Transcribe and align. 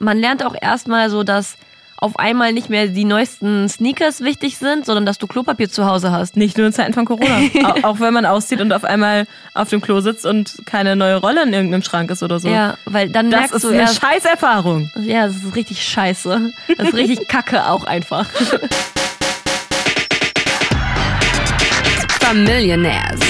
man 0.00 0.18
lernt 0.18 0.44
auch 0.44 0.54
erstmal 0.60 1.10
so, 1.10 1.22
dass 1.22 1.56
auf 1.98 2.18
einmal 2.18 2.54
nicht 2.54 2.70
mehr 2.70 2.88
die 2.88 3.04
neuesten 3.04 3.68
Sneakers 3.68 4.22
wichtig 4.22 4.56
sind, 4.56 4.86
sondern 4.86 5.04
dass 5.04 5.18
du 5.18 5.26
Klopapier 5.26 5.68
zu 5.68 5.84
Hause 5.84 6.10
hast. 6.10 6.34
Nicht 6.34 6.56
nur 6.56 6.66
in 6.66 6.72
Zeiten 6.72 6.94
von 6.94 7.04
Corona. 7.04 7.40
auch, 7.64 7.84
auch 7.84 8.00
wenn 8.00 8.14
man 8.14 8.24
auszieht 8.24 8.62
und 8.62 8.72
auf 8.72 8.84
einmal 8.84 9.26
auf 9.52 9.68
dem 9.68 9.82
Klo 9.82 10.00
sitzt 10.00 10.24
und 10.24 10.62
keine 10.64 10.96
neue 10.96 11.16
Rolle 11.16 11.42
in 11.42 11.52
irgendeinem 11.52 11.82
Schrank 11.82 12.10
ist 12.10 12.22
oder 12.22 12.40
so. 12.40 12.48
Ja, 12.48 12.78
weil 12.86 13.10
dann 13.10 13.30
das 13.30 13.40
merkst 13.40 13.56
ist 13.56 13.64
du 13.64 13.68
eine 13.68 13.80
erst, 13.82 14.00
Scheißerfahrung. 14.00 14.90
ja, 15.02 15.26
das 15.26 15.36
ist 15.36 15.54
richtig 15.54 15.84
scheiße. 15.84 16.50
Das 16.78 16.88
ist 16.88 16.94
richtig 16.94 17.28
kacke 17.28 17.66
auch 17.68 17.84
einfach. 17.84 18.26
Familionaires. 22.20 23.20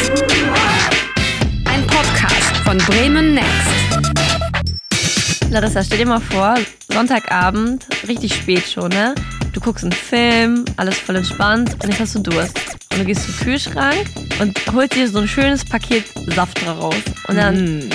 Ein 1.65 1.85
Podcast 1.89 2.57
von 2.65 2.79
Bremen 2.79 3.35
Next. 3.35 3.80
Larissa, 5.51 5.83
stell 5.83 5.99
dir 5.99 6.07
mal 6.07 6.21
vor, 6.21 6.55
Sonntagabend, 6.93 7.85
richtig 8.07 8.35
spät 8.35 8.69
schon, 8.69 8.89
ne? 8.91 9.17
Du 9.53 9.59
guckst 9.59 9.83
einen 9.83 9.93
Film, 9.93 10.65
alles 10.77 10.97
voll 10.97 11.17
entspannt 11.17 11.75
und 11.75 11.89
jetzt 11.89 11.99
hast 11.99 12.15
du 12.15 12.21
Durst. 12.21 12.57
Und 12.93 13.01
du 13.01 13.05
gehst 13.05 13.25
zum 13.25 13.35
Kühlschrank 13.45 14.07
und 14.41 14.57
holst 14.73 14.95
dir 14.95 15.09
so 15.09 15.19
ein 15.19 15.27
schönes 15.27 15.65
Paket 15.65 16.05
Saft 16.37 16.65
daraus. 16.65 16.95
Und 17.27 17.37
dann 17.37 17.91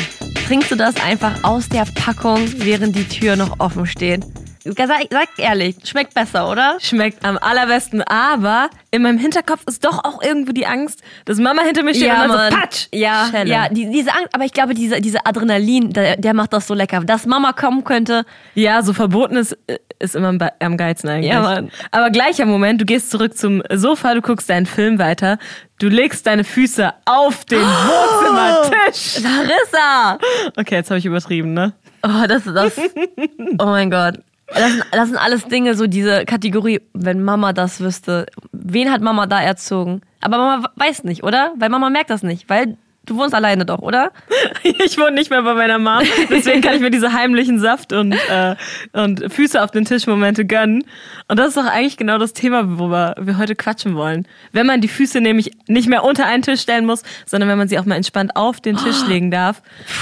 trinkst 0.48 0.70
du 0.70 0.76
das 0.76 0.98
einfach 0.98 1.46
aus 1.46 1.70
der 1.70 1.86
Packung, 1.96 2.40
während 2.58 2.94
die 2.94 3.08
Tür 3.08 3.38
noch 3.38 3.58
offen 3.60 3.85
steht. 3.85 4.26
Sag, 4.68 4.88
sag 5.12 5.28
ehrlich, 5.38 5.76
schmeckt 5.84 6.16
besser, 6.16 6.50
oder? 6.50 6.78
Schmeckt 6.80 7.24
am 7.24 7.38
allerbesten, 7.38 8.02
aber 8.02 8.72
in 8.90 9.04
meinem 9.04 9.20
Hinterkopf 9.20 9.62
ist 9.68 9.86
doch 9.86 10.04
auch 10.04 10.24
irgendwo 10.24 10.54
die 10.54 10.66
Angst, 10.66 11.04
dass 11.26 11.38
Mama 11.38 11.62
hinter 11.62 11.84
mir 11.84 11.94
steht 11.94 12.10
und 12.10 12.18
dann 12.18 12.28
Mann. 12.30 12.52
so 12.52 12.58
patsch. 12.58 12.88
Ja, 12.91 13.28
Schelle. 13.30 13.50
ja 13.52 13.70
die, 13.70 13.91
diese 13.91 14.12
Angst, 14.12 14.30
aber 14.34 14.44
ich 14.44 14.54
glaube, 14.54 14.74
diese, 14.74 15.02
diese 15.02 15.24
Adrenalin, 15.24 15.94
der, 15.94 16.18
der 16.18 16.34
macht 16.34 16.52
das 16.52 16.66
so 16.66 16.74
lecker. 16.74 17.02
Dass 17.02 17.28
Mama 17.28 17.54
kommen 17.54 17.84
könnte, 17.84 18.26
Ja, 18.55 18.82
so 18.82 18.94
verboten 18.94 19.36
ist, 19.36 19.55
ist 20.00 20.16
immer 20.16 20.30
am 20.30 20.40
am 20.60 20.77
geilsten 20.77 21.12
eigentlich. 21.12 21.32
Ja, 21.32 21.41
Mann. 21.41 21.70
Aber 21.91 22.10
gleicher 22.10 22.46
Moment, 22.48 22.82
du 22.82 22.86
gehst 22.86 23.12
zurück 23.12 23.38
zum 23.38 23.62
Sofa, 23.71 24.16
du 24.16 24.21
guckst 24.21 24.49
deinen 24.49 24.66
Film 24.66 24.98
weiter, 24.98 25.38
du 25.77 25.90
legst 25.90 26.26
deine 26.26 26.43
Füße 26.43 26.91
auf 27.05 27.46
den 27.46 27.62
Wohnzimmertisch. 27.62 29.20
Larissa! 29.21 30.18
Okay, 30.58 30.76
jetzt 30.76 30.90
habe 30.90 30.98
ich 30.98 31.05
übertrieben, 31.05 31.54
ne? 31.54 31.74
Oh, 32.04 32.26
das, 32.27 32.43
das, 32.46 32.77
oh 33.60 33.66
mein 33.66 33.91
Gott. 33.91 34.16
Das 34.48 34.71
sind, 34.71 34.85
das 34.91 35.10
sind 35.10 35.18
alles 35.18 35.48
Dinge, 35.48 35.76
so 35.76 35.88
diese 35.88 36.26
Kategorie, 36.26 36.82
wenn 36.93 37.24
Mama 37.24 37.54
das 37.54 37.79
wüsste. 37.79 38.27
Wen 38.52 38.91
hat 38.91 39.02
Mama 39.02 39.26
da 39.26 39.41
erzogen? 39.41 40.02
Aber 40.21 40.37
Mama 40.37 40.70
weiß 40.76 41.04
nicht, 41.04 41.24
oder? 41.24 41.54
Weil 41.57 41.70
Mama 41.70 41.90
merkt 41.90 42.10
das 42.10 42.21
nicht, 42.21 42.48
weil 42.49 42.77
du 43.05 43.18
wohnst 43.18 43.35
alleine 43.35 43.65
doch, 43.65 43.79
oder? 43.79 44.12
Ich 44.84 44.98
wohne 44.98 45.12
nicht 45.12 45.29
mehr 45.29 45.43
bei 45.43 45.54
meiner 45.54 45.77
Mom, 45.77 46.02
deswegen 46.29 46.62
kann 46.62 46.76
ich 46.76 46.82
mir 46.82 46.90
diese 46.90 47.13
heimlichen 47.13 47.60
Saft 47.60 47.93
und, 47.93 48.13
äh, 48.13 48.55
und 48.93 49.32
Füße 49.32 49.62
auf 49.63 49.71
den 49.71 49.85
Tisch 49.85 50.07
Momente 50.07 50.46
gönnen. 50.46 50.84
Und 51.27 51.37
das 51.37 51.49
ist 51.49 51.57
doch 51.57 51.65
eigentlich 51.65 51.98
genau 51.98 52.18
das 52.18 52.34
Thema, 52.34 52.80
worüber 52.80 53.15
wir 53.20 53.37
heute 53.37 53.55
quatschen 53.55 53.96
wollen. 53.96 54.27
Wenn 54.52 54.65
man 54.65 54.82
die 54.82 54.87
Füße 54.87 55.21
nämlich 55.21 55.52
nicht 55.68 55.87
mehr 55.87 56.04
unter 56.04 56.26
einen 56.26 56.41
Tisch 56.41 56.62
stellen 56.62 56.85
muss, 56.85 57.04
sondern 57.26 57.49
wenn 57.49 57.57
man 57.57 57.68
sie 57.68 57.77
auch 57.77 57.85
mal 57.85 57.96
entspannt 57.96 58.35
auf 58.35 58.59
den 58.59 58.76
Tisch 58.77 59.05
legen 59.07 59.32
darf, 59.32 59.62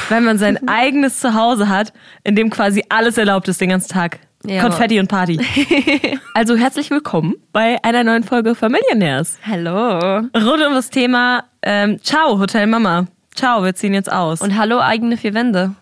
weil 0.10 0.22
man 0.22 0.38
sein 0.38 0.68
eigenes 0.68 1.20
Zuhause 1.20 1.70
hat, 1.70 1.94
in 2.24 2.36
dem 2.36 2.50
quasi 2.50 2.84
alles 2.90 3.18
erlaubt 3.18 3.48
ist 3.48 3.60
den 3.60 3.70
ganzen 3.70 3.90
Tag. 3.90 4.20
Ja, 4.46 4.62
Konfetti 4.62 5.00
und 5.00 5.08
Party. 5.08 5.40
also 6.34 6.58
herzlich 6.58 6.90
willkommen 6.90 7.36
bei 7.54 7.82
einer 7.82 8.04
neuen 8.04 8.24
Folge 8.24 8.56
Familionaires. 8.56 9.40
Hallo. 9.48 10.18
Rund 10.18 10.66
um 10.68 10.74
das 10.74 10.90
Thema 10.90 11.46
ähm, 11.62 12.02
Ciao, 12.04 12.38
Hotel 12.40 12.68
Mama. 12.68 13.08
Ciao, 13.36 13.64
wir 13.64 13.74
ziehen 13.74 13.94
jetzt 13.94 14.12
aus. 14.12 14.42
Und 14.42 14.58
hallo, 14.58 14.80
eigene 14.80 15.16
vier 15.16 15.34
Wände. 15.34 15.76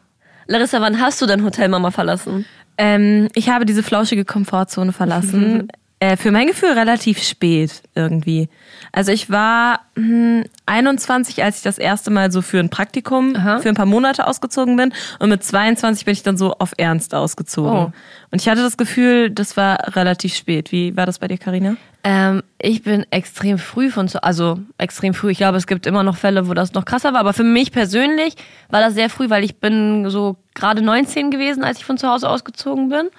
Larissa, 0.45 0.79
wann 0.79 1.01
hast 1.01 1.19
du 1.21 1.25
denn 1.25 1.43
Hotel 1.43 1.69
Mama 1.69 1.89
verlassen? 1.89 2.45
Ähm, 2.77 3.29
ich 3.33 3.49
habe 3.49 3.65
diese 3.65 3.81
flauschige 3.81 4.25
Komfortzone 4.25 4.91
verlassen. 4.91 5.67
äh, 6.01 6.17
für 6.17 6.31
mein 6.31 6.47
Gefühl 6.47 6.71
relativ 6.71 7.21
spät 7.21 7.83
irgendwie. 7.93 8.49
Also 8.91 9.11
ich 9.11 9.29
war 9.29 9.81
hm, 9.95 10.45
21, 10.65 11.43
als 11.43 11.57
ich 11.57 11.63
das 11.63 11.77
erste 11.77 12.09
Mal 12.09 12.31
so 12.31 12.41
für 12.41 12.59
ein 12.59 12.69
Praktikum 12.69 13.35
Aha. 13.35 13.59
für 13.59 13.69
ein 13.69 13.75
paar 13.75 13.85
Monate 13.85 14.25
ausgezogen 14.25 14.75
bin. 14.77 14.93
Und 15.19 15.29
mit 15.29 15.43
22 15.43 16.05
bin 16.05 16.13
ich 16.13 16.23
dann 16.23 16.37
so 16.37 16.53
auf 16.53 16.73
Ernst 16.77 17.13
ausgezogen. 17.13 17.71
Oh. 17.71 17.91
Und 18.31 18.41
ich 18.41 18.49
hatte 18.49 18.63
das 18.63 18.77
Gefühl, 18.77 19.29
das 19.29 19.55
war 19.57 19.95
relativ 19.95 20.33
spät. 20.35 20.71
Wie 20.71 20.97
war 20.97 21.05
das 21.05 21.19
bei 21.19 21.27
dir, 21.27 21.37
Karina? 21.37 21.75
Ähm, 22.03 22.41
ich 22.57 22.81
bin 22.81 23.05
extrem 23.11 23.59
früh 23.59 23.91
von 23.91 24.07
zu, 24.07 24.23
also 24.23 24.57
extrem 24.79 25.13
früh. 25.13 25.29
Ich 25.29 25.37
glaube, 25.37 25.59
es 25.59 25.67
gibt 25.67 25.85
immer 25.85 26.01
noch 26.01 26.17
Fälle, 26.17 26.47
wo 26.47 26.55
das 26.55 26.73
noch 26.73 26.85
krasser 26.85 27.13
war. 27.13 27.19
Aber 27.19 27.33
für 27.33 27.43
mich 27.43 27.71
persönlich 27.71 28.33
war 28.69 28.81
das 28.81 28.95
sehr 28.95 29.11
früh, 29.11 29.29
weil 29.29 29.43
ich 29.43 29.57
bin 29.57 30.09
so 30.09 30.37
gerade 30.55 30.81
19 30.81 31.29
gewesen, 31.29 31.63
als 31.63 31.77
ich 31.77 31.85
von 31.85 31.99
zu 31.99 32.07
Hause 32.07 32.27
ausgezogen 32.27 32.89
bin. 32.89 33.09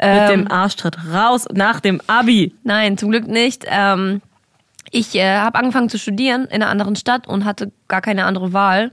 Mit 0.00 0.28
dem 0.28 0.50
Arschtritt 0.50 0.98
raus 1.12 1.46
nach 1.52 1.80
dem 1.80 2.00
Abi. 2.06 2.54
Nein, 2.64 2.98
zum 2.98 3.10
Glück 3.10 3.28
nicht. 3.28 3.64
Ähm, 3.68 4.20
ich 4.90 5.14
äh, 5.14 5.38
habe 5.38 5.58
angefangen 5.58 5.88
zu 5.88 5.98
studieren 5.98 6.44
in 6.46 6.62
einer 6.62 6.68
anderen 6.68 6.96
Stadt 6.96 7.26
und 7.26 7.44
hatte 7.44 7.72
gar 7.88 8.00
keine 8.00 8.26
andere 8.26 8.52
Wahl 8.52 8.92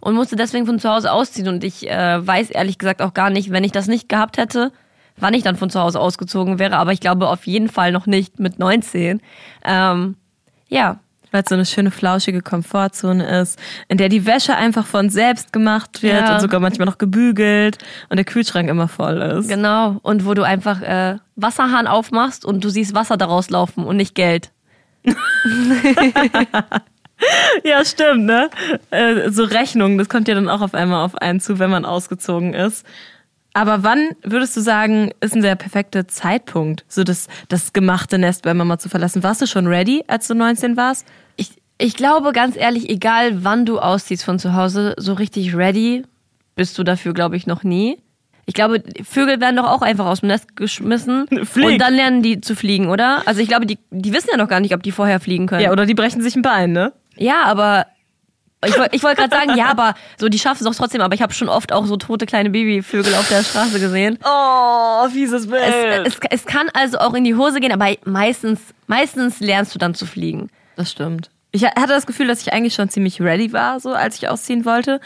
und 0.00 0.14
musste 0.14 0.36
deswegen 0.36 0.66
von 0.66 0.78
zu 0.78 0.90
Hause 0.90 1.12
ausziehen. 1.12 1.48
Und 1.48 1.64
ich 1.64 1.88
äh, 1.88 2.26
weiß 2.26 2.50
ehrlich 2.50 2.78
gesagt 2.78 3.00
auch 3.00 3.14
gar 3.14 3.30
nicht, 3.30 3.50
wenn 3.50 3.64
ich 3.64 3.72
das 3.72 3.86
nicht 3.86 4.08
gehabt 4.08 4.36
hätte, 4.36 4.70
wann 5.16 5.34
ich 5.34 5.42
dann 5.42 5.56
von 5.56 5.70
zu 5.70 5.80
Hause 5.80 5.98
ausgezogen 5.98 6.58
wäre. 6.58 6.76
Aber 6.76 6.92
ich 6.92 7.00
glaube 7.00 7.28
auf 7.28 7.46
jeden 7.46 7.68
Fall 7.68 7.90
noch 7.90 8.06
nicht 8.06 8.38
mit 8.38 8.58
19. 8.58 9.22
Ähm, 9.64 10.16
ja, 10.68 11.00
Weil 11.34 11.42
es 11.42 11.48
so 11.48 11.56
eine 11.56 11.66
schöne 11.66 11.90
flauschige 11.90 12.42
Komfortzone 12.42 13.40
ist, 13.40 13.58
in 13.88 13.98
der 13.98 14.08
die 14.08 14.24
Wäsche 14.24 14.54
einfach 14.54 14.86
von 14.86 15.10
selbst 15.10 15.52
gemacht 15.52 16.00
wird 16.00 16.14
Ja. 16.20 16.34
und 16.36 16.40
sogar 16.40 16.60
manchmal 16.60 16.86
noch 16.86 16.96
gebügelt 16.96 17.78
und 18.08 18.18
der 18.18 18.24
Kühlschrank 18.24 18.68
immer 18.68 18.86
voll 18.86 19.20
ist. 19.20 19.48
genau. 19.48 19.98
Und 20.02 20.26
wo 20.26 20.34
du 20.34 20.44
einfach 20.44 20.80
äh, 20.80 21.16
Wasserhahn 21.34 21.88
aufmachst 21.88 22.44
und 22.44 22.62
du 22.62 22.68
siehst 22.68 22.94
Wasser 22.94 23.16
daraus 23.16 23.50
laufen 23.50 23.82
und 23.82 23.96
nicht 23.96 24.14
Geld. 24.14 24.52
Ja, 27.62 27.84
stimmt, 27.84 28.24
ne? 28.26 28.50
Äh, 28.90 29.30
so 29.30 29.44
Rechnungen, 29.44 29.98
das 29.98 30.08
kommt 30.08 30.28
ja 30.28 30.34
dann 30.34 30.48
auch 30.48 30.60
auf 30.60 30.74
einmal 30.74 31.04
auf 31.04 31.14
einen 31.16 31.40
zu, 31.40 31.58
wenn 31.58 31.70
man 31.70 31.84
ausgezogen 31.84 32.52
ist. 32.54 32.84
Aber 33.54 33.84
wann 33.84 34.10
würdest 34.22 34.56
du 34.56 34.60
sagen, 34.60 35.10
ist 35.20 35.34
denn 35.34 35.42
der 35.42 35.54
perfekte 35.54 36.06
Zeitpunkt, 36.08 36.84
so 36.88 37.04
das, 37.04 37.28
das 37.48 37.72
gemachte 37.72 38.18
Nest 38.18 38.42
bei 38.42 38.52
Mama 38.52 38.78
zu 38.78 38.88
verlassen? 38.88 39.22
Warst 39.22 39.40
du 39.42 39.46
schon 39.46 39.68
ready, 39.68 40.02
als 40.08 40.26
du 40.26 40.34
19 40.34 40.76
warst? 40.76 41.06
Ich, 41.36 41.50
ich 41.78 41.94
glaube 41.94 42.32
ganz 42.32 42.56
ehrlich, 42.56 42.90
egal 42.90 43.44
wann 43.44 43.64
du 43.64 43.78
ausziehst 43.78 44.24
von 44.24 44.40
zu 44.40 44.54
Hause, 44.54 44.94
so 44.98 45.12
richtig 45.14 45.56
ready 45.56 46.02
bist 46.56 46.76
du 46.78 46.82
dafür, 46.82 47.14
glaube 47.14 47.36
ich, 47.36 47.46
noch 47.46 47.62
nie. 47.62 47.98
Ich 48.46 48.54
glaube, 48.54 48.82
Vögel 49.04 49.40
werden 49.40 49.56
doch 49.56 49.70
auch 49.70 49.82
einfach 49.82 50.06
aus 50.06 50.20
dem 50.20 50.28
Nest 50.28 50.56
geschmissen 50.56 51.26
Flieg. 51.44 51.66
und 51.66 51.78
dann 51.78 51.94
lernen 51.94 52.22
die 52.22 52.40
zu 52.40 52.56
fliegen, 52.56 52.88
oder? 52.90 53.22
Also 53.26 53.40
ich 53.40 53.48
glaube, 53.48 53.66
die, 53.66 53.78
die 53.90 54.12
wissen 54.12 54.28
ja 54.32 54.36
noch 54.36 54.48
gar 54.48 54.60
nicht, 54.60 54.74
ob 54.74 54.82
die 54.82 54.92
vorher 54.92 55.20
fliegen 55.20 55.46
können. 55.46 55.62
Ja, 55.62 55.70
oder 55.70 55.86
die 55.86 55.94
brechen 55.94 56.20
sich 56.22 56.34
ein 56.34 56.42
Bein, 56.42 56.72
ne? 56.72 56.92
Ja, 57.16 57.44
aber 57.44 57.86
ich, 58.66 58.76
woll- 58.78 58.88
ich 58.92 59.02
wollte 59.02 59.22
gerade 59.22 59.34
sagen, 59.36 59.56
ja, 59.58 59.66
aber 59.66 59.94
so 60.18 60.28
die 60.28 60.38
schaffen 60.38 60.58
es 60.66 60.70
doch 60.70 60.74
trotzdem. 60.74 61.00
Aber 61.00 61.14
ich 61.14 61.22
habe 61.22 61.32
schon 61.32 61.48
oft 61.48 61.72
auch 61.72 61.86
so 61.86 61.96
tote 61.96 62.26
kleine 62.26 62.50
Babyvögel 62.50 63.14
auf 63.14 63.28
der 63.28 63.42
Straße 63.44 63.80
gesehen. 63.80 64.18
Oh, 64.24 65.08
fieses 65.08 65.48
Bild. 65.48 65.62
Es, 66.06 66.14
es, 66.14 66.20
es 66.30 66.44
kann 66.46 66.68
also 66.74 66.98
auch 66.98 67.14
in 67.14 67.24
die 67.24 67.34
Hose 67.34 67.60
gehen, 67.60 67.72
aber 67.72 67.94
meistens, 68.04 68.60
meistens 68.86 69.40
lernst 69.40 69.74
du 69.74 69.78
dann 69.78 69.94
zu 69.94 70.06
fliegen. 70.06 70.50
Das 70.76 70.90
stimmt. 70.90 71.30
Ich 71.52 71.64
hatte 71.64 71.88
das 71.88 72.06
Gefühl, 72.06 72.26
dass 72.26 72.40
ich 72.42 72.52
eigentlich 72.52 72.74
schon 72.74 72.88
ziemlich 72.88 73.20
ready 73.20 73.52
war, 73.52 73.78
so 73.80 73.92
als 73.92 74.16
ich 74.16 74.28
ausziehen 74.28 74.64
wollte. 74.64 75.00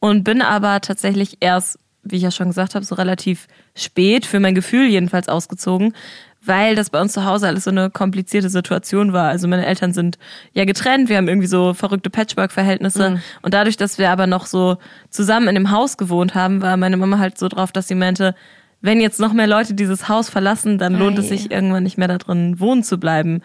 Und 0.00 0.24
bin 0.24 0.42
aber 0.42 0.80
tatsächlich 0.80 1.36
erst, 1.40 1.78
wie 2.02 2.16
ich 2.16 2.22
ja 2.22 2.32
schon 2.32 2.48
gesagt 2.48 2.74
habe, 2.74 2.84
so 2.84 2.96
relativ 2.96 3.46
spät, 3.76 4.26
für 4.26 4.40
mein 4.40 4.56
Gefühl 4.56 4.86
jedenfalls 4.88 5.28
ausgezogen, 5.28 5.94
weil 6.44 6.74
das 6.74 6.90
bei 6.90 7.00
uns 7.00 7.12
zu 7.12 7.24
Hause 7.24 7.46
alles 7.46 7.64
so 7.64 7.70
eine 7.70 7.88
komplizierte 7.90 8.50
Situation 8.50 9.12
war. 9.12 9.28
Also 9.28 9.46
meine 9.46 9.64
Eltern 9.66 9.92
sind 9.92 10.18
ja 10.52 10.64
getrennt, 10.64 11.08
wir 11.08 11.16
haben 11.16 11.28
irgendwie 11.28 11.46
so 11.46 11.72
verrückte 11.74 12.10
Patchwork-Verhältnisse. 12.10 13.20
Und 13.42 13.54
dadurch, 13.54 13.76
dass 13.76 13.98
wir 13.98 14.10
aber 14.10 14.26
noch 14.26 14.46
so 14.46 14.76
zusammen 15.10 15.48
in 15.48 15.54
dem 15.54 15.70
Haus 15.70 15.96
gewohnt 15.96 16.34
haben, 16.34 16.60
war 16.60 16.76
meine 16.76 16.96
Mama 16.96 17.18
halt 17.18 17.38
so 17.38 17.48
drauf, 17.48 17.70
dass 17.72 17.86
sie 17.88 17.94
meinte, 17.94 18.34
wenn 18.80 19.00
jetzt 19.00 19.20
noch 19.20 19.32
mehr 19.32 19.46
Leute 19.46 19.74
dieses 19.74 20.08
Haus 20.08 20.28
verlassen, 20.28 20.78
dann 20.78 20.98
lohnt 20.98 21.16
es 21.18 21.28
sich 21.28 21.52
irgendwann 21.52 21.84
nicht 21.84 21.98
mehr 21.98 22.08
da 22.08 22.18
drin 22.18 22.58
wohnen 22.58 22.82
zu 22.82 22.98
bleiben. 22.98 23.40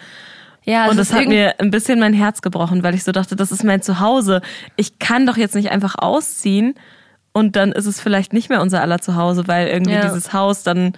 Ja, 0.64 0.90
Und 0.90 0.98
das 0.98 1.14
hat 1.14 1.28
mir 1.28 1.60
ein 1.60 1.70
bisschen 1.72 2.00
mein 2.00 2.14
Herz 2.14 2.42
gebrochen, 2.42 2.82
weil 2.84 2.96
ich 2.96 3.04
so 3.04 3.12
dachte, 3.12 3.36
das 3.36 3.52
ist 3.52 3.64
mein 3.64 3.82
Zuhause. 3.84 4.42
Ich 4.76 4.98
kann 5.00 5.26
doch 5.28 5.38
jetzt 5.38 5.54
nicht 5.56 5.70
einfach 5.72 5.96
ausziehen 5.98 6.74
und 7.32 7.56
dann 7.56 7.72
ist 7.72 7.86
es 7.86 8.02
vielleicht 8.02 8.34
nicht 8.34 8.50
mehr 8.50 8.62
unser 8.62 8.82
aller 8.82 9.00
Zuhause, 9.00 9.48
weil 9.48 9.68
irgendwie 9.68 9.94
Ja. 9.94 10.02
dieses 10.02 10.34
Haus 10.34 10.64
dann 10.64 10.94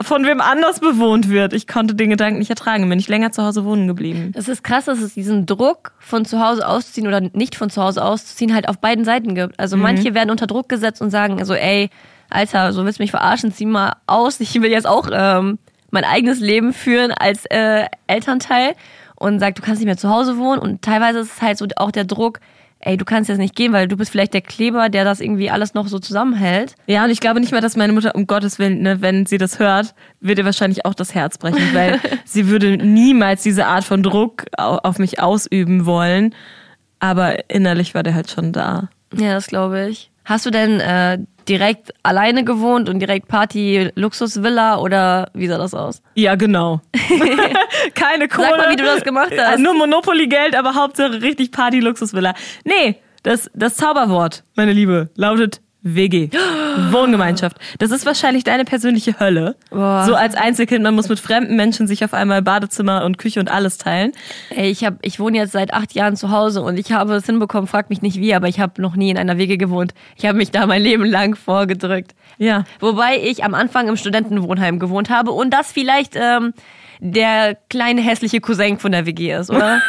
von 0.00 0.24
wem 0.24 0.40
anders 0.40 0.80
bewohnt 0.80 1.28
wird. 1.28 1.52
Ich 1.52 1.66
konnte 1.66 1.94
den 1.94 2.10
Gedanken 2.10 2.38
nicht 2.38 2.50
ertragen, 2.50 2.88
bin 2.88 2.98
ich 2.98 3.08
länger 3.08 3.32
zu 3.32 3.42
Hause 3.42 3.64
wohnen 3.64 3.86
geblieben. 3.86 4.32
Es 4.34 4.48
ist 4.48 4.64
krass, 4.64 4.86
dass 4.86 5.00
es 5.00 5.14
diesen 5.14 5.46
Druck 5.46 5.92
von 5.98 6.24
zu 6.24 6.40
Hause 6.40 6.66
auszuziehen 6.66 7.06
oder 7.06 7.20
nicht 7.20 7.54
von 7.54 7.70
zu 7.70 7.82
Hause 7.82 8.04
auszuziehen 8.04 8.54
halt 8.54 8.68
auf 8.68 8.78
beiden 8.78 9.04
Seiten 9.04 9.34
gibt. 9.34 9.58
Also 9.58 9.76
manche 9.76 10.14
werden 10.14 10.30
unter 10.30 10.46
Druck 10.46 10.68
gesetzt 10.68 11.02
und 11.02 11.10
sagen 11.10 11.38
also, 11.38 11.54
ey, 11.54 11.90
Alter, 12.30 12.72
so 12.72 12.84
willst 12.84 12.98
du 12.98 13.02
mich 13.02 13.10
verarschen, 13.10 13.52
zieh 13.52 13.66
mal 13.66 13.96
aus. 14.06 14.40
Ich 14.40 14.54
will 14.60 14.70
jetzt 14.70 14.86
auch 14.86 15.08
ähm, 15.12 15.58
mein 15.90 16.04
eigenes 16.04 16.40
Leben 16.40 16.72
führen 16.72 17.12
als 17.12 17.44
äh, 17.46 17.84
Elternteil 18.06 18.74
und 19.16 19.38
sagt, 19.38 19.58
du 19.58 19.62
kannst 19.62 19.80
nicht 19.80 19.86
mehr 19.86 19.98
zu 19.98 20.08
Hause 20.08 20.38
wohnen. 20.38 20.58
Und 20.58 20.82
teilweise 20.82 21.20
ist 21.20 21.34
es 21.36 21.42
halt 21.42 21.58
so 21.58 21.66
auch 21.76 21.90
der 21.90 22.04
Druck, 22.04 22.40
ey, 22.82 22.96
du 22.96 23.04
kannst 23.04 23.28
jetzt 23.30 23.38
nicht 23.38 23.56
gehen, 23.56 23.72
weil 23.72 23.88
du 23.88 23.96
bist 23.96 24.10
vielleicht 24.10 24.34
der 24.34 24.40
Kleber, 24.42 24.88
der 24.88 25.04
das 25.04 25.20
irgendwie 25.20 25.50
alles 25.50 25.72
noch 25.74 25.86
so 25.88 25.98
zusammenhält. 25.98 26.74
Ja, 26.86 27.04
und 27.04 27.10
ich 27.10 27.20
glaube 27.20 27.40
nicht 27.40 27.52
mal, 27.52 27.60
dass 27.60 27.76
meine 27.76 27.92
Mutter, 27.92 28.14
um 28.14 28.26
Gottes 28.26 28.58
Willen, 28.58 28.82
ne, 28.82 29.00
wenn 29.00 29.24
sie 29.26 29.38
das 29.38 29.58
hört, 29.58 29.94
wird 30.20 30.38
ihr 30.38 30.44
wahrscheinlich 30.44 30.84
auch 30.84 30.94
das 30.94 31.14
Herz 31.14 31.38
brechen, 31.38 31.62
weil 31.74 31.98
sie 32.24 32.48
würde 32.48 32.76
niemals 32.76 33.42
diese 33.42 33.66
Art 33.66 33.84
von 33.84 34.02
Druck 34.02 34.44
au- 34.58 34.78
auf 34.82 34.98
mich 34.98 35.20
ausüben 35.20 35.86
wollen. 35.86 36.34
Aber 36.98 37.50
innerlich 37.50 37.94
war 37.94 38.02
der 38.02 38.14
halt 38.14 38.30
schon 38.30 38.52
da. 38.52 38.88
Ja, 39.14 39.32
das 39.34 39.46
glaube 39.46 39.88
ich. 39.88 40.10
Hast 40.24 40.46
du 40.46 40.50
denn 40.50 40.78
äh, 40.80 41.18
direkt 41.48 41.92
alleine 42.02 42.44
gewohnt 42.44 42.88
und 42.88 42.98
direkt 42.98 43.28
Party, 43.28 43.90
Luxusvilla 43.94 44.78
oder 44.78 45.30
wie 45.34 45.46
sah 45.46 45.58
das 45.58 45.74
aus? 45.74 46.02
Ja, 46.14 46.34
genau. 46.34 46.80
Keine 47.94 48.28
Kohle. 48.28 48.48
Sag 48.50 48.58
mal, 48.58 48.70
wie 48.70 48.76
du 48.76 48.84
das 48.84 49.02
gemacht 49.04 49.32
hast. 49.36 49.58
Nur 49.58 49.74
Monopoly-Geld, 49.74 50.56
aber 50.56 50.74
Hauptsache 50.74 51.22
richtig 51.22 51.52
Party-Luxusvilla. 51.52 52.34
Nee, 52.64 52.96
das, 53.22 53.50
das 53.54 53.76
Zauberwort, 53.76 54.44
meine 54.56 54.72
Liebe, 54.72 55.10
lautet 55.14 55.60
WG. 55.82 56.30
Wohngemeinschaft. 56.90 57.56
Das 57.78 57.90
ist 57.90 58.06
wahrscheinlich 58.06 58.44
deine 58.44 58.64
persönliche 58.64 59.18
Hölle. 59.18 59.56
Boah. 59.70 60.04
So 60.06 60.14
als 60.14 60.34
Einzelkind, 60.34 60.82
man 60.82 60.94
muss 60.94 61.08
mit 61.08 61.18
fremden 61.18 61.56
Menschen 61.56 61.86
sich 61.86 62.04
auf 62.04 62.14
einmal 62.14 62.40
Badezimmer 62.42 63.04
und 63.04 63.18
Küche 63.18 63.40
und 63.40 63.50
alles 63.50 63.78
teilen. 63.78 64.12
Ey, 64.50 64.70
ich 64.70 64.84
hab, 64.84 64.94
ich 65.02 65.18
wohne 65.18 65.38
jetzt 65.38 65.52
seit 65.52 65.74
acht 65.74 65.92
Jahren 65.94 66.16
zu 66.16 66.30
Hause 66.30 66.62
und 66.62 66.78
ich 66.78 66.92
habe 66.92 67.14
es 67.14 67.26
hinbekommen, 67.26 67.66
frag 67.66 67.90
mich 67.90 68.00
nicht 68.00 68.18
wie, 68.18 68.34
aber 68.34 68.48
ich 68.48 68.60
habe 68.60 68.80
noch 68.80 68.94
nie 68.94 69.10
in 69.10 69.18
einer 69.18 69.38
WG 69.38 69.56
gewohnt. 69.56 69.92
Ich 70.16 70.24
habe 70.24 70.38
mich 70.38 70.50
da 70.50 70.66
mein 70.66 70.82
Leben 70.82 71.04
lang 71.04 71.34
vorgedrückt. 71.34 72.14
Ja. 72.38 72.64
Wobei 72.80 73.18
ich 73.22 73.44
am 73.44 73.54
Anfang 73.54 73.88
im 73.88 73.96
Studentenwohnheim 73.96 74.78
gewohnt 74.78 75.10
habe 75.10 75.32
und 75.32 75.50
das 75.50 75.72
vielleicht 75.72 76.14
ähm, 76.16 76.54
der 77.04 77.56
kleine 77.68 78.00
hässliche 78.00 78.40
Cousin 78.40 78.78
von 78.78 78.92
der 78.92 79.06
WG 79.06 79.34
ist, 79.34 79.50
oder? 79.50 79.82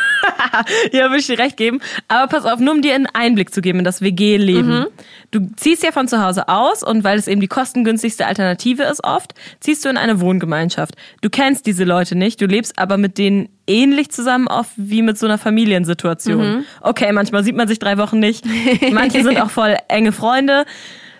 ja, 0.91 1.03
würde 1.03 1.19
ich 1.19 1.27
dir 1.27 1.37
recht 1.37 1.57
geben. 1.57 1.79
Aber 2.07 2.27
pass 2.27 2.43
auf, 2.43 2.59
nur 2.59 2.73
um 2.73 2.81
dir 2.81 2.95
einen 2.95 3.05
Einblick 3.05 3.53
zu 3.53 3.61
geben 3.61 3.79
in 3.79 3.85
das 3.85 4.01
WG-Leben. 4.01 4.87
Du 5.29 5.47
ziehst 5.55 5.83
ja 5.83 5.91
von 5.91 6.07
zu 6.07 6.23
Hause 6.23 6.49
aus 6.49 6.81
und 6.81 7.03
weil 7.03 7.19
es 7.19 7.27
eben 7.27 7.39
die 7.39 7.47
kostengünstigste 7.47 8.25
Alternative 8.25 8.81
ist 8.83 9.03
oft, 9.03 9.35
ziehst 9.59 9.85
du 9.85 9.89
in 9.89 9.97
eine 9.97 10.21
Wohngemeinschaft. 10.21 10.95
Du 11.21 11.29
kennst 11.29 11.67
diese 11.67 11.83
Leute 11.83 12.15
nicht, 12.15 12.41
du 12.41 12.47
lebst 12.47 12.79
aber 12.79 12.97
mit 12.97 13.19
denen 13.19 13.49
ähnlich 13.67 14.09
zusammen 14.09 14.47
auf 14.47 14.67
wie 14.75 15.03
mit 15.03 15.19
so 15.19 15.27
einer 15.27 15.37
Familiensituation. 15.37 16.65
Okay, 16.81 17.11
manchmal 17.13 17.43
sieht 17.43 17.55
man 17.55 17.67
sich 17.67 17.77
drei 17.77 17.99
Wochen 17.99 18.17
nicht. 18.17 18.43
Manche 18.91 19.21
sind 19.21 19.39
auch 19.41 19.51
voll 19.51 19.77
enge 19.87 20.13
Freunde. 20.13 20.65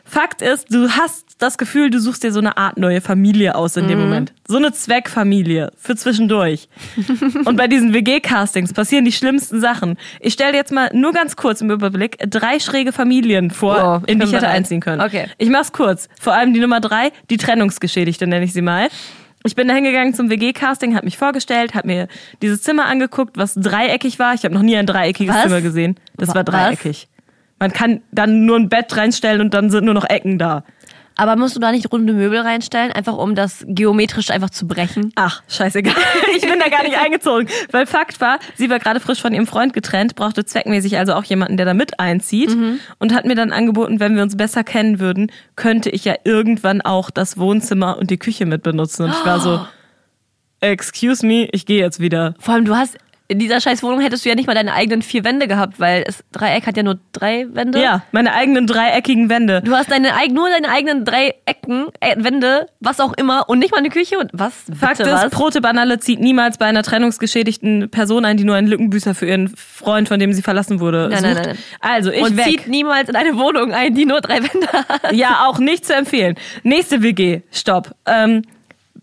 Fakt 0.06 0.42
ist, 0.42 0.74
du 0.74 0.90
hast 0.90 1.26
das 1.40 1.58
Gefühl, 1.58 1.90
du 1.90 2.00
suchst 2.00 2.24
dir 2.24 2.32
so 2.32 2.40
eine 2.40 2.58
Art 2.58 2.78
neue 2.78 3.02
Familie 3.02 3.56
aus 3.56 3.78
in 3.78 3.88
dem 3.88 4.00
Moment. 4.02 4.34
So 4.48 4.58
eine 4.58 4.72
Zweckfamilie 4.74 5.72
für 5.78 5.96
zwischendurch. 5.96 6.68
Und 7.46 7.56
bei 7.56 7.68
diesen 7.68 7.94
WG-Castings 7.94 8.74
passieren 8.74 9.06
die 9.06 9.12
schlimmsten 9.12 9.60
Sachen. 9.62 9.98
Ich 10.20 10.34
stelle 10.34 10.52
dir 10.52 10.58
jetzt 10.58 10.72
mal 10.72 10.90
nur 10.94 11.14
ganz 11.14 11.36
kurz 11.36 11.62
im 11.62 11.72
Überblick 11.72 12.18
drei 12.30 12.60
schräge 12.60 12.92
Familien 12.92 13.50
vor, 13.50 14.02
Oh, 14.04 14.06
in 14.06 14.20
die 14.20 14.26
ich 14.26 14.34
hätte 14.34 14.48
einziehen 14.50 14.82
können. 14.82 15.02
Okay. 15.02 15.28
Ich 15.38 15.50
mach's 15.50 15.72
kurz. 15.72 16.10
Vor 16.20 16.34
allem 16.34 16.54
die 16.54 16.60
Nummer 16.60 16.80
drei, 16.82 17.12
die 17.30 17.38
Trennungsgeschädigte 17.38 18.28
nenne 18.28 18.46
ich 18.46 18.54
sie 18.54 18.62
mal. 18.62 18.90
Ich 19.46 19.56
bin 19.56 19.68
da 19.68 19.74
hingegangen 19.74 20.14
zum 20.14 20.30
WG-Casting, 20.30 20.96
hab 20.96 21.04
mich 21.04 21.18
vorgestellt, 21.18 21.76
hab 21.76 21.86
mir 21.86 22.08
dieses 22.42 22.62
Zimmer 22.62 22.86
angeguckt, 22.86 23.38
was 23.38 23.56
dreieckig 23.56 24.18
war. 24.20 24.34
Ich 24.34 24.44
habe 24.46 24.54
noch 24.54 24.62
nie 24.62 24.78
ein 24.78 24.86
dreieckiges 24.86 25.36
Was? 25.36 25.44
Zimmer 25.44 25.62
gesehen. 25.62 25.96
Das 26.18 26.30
Wa- 26.30 26.36
war 26.36 26.44
dreieckig. 26.46 27.08
Man 27.60 27.72
kann 27.72 28.02
dann 28.12 28.46
nur 28.46 28.58
ein 28.58 28.70
Bett 28.70 28.96
reinstellen 28.96 29.42
und 29.42 29.54
dann 29.54 29.70
sind 29.70 29.86
nur 29.86 29.94
noch 29.94 30.10
Ecken 30.10 30.38
da. 30.38 30.64
Aber 31.16 31.36
musst 31.36 31.56
du 31.56 31.60
da 31.60 31.72
nicht 31.72 31.92
runde 31.92 32.14
Möbel 32.14 32.40
reinstellen, 32.40 32.92
einfach 32.92 33.18
um 33.18 33.36
das 33.36 33.64
geometrisch 33.68 34.32
einfach 34.32 34.50
zu 34.50 34.68
brechen? 34.68 35.12
Ach, 35.16 35.44
scheißegal. 35.48 35.94
Ich 36.36 36.42
bin 36.42 36.60
da 36.60 36.70
gar 36.70 36.84
nicht 36.84 36.98
eingezogen. 36.98 37.48
Weil 37.72 37.86
Fakt 37.86 38.20
war, 38.20 38.40
sie 38.56 38.70
war 38.70 38.80
gerade 38.80 39.00
frisch 39.00 39.22
von 39.22 39.34
ihrem 39.34 39.46
Freund 39.46 39.74
getrennt, 39.74 40.16
brauchte 40.16 40.44
zweckmäßig 40.46 40.98
also 40.98 41.14
auch 41.14 41.24
jemanden, 41.24 41.58
der 41.58 41.66
da 41.66 41.74
mit 41.74 42.00
einzieht. 42.00 42.56
Und 42.98 43.14
hat 43.14 43.26
mir 43.26 43.36
dann 43.36 43.52
angeboten, 43.52 44.00
wenn 44.00 44.16
wir 44.16 44.24
uns 44.24 44.36
besser 44.36 44.64
kennen 44.64 45.00
würden, 45.00 45.32
könnte 45.56 45.90
ich 45.90 46.06
ja 46.06 46.16
irgendwann 46.24 46.82
auch 46.82 47.12
das 47.12 47.38
Wohnzimmer 47.38 47.98
und 47.98 48.10
die 48.10 48.18
Küche 48.18 48.46
mit 48.46 48.64
benutzen. 48.64 49.04
Und 49.04 49.12
ich 49.12 49.26
war 49.26 49.40
so, 49.40 49.66
excuse 50.60 51.26
me, 51.26 51.48
ich 51.52 51.66
gehe 51.66 51.80
jetzt 51.80 52.00
wieder. 52.00 52.34
Vor 52.40 52.56
allem, 52.56 52.66
du 52.66 52.76
hast 52.76 52.98
in 53.30 53.40
dieser 53.40 53.62
scheiß 53.62 53.82
Wohnung 53.84 54.02
hättest 54.02 54.26
du 54.26 54.30
ja 54.30 54.36
nicht 54.36 54.48
mal 54.48 54.54
deine 54.54 54.74
eigenen 54.74 55.02
vier 55.02 55.24
Wände 55.24 55.48
gehabt, 55.48 55.80
weil 55.80 56.04
das 56.04 56.24
Dreieck 56.34 56.68
hat 56.68 56.76
ja 56.76 56.84
nur 56.84 57.00
drei 57.14 57.48
Wände. 57.52 57.82
Ja, 57.82 58.04
meine 58.12 58.34
eigenen 58.34 58.68
dreieckigen 58.68 59.30
Wände. 59.30 59.62
Du 59.62 59.74
hast 59.74 59.90
deine, 59.90 60.10
nur 60.32 60.50
deine 60.50 60.70
eigenen 60.70 61.06
drei 61.06 61.34
Ecken, 61.46 61.88
äh, 62.02 62.16
Wände, 62.18 62.68
was 62.82 63.00
auch 63.00 63.14
immer, 63.14 63.48
und 63.48 63.60
nicht 63.60 63.72
mal 63.72 63.78
eine 63.78 63.90
Küche 63.90 64.20
und 64.20 64.30
was? 64.34 64.54
Fakt 64.78 64.98
Bitte, 64.98 65.10
ist, 65.10 65.24
was? 65.24 65.30
Prote 65.32 65.62
Banale 65.62 66.00
zieht 66.00 66.20
niemals 66.20 66.58
bei 66.58 66.66
einer 66.66 66.84
trennungsgeschädigten 66.84 67.90
Person 67.90 68.26
ein, 68.26 68.36
die 68.36 68.44
nur 68.44 68.56
einen 68.56 68.68
Lückenbüßer 68.68 69.16
für 69.16 69.26
ihren 69.26 69.48
Freund, 69.56 70.10
von 70.10 70.20
dem 70.20 70.34
sie 70.34 70.42
verlassen 70.42 70.82
wurde, 70.82 71.08
Nein, 71.10 71.24
sucht. 71.24 71.24
nein, 71.24 71.36
nein, 71.36 71.46
nein. 71.46 71.58
Also, 71.80 72.12
ich 72.12 72.22
und 72.22 72.38
weg. 72.38 72.46
zieht 72.46 72.68
niemals 72.68 73.08
in 73.08 73.16
eine 73.16 73.38
Wohnung 73.38 73.72
ein, 73.74 73.96
die 73.96 74.06
nur 74.06 74.20
drei 74.20 74.40
Wände 74.44 74.68
hat. 74.68 75.14
Ja, 75.14 75.46
auch 75.48 75.60
nicht 75.60 75.86
zu 75.86 75.96
empfehlen. 75.96 76.36
Nächste 76.64 77.02
WG, 77.02 77.42
stopp. 77.52 77.96
Ähm, 78.06 78.44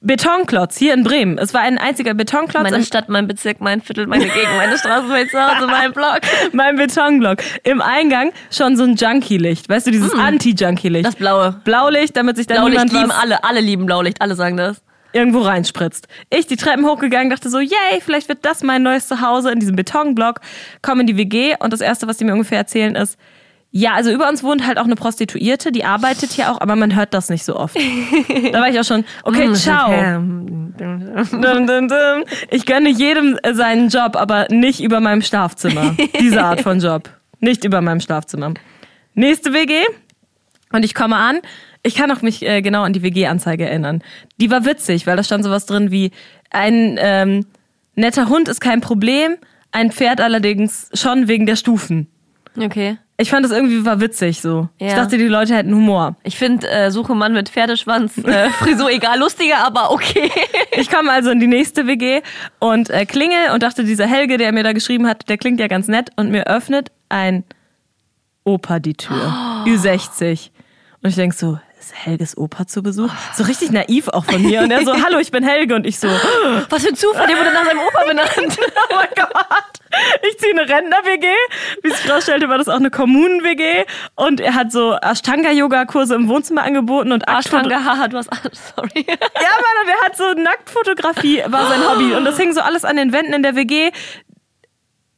Betonklotz 0.03 0.79
hier 0.79 0.95
in 0.95 1.05
Bremen. 1.05 1.37
Es 1.37 1.53
war 1.53 1.61
ein 1.61 1.77
einziger 1.77 2.15
Betonklotz 2.15 2.63
Meine 2.63 2.85
Stadt, 2.85 3.09
mein 3.09 3.27
Bezirk, 3.27 3.61
mein 3.61 3.83
Viertel, 3.83 4.07
meine 4.07 4.25
Gegend, 4.25 4.57
meine 4.57 4.79
Straße, 4.79 5.07
mein 5.09 5.29
Zuhause, 5.29 5.67
mein 5.71 5.93
Block. 5.93 6.21
mein 6.53 6.77
Betonblock. 6.77 7.39
Im 7.65 7.83
Eingang 7.83 8.33
schon 8.51 8.77
so 8.77 8.85
ein 8.85 8.97
Junkie-Licht. 8.97 9.69
Weißt 9.69 9.87
du, 9.87 9.91
dieses 9.91 10.15
Anti-Junkie-Licht. 10.15 11.05
Mm. 11.05 11.11
Das 11.11 11.17
Blaue. 11.17 11.61
Blaulicht, 11.65 12.17
damit 12.17 12.37
sich 12.37 12.47
dann 12.47 12.59
Blaulicht 12.59 12.85
niemand 12.85 12.93
lieben 12.93 13.11
alle, 13.11 13.45
alle 13.45 13.61
lieben 13.61 13.85
Blaulicht, 13.85 14.23
alle 14.23 14.37
sagen 14.37 14.57
das. 14.57 14.81
irgendwo 15.13 15.41
reinspritzt. 15.41 16.09
Ich 16.31 16.47
die 16.47 16.57
Treppen 16.57 16.87
hochgegangen, 16.87 17.29
dachte 17.29 17.51
so, 17.51 17.59
yay, 17.59 18.01
vielleicht 18.01 18.29
wird 18.29 18.45
das 18.45 18.63
mein 18.63 18.83
neues 18.83 19.07
Zuhause 19.07 19.51
in 19.51 19.61
diesem 19.61 19.77
Betonblock. 19.77 20.41
Komme 20.81 21.03
in 21.03 21.09
die 21.09 21.17
WG 21.19 21.57
und 21.59 21.73
das 21.73 21.83
Erste, 21.83 22.07
was 22.07 22.17
die 22.17 22.25
mir 22.25 22.33
ungefähr 22.33 22.59
erzählen, 22.59 22.95
ist, 22.95 23.19
ja, 23.73 23.93
also 23.95 24.11
über 24.11 24.29
uns 24.29 24.43
wohnt 24.43 24.67
halt 24.67 24.79
auch 24.79 24.85
eine 24.85 24.97
Prostituierte, 24.97 25.71
die 25.71 25.85
arbeitet 25.85 26.33
hier 26.33 26.51
auch, 26.51 26.61
aber 26.61 26.75
man 26.75 26.97
hört 26.97 27.15
das 27.15 27.29
nicht 27.29 27.45
so 27.45 27.55
oft. 27.55 27.77
da 28.53 28.61
war 28.61 28.69
ich 28.69 28.81
auch 28.81 28.85
schon, 28.85 29.05
okay, 29.23 29.53
ciao. 29.53 29.91
Dum, 29.91 30.75
dum. 30.77 32.25
Ich 32.51 32.67
gönne 32.67 32.89
jedem 32.89 33.39
äh, 33.43 33.55
seinen 33.55 33.89
Job, 33.89 34.17
aber 34.17 34.49
nicht 34.51 34.81
über 34.81 35.01
meinem 35.01 35.23
Schlafzimmer. 35.23 35.95
Diese 36.21 36.43
Art 36.43 36.63
von 36.63 36.81
Job. 36.81 37.11
Nicht 37.39 37.65
über 37.65 37.81
meinem 37.81 38.01
Schlafzimmer. 38.01 38.55
Nächste 39.15 39.53
WG. 39.53 39.75
Und 40.73 40.85
ich 40.85 40.95
komme 40.95 41.17
an. 41.17 41.41
Ich 41.83 41.95
kann 41.95 42.11
auch 42.11 42.23
mich 42.23 42.43
äh, 42.43 42.63
genau 42.63 42.83
an 42.83 42.93
die 42.93 43.03
WG-Anzeige 43.03 43.69
erinnern. 43.69 44.03
Die 44.39 44.51
war 44.51 44.65
witzig, 44.65 45.07
weil 45.07 45.17
da 45.17 45.23
stand 45.23 45.45
sowas 45.45 45.67
drin 45.67 45.91
wie 45.91 46.11
ein 46.51 46.99
ähm, 46.99 47.47
netter 47.95 48.29
Hund 48.29 48.49
ist 48.49 48.61
kein 48.61 48.81
Problem, 48.81 49.37
ein 49.73 49.93
Pferd 49.93 50.21
allerdings 50.21 50.91
schon 50.93 51.29
wegen 51.29 51.47
der 51.47 51.57
Stufen. 51.57 52.09
Okay. 52.59 52.99
Ich 53.17 53.29
fand 53.31 53.45
das 53.45 53.53
irgendwie 53.53 53.85
war 53.85 54.01
witzig 54.01 54.41
so. 54.41 54.69
Ich 54.79 54.89
Ja. 54.89 54.97
dachte, 54.97 55.19
die 55.19 55.29
Leute 55.29 55.55
hätten 55.55 55.75
Humor. 55.75 56.17
Ich 56.23 56.37
finde 56.39 56.67
äh, 56.71 56.91
Suche 56.91 57.15
Mann 57.15 57.35
mit 57.35 57.51
Pferdeschwanz, 57.51 58.17
äh, 58.19 58.49
Frisur 58.59 58.91
egal, 58.91 59.19
lustiger, 59.19 59.59
aber 59.65 59.91
okay. 59.93 60.31
Ich 60.73 60.91
komme 60.91 61.13
also 61.13 61.31
in 61.31 61.39
die 61.39 61.47
nächste 61.47 61.87
WG 61.87 62.23
und 62.59 62.89
äh, 62.91 63.05
klingel 63.05 63.51
und 63.53 63.63
dachte, 63.63 63.85
dieser 63.85 64.07
Helge, 64.07 64.39
der 64.39 64.53
mir 64.53 64.63
da 64.65 64.73
geschrieben 64.73 65.07
hat, 65.07 65.29
der 65.29 65.37
klingt 65.37 65.61
ja 65.61 65.67
ganz 65.69 65.87
nett 65.87 66.11
und 66.17 66.31
mir 66.31 66.47
öffnet 66.47 66.91
ein 67.11 67.45
Opa 68.45 68.79
die 68.79 68.95
Tür. 68.95 69.17
Ü60. 69.67 70.49
Und 71.03 71.11
ich 71.11 71.15
denk 71.17 71.35
so, 71.35 71.59
ist 71.91 72.07
Helges 72.07 72.37
Opa 72.37 72.67
zu 72.67 72.83
Besuch? 72.83 73.11
So 73.35 73.45
richtig 73.45 73.71
naiv 73.71 74.09
auch 74.09 74.25
von 74.25 74.43
mir. 74.43 74.63
Und 74.63 74.71
er 74.71 74.85
so, 74.85 74.93
hallo, 75.05 75.19
ich 75.19 75.31
bin 75.31 75.43
Helge. 75.43 75.75
Und 75.75 75.87
ich 75.87 75.99
so, 75.99 76.09
oh 76.09 76.61
Was 76.69 76.83
für 76.83 76.89
ein 76.91 76.95
Zufall, 76.95 77.27
der 77.27 77.37
wurde 77.37 77.53
nach 77.53 77.65
seinem 77.65 77.81
Opa 77.81 78.05
benannt. 78.07 78.31
mein 78.95 79.09
Gott. 79.17 79.31
Ich 80.29 80.39
ziehe 80.39 80.53
eine 80.53 80.69
Rentner-WG. 80.69 81.27
Wie 81.83 81.91
sich 81.91 82.11
rausstellte, 82.11 82.49
war 82.49 82.59
das 82.59 82.69
auch 82.69 82.77
eine 82.77 82.91
Kommunen-WG. 82.91 83.85
Und 84.15 84.41
er 84.41 84.55
hat 84.55 84.73
so 84.73 84.97
Ashtanga-Yoga-Kurse 85.01 86.15
im 86.15 86.29
Wohnzimmer 86.29 86.63
angeboten 86.63 87.13
und 87.13 87.25
Ashtanga, 87.27 87.85
haha, 87.85 88.09
du 88.09 88.19
hast, 88.19 88.31
sorry. 88.77 89.05
Ja, 89.09 89.17
Mann, 89.17 89.77
und 89.83 89.89
er 89.89 90.01
hat 90.05 90.17
so 90.17 90.33
Nacktfotografie, 90.35 91.43
war 91.47 91.69
sein 91.69 91.81
Hobby. 91.89 92.15
Und 92.15 92.25
das 92.25 92.39
hing 92.39 92.53
so 92.53 92.61
alles 92.61 92.85
an 92.85 92.97
den 92.97 93.13
Wänden 93.13 93.33
in 93.33 93.43
der 93.43 93.57
WG. 93.57 93.91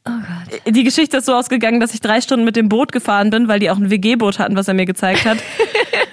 Oh 0.05 0.11
Gott. 0.11 0.75
Die 0.75 0.83
Geschichte 0.83 1.17
ist 1.17 1.27
so 1.27 1.33
ausgegangen, 1.33 1.79
dass 1.79 1.93
ich 1.93 2.01
drei 2.01 2.19
Stunden 2.19 2.43
mit 2.43 2.55
dem 2.55 2.67
Boot 2.67 2.91
gefahren 2.91 3.29
bin, 3.29 3.47
weil 3.47 3.59
die 3.59 3.69
auch 3.69 3.77
ein 3.77 3.89
WG-Boot 3.89 4.39
hatten, 4.39 4.57
was 4.57 4.67
er 4.67 4.73
mir 4.73 4.85
gezeigt 4.85 5.25
hat. 5.25 5.37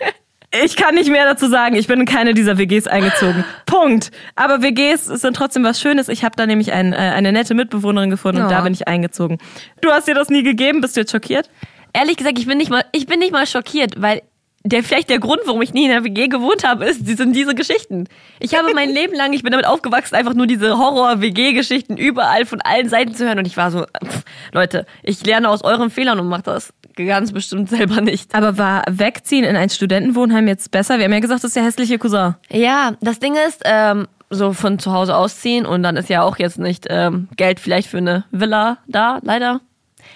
Ich 0.53 0.77
kann 0.77 0.97
nicht 0.97 1.09
mehr 1.11 1.25
dazu 1.27 1.49
sagen. 1.49 1.77
Ich 1.77 1.87
bin 1.87 2.01
in 2.01 2.07
keine 2.07 2.35
dieser 2.35 2.59
WGs 2.59 2.89
eingezogen. 2.89 3.45
Punkt. 3.67 4.11
Aber 4.35 4.63
WGs 4.63 5.05
sind 5.05 5.37
trotzdem 5.37 5.63
was 5.63 5.81
Schönes. 5.81 6.09
Ich 6.09 6.25
habe 6.25 6.35
da 6.37 6.45
nämlich 6.47 6.73
ein, 6.73 6.93
äh, 6.93 6.97
eine 6.97 7.31
nette 7.33 7.55
Mitbewohnerin 7.55 8.11
gefunden 8.11 8.43
und 8.43 8.51
Ja. 8.51 8.57
da 8.59 8.63
bin 8.63 8.73
ich 8.73 8.89
eingezogen. 8.89 9.39
Du 9.81 9.91
hast 9.91 10.09
dir 10.09 10.15
das 10.15 10.29
nie 10.29 10.43
gegeben? 10.43 10.81
Bist 10.81 10.97
du 10.97 11.01
jetzt 11.01 11.13
schockiert? 11.13 11.49
Ehrlich 11.93 12.17
gesagt, 12.17 12.39
ich 12.39 12.47
bin 12.47 12.59
nicht 12.59 12.71
mal, 12.71 12.85
ich 12.93 13.07
bin 13.07 13.21
nicht 13.21 13.33
mal 13.33 13.47
schockiert, 13.47 14.01
weil 14.03 14.23
der 14.63 14.83
vielleicht 14.83 15.09
der 15.09 15.21
Grund, 15.21 15.41
warum 15.47 15.63
ich 15.63 15.73
nie 15.73 15.85
in 15.85 15.91
der 15.91 16.05
WG 16.05 16.29
gewohnt 16.29 16.65
habe, 16.65 16.85
ist, 16.85 17.09
die 17.09 17.15
sind 17.15 17.35
diese 17.35 17.55
Geschichten. 17.55 18.09
Ich 18.41 18.55
habe 18.59 18.75
mein 18.75 18.91
Leben 18.95 19.15
lang, 19.15 19.33
ich 19.33 19.43
bin 19.43 19.53
damit 19.53 19.67
aufgewachsen, 19.67 20.15
einfach 20.17 20.35
nur 20.35 20.47
diese 20.47 20.77
Horror-WG-Geschichten 20.77 21.97
überall 21.97 22.45
von 22.45 22.61
allen 22.61 22.89
Seiten 22.89 23.15
zu 23.15 23.25
hören 23.25 23.39
und 23.39 23.47
ich 23.47 23.57
war 23.57 23.71
so, 23.71 23.87
pff, 24.05 24.23
Leute, 24.53 24.85
ich 25.03 25.25
lerne 25.25 25.49
aus 25.49 25.63
euren 25.65 25.89
Fehlern 25.91 26.21
und 26.21 26.29
mache 26.29 26.43
das 26.43 26.75
ganz 27.07 27.33
bestimmt 27.33 27.71
selber 27.71 28.01
nicht. 28.01 28.35
Aber 28.35 28.59
war 28.59 28.85
Wegziehen 28.91 29.45
in 29.45 29.57
ein 29.57 29.71
Studentenwohnheim 29.71 30.49
jetzt 30.49 30.71
besser? 30.71 30.99
Wir 30.99 31.05
haben 31.05 31.13
ja 31.13 31.21
gesagt, 31.21 31.45
das 31.45 31.51
ist 31.51 31.57
der 31.57 31.65
hässliche 31.65 31.99
Cousin. 31.99 32.35
Ja, 32.51 32.93
das 33.01 33.19
Ding 33.19 33.35
ist, 33.49 33.63
ähm, 33.65 34.07
so 34.31 34.53
von 34.53 34.79
zu 34.79 34.93
Hause 34.93 35.17
ausziehen 35.17 35.67
und 35.67 35.83
dann 35.83 35.97
ist 35.97 36.09
ja 36.09 36.23
auch 36.23 36.39
jetzt 36.39 36.59
nicht 36.59 36.87
ähm, 36.89 37.29
Geld 37.37 37.59
vielleicht 37.59 37.89
für 37.89 37.99
eine 37.99 38.25
Villa 38.31 38.79
da, 38.87 39.19
leider. 39.23 39.61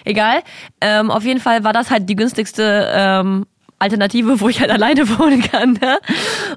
Egal. 0.05 0.41
Ähm, 0.81 1.11
auf 1.11 1.23
jeden 1.23 1.39
Fall 1.39 1.63
war 1.63 1.73
das 1.73 1.91
halt 1.91 2.09
die 2.09 2.15
günstigste 2.15 2.89
ähm, 2.93 3.45
Alternative, 3.77 4.39
wo 4.39 4.49
ich 4.49 4.61
halt 4.61 4.71
alleine 4.71 5.07
wohnen 5.19 5.41
kann. 5.41 5.73
Ne? 5.73 5.99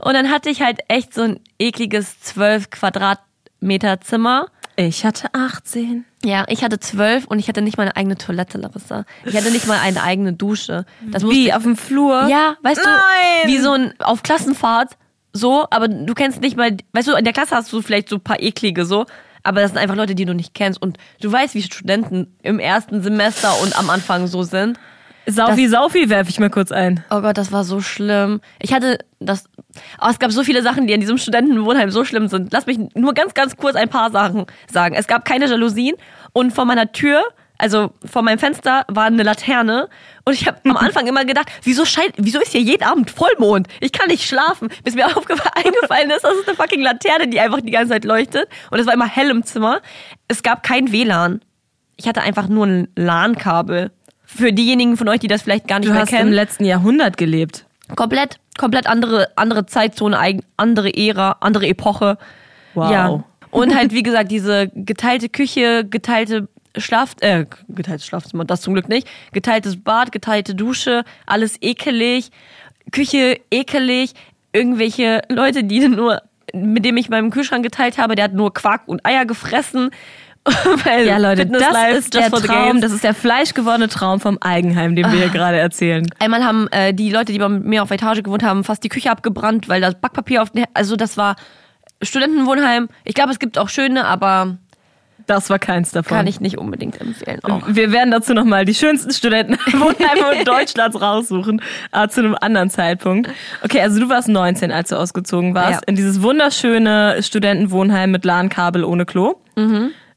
Und 0.00 0.14
dann 0.14 0.30
hatte 0.30 0.50
ich 0.50 0.62
halt 0.62 0.80
echt 0.88 1.14
so 1.14 1.22
ein 1.22 1.40
ekliges 1.58 2.20
12 2.20 2.70
Quadratmeter 2.70 4.00
Zimmer. 4.00 4.46
Ich 4.80 5.04
hatte 5.04 5.34
18. 5.34 6.04
Ja, 6.24 6.44
ich 6.46 6.62
hatte 6.62 6.78
zwölf 6.78 7.24
und 7.24 7.40
ich 7.40 7.48
hatte 7.48 7.62
nicht 7.62 7.76
mal 7.76 7.82
eine 7.82 7.96
eigene 7.96 8.16
Toilette, 8.16 8.58
Larissa. 8.58 9.06
Ich 9.24 9.36
hatte 9.36 9.50
nicht 9.50 9.66
mal 9.66 9.80
eine 9.80 10.04
eigene 10.04 10.34
Dusche. 10.34 10.86
Das 11.04 11.24
Wie, 11.24 11.52
auf 11.52 11.64
dem 11.64 11.76
Flur? 11.76 12.28
Ja, 12.28 12.56
weißt 12.62 12.82
Nein! 12.84 13.42
du, 13.42 13.48
wie 13.48 13.58
so 13.58 13.72
ein 13.72 13.94
auf 13.98 14.22
Klassenfahrt, 14.22 14.96
so, 15.32 15.66
aber 15.72 15.88
du 15.88 16.14
kennst 16.14 16.40
nicht 16.40 16.56
mal, 16.56 16.76
weißt 16.92 17.08
du, 17.08 17.16
in 17.16 17.24
der 17.24 17.32
Klasse 17.32 17.56
hast 17.56 17.72
du 17.72 17.82
vielleicht 17.82 18.08
so 18.08 18.16
ein 18.16 18.20
paar 18.20 18.40
eklige 18.40 18.86
so, 18.86 19.06
aber 19.42 19.62
das 19.62 19.72
sind 19.72 19.78
einfach 19.78 19.96
Leute, 19.96 20.14
die 20.14 20.26
du 20.26 20.32
nicht 20.32 20.54
kennst 20.54 20.80
und 20.80 20.96
du 21.20 21.32
weißt, 21.32 21.56
wie 21.56 21.62
Studenten 21.62 22.36
im 22.44 22.60
ersten 22.60 23.02
Semester 23.02 23.60
und 23.60 23.76
am 23.76 23.90
Anfang 23.90 24.28
so 24.28 24.44
sind. 24.44 24.78
Saufi, 25.28 25.68
Saufi 25.68 26.08
werfe 26.08 26.30
ich 26.30 26.40
mal 26.40 26.48
kurz 26.50 26.72
ein. 26.72 27.04
Oh 27.10 27.20
Gott, 27.20 27.36
das 27.36 27.52
war 27.52 27.62
so 27.62 27.80
schlimm. 27.80 28.40
Ich 28.60 28.72
hatte 28.72 28.98
das. 29.20 29.44
Oh, 30.00 30.06
es 30.10 30.18
gab 30.18 30.32
so 30.32 30.42
viele 30.42 30.62
Sachen, 30.62 30.86
die 30.86 30.94
in 30.94 31.00
diesem 31.00 31.18
Studentenwohnheim 31.18 31.90
so 31.90 32.04
schlimm 32.04 32.28
sind. 32.28 32.52
Lass 32.52 32.66
mich 32.66 32.78
nur 32.94 33.12
ganz, 33.12 33.34
ganz 33.34 33.56
kurz 33.56 33.76
ein 33.76 33.88
paar 33.88 34.10
Sachen 34.10 34.46
sagen. 34.72 34.94
Es 34.94 35.06
gab 35.06 35.24
keine 35.24 35.46
Jalousien 35.46 35.96
und 36.32 36.52
vor 36.52 36.64
meiner 36.64 36.92
Tür, 36.92 37.22
also 37.58 37.90
vor 38.04 38.22
meinem 38.22 38.38
Fenster, 38.38 38.84
war 38.88 39.04
eine 39.04 39.22
Laterne. 39.22 39.88
Und 40.24 40.32
ich 40.32 40.46
habe 40.46 40.58
am 40.64 40.76
Anfang 40.78 41.06
immer 41.06 41.24
gedacht, 41.26 41.50
wieso 41.62 41.84
scheint, 41.84 42.14
wieso 42.16 42.40
ist 42.40 42.52
hier 42.52 42.62
jeden 42.62 42.84
Abend 42.84 43.10
Vollmond? 43.10 43.68
Ich 43.80 43.92
kann 43.92 44.08
nicht 44.08 44.24
schlafen. 44.24 44.70
Bis 44.82 44.94
mir 44.94 45.06
aufgefallen, 45.16 45.52
eingefallen 45.54 46.10
ist, 46.10 46.24
das 46.24 46.34
ist 46.36 46.48
eine 46.48 46.56
fucking 46.56 46.80
Laterne, 46.80 47.28
die 47.28 47.38
einfach 47.38 47.60
die 47.60 47.70
ganze 47.70 47.90
Zeit 47.90 48.04
leuchtet. 48.04 48.48
Und 48.70 48.78
es 48.78 48.86
war 48.86 48.94
immer 48.94 49.08
hell 49.08 49.28
im 49.30 49.44
Zimmer. 49.44 49.82
Es 50.26 50.42
gab 50.42 50.62
kein 50.62 50.90
WLAN. 50.90 51.42
Ich 51.96 52.08
hatte 52.08 52.22
einfach 52.22 52.48
nur 52.48 52.64
ein 52.66 52.88
LAN-Kabel. 52.94 53.90
Für 54.30 54.52
diejenigen 54.52 54.98
von 54.98 55.08
euch, 55.08 55.20
die 55.20 55.26
das 55.26 55.40
vielleicht 55.40 55.66
gar 55.68 55.78
nicht 55.78 55.88
Du 55.88 55.92
mehr 55.92 56.02
hast 56.02 56.10
kennen. 56.10 56.28
im 56.28 56.34
letzten 56.34 56.66
Jahrhundert 56.66 57.16
gelebt. 57.16 57.64
Komplett, 57.96 58.38
komplett 58.58 58.86
andere, 58.86 59.28
andere 59.36 59.64
Zeitzone, 59.64 60.18
andere 60.58 60.94
Ära, 60.94 61.36
andere 61.40 61.66
Epoche. 61.66 62.18
Wow. 62.74 62.90
Ja. 62.90 63.24
Und 63.50 63.74
halt, 63.74 63.92
wie 63.94 64.02
gesagt, 64.02 64.30
diese 64.30 64.68
geteilte 64.74 65.30
Küche, 65.30 65.86
geteilte 65.88 66.46
Schlaf, 66.76 67.16
äh, 67.20 67.46
geteiltes 67.70 68.06
Schlafzimmer, 68.06 68.44
das 68.44 68.60
zum 68.60 68.74
Glück 68.74 68.90
nicht. 68.90 69.08
Geteiltes 69.32 69.82
Bad, 69.82 70.12
geteilte 70.12 70.54
Dusche, 70.54 71.04
alles 71.24 71.56
ekelig. 71.62 72.30
Küche 72.92 73.40
ekelig. 73.50 74.12
Irgendwelche 74.52 75.22
Leute, 75.30 75.64
die 75.64 75.88
nur, 75.88 76.20
mit 76.52 76.84
dem 76.84 76.98
ich 76.98 77.08
meinen 77.08 77.30
Kühlschrank 77.30 77.64
geteilt 77.64 77.96
habe, 77.96 78.14
der 78.14 78.24
hat 78.24 78.34
nur 78.34 78.52
Quark 78.52 78.82
und 78.86 79.04
Eier 79.06 79.24
gefressen. 79.24 79.90
Weil 80.84 81.06
Ja, 81.06 81.18
Leute, 81.18 81.46
das 81.46 81.98
ist 81.98 82.14
der 82.14 82.30
Traum, 82.30 82.80
das 82.80 82.92
ist 82.92 83.04
der 83.04 83.14
fleischgewordene 83.14 83.88
Traum 83.88 84.20
vom 84.20 84.38
Eigenheim, 84.40 84.96
den 84.96 85.04
wir 85.10 85.18
hier 85.18 85.28
gerade 85.28 85.58
erzählen. 85.58 86.06
Einmal 86.18 86.44
haben 86.44 86.68
äh, 86.70 86.92
die 86.94 87.10
Leute, 87.10 87.32
die 87.32 87.38
bei 87.38 87.48
mir 87.48 87.82
auf 87.82 87.88
der 87.88 87.96
Etage 87.96 88.22
gewohnt 88.22 88.42
haben, 88.42 88.64
fast 88.64 88.82
die 88.84 88.88
Küche 88.88 89.10
abgebrannt, 89.10 89.68
weil 89.68 89.80
das 89.80 89.94
Backpapier 89.94 90.42
auf 90.42 90.50
den, 90.50 90.64
also 90.74 90.96
das 90.96 91.16
war 91.16 91.36
Studentenwohnheim. 92.02 92.88
Ich 93.04 93.14
glaube, 93.14 93.30
es 93.32 93.38
gibt 93.38 93.58
auch 93.58 93.68
schöne, 93.68 94.04
aber 94.06 94.56
Das 95.26 95.50
war 95.50 95.58
keins 95.58 95.90
davon. 95.90 96.16
kann 96.16 96.26
ich 96.28 96.40
nicht 96.40 96.56
unbedingt 96.58 97.00
empfehlen. 97.00 97.40
Auch. 97.42 97.62
Wir 97.66 97.90
werden 97.92 98.10
dazu 98.12 98.34
nochmal 98.34 98.64
die 98.64 98.74
schönsten 98.74 99.12
Studentenwohnheime 99.12 100.42
Deutschlands 100.44 101.00
raussuchen, 101.00 101.60
äh, 101.92 102.08
zu 102.08 102.20
einem 102.20 102.36
anderen 102.40 102.70
Zeitpunkt. 102.70 103.28
Okay, 103.64 103.80
also 103.80 103.98
du 104.00 104.08
warst 104.08 104.28
19, 104.28 104.70
als 104.70 104.90
du 104.90 104.96
ausgezogen 104.96 105.54
warst, 105.54 105.80
Ja. 105.80 105.86
in 105.86 105.96
dieses 105.96 106.22
wunderschöne 106.22 107.20
Studentenwohnheim 107.22 108.10
mit 108.12 108.24
LAN-Kabel 108.24 108.84
ohne 108.84 109.04
Klo. 109.04 109.34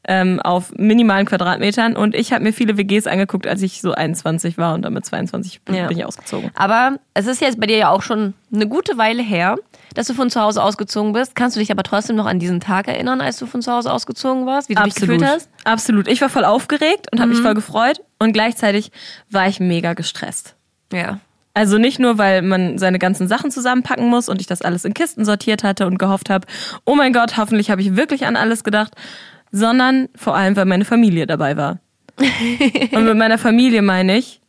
Ähm, 0.08 0.40
auf 0.40 0.72
minimalen 0.78 1.28
Quadratmetern 1.28 1.96
und 1.96 2.16
ich 2.16 2.34
habe 2.34 2.44
mir 2.44 2.54
viele 2.54 2.76
WGs 2.76 3.06
angeguckt, 3.06 3.46
als 3.46 3.62
ich 3.62 3.82
so 3.82 3.92
21 3.94 4.58
war 4.58 4.74
und 4.74 4.82
dann 4.82 4.94
mit 4.94 5.06
22 5.06 5.62
bin, 5.62 5.76
Ja. 5.76 5.86
bin 5.88 5.96
ich 5.96 6.04
ausgezogen. 6.06 6.50
Aber 6.56 6.98
es 7.14 7.28
ist 7.28 7.40
jetzt 7.40 7.60
bei 7.60 7.68
dir 7.68 7.78
ja 7.78 7.90
auch 7.90 8.02
schon 8.02 8.34
eine 8.52 8.68
gute 8.68 8.98
Weile 8.98 9.22
her, 9.22 9.58
dass 9.94 10.08
du 10.08 10.16
von 10.16 10.32
zu 10.32 10.42
Hause 10.42 10.64
ausgezogen 10.64 11.14
bist. 11.14 11.36
Kannst 11.36 11.56
du 11.56 11.60
dich 11.60 11.70
aber 11.72 11.84
trotzdem 11.84 12.16
noch 12.16 12.26
an 12.26 12.40
diesen 12.40 12.60
Tag 12.60 12.88
erinnern, 12.88 13.22
als 13.22 13.38
du 13.38 13.46
von 13.46 13.62
zu 13.62 13.72
Hause 13.72 13.94
ausgezogen 13.94 14.48
warst? 14.48 14.70
Wie 14.70 14.74
du 14.74 14.82
dich 14.82 14.96
gefühlt 14.96 15.24
hast? 15.24 15.50
Absolut. 15.66 16.08
Ich 16.08 16.20
war 16.20 16.30
voll 16.30 16.46
aufgeregt 16.46 17.06
und 17.12 17.20
habe 17.20 17.30
mich 17.30 17.42
voll 17.42 17.54
gefreut 17.54 18.02
und 18.18 18.34
gleichzeitig 18.34 18.92
war 19.30 19.48
ich 19.48 19.60
mega 19.60 19.94
gestresst. 19.94 20.56
Ja. 20.92 21.20
Also 21.54 21.78
nicht 21.78 22.00
nur, 22.00 22.18
weil 22.18 22.42
man 22.42 22.78
seine 22.80 22.98
ganzen 22.98 23.28
Sachen 23.28 23.52
zusammenpacken 23.52 24.08
muss 24.08 24.30
und 24.30 24.40
ich 24.42 24.48
das 24.48 24.62
alles 24.64 24.84
in 24.86 24.94
Kisten 24.94 25.26
sortiert 25.26 25.64
hatte 25.64 25.86
und 25.86 26.00
gehofft 26.00 26.30
habe, 26.30 26.48
oh 26.86 26.96
mein 26.96 27.12
Gott, 27.14 27.36
hoffentlich 27.38 27.70
habe 27.70 27.82
ich 27.82 27.96
wirklich 27.98 28.26
an 28.26 28.36
alles 28.38 28.64
gedacht, 28.64 28.94
sondern 29.52 30.10
vor 30.16 30.36
allem, 30.36 30.56
weil 30.56 30.66
meine 30.66 30.86
Familie 30.86 31.28
dabei 31.28 31.58
war. 31.58 31.80
und 32.18 33.04
mit 33.06 33.18
meiner 33.18 33.38
Familie 33.38 33.82
meine 33.82 34.18
ich 34.18 34.42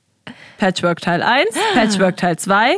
Patchwork 0.59 1.01
Teil 1.01 1.23
1, 1.23 1.49
Patchwork 1.75 2.17
Teil 2.17 2.37
2, 2.39 2.77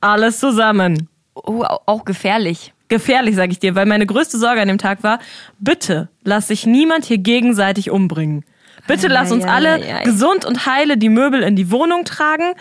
alles 0.00 0.40
zusammen. 0.40 1.08
Oh, 1.34 1.62
au- 1.62 1.80
auch 1.86 2.04
gefährlich. 2.04 2.72
Gefährlich, 2.88 3.36
sage 3.36 3.52
ich 3.52 3.58
dir, 3.58 3.74
weil 3.74 3.86
meine 3.86 4.06
größte 4.06 4.38
Sorge 4.38 4.60
an 4.60 4.68
dem 4.68 4.78
Tag 4.78 5.02
war, 5.02 5.18
bitte 5.58 6.08
lass 6.24 6.48
sich 6.48 6.66
niemand 6.66 7.04
hier 7.04 7.18
gegenseitig 7.18 7.90
umbringen. 7.90 8.44
Bitte 8.86 9.08
lass 9.08 9.30
uns 9.32 9.44
alle 9.44 9.80
gesund 10.04 10.44
und 10.46 10.64
heile 10.66 10.96
die 10.96 11.10
Möbel 11.10 11.42
in 11.42 11.54
die 11.56 11.70
Wohnung 11.70 12.04
tragen, 12.04 12.54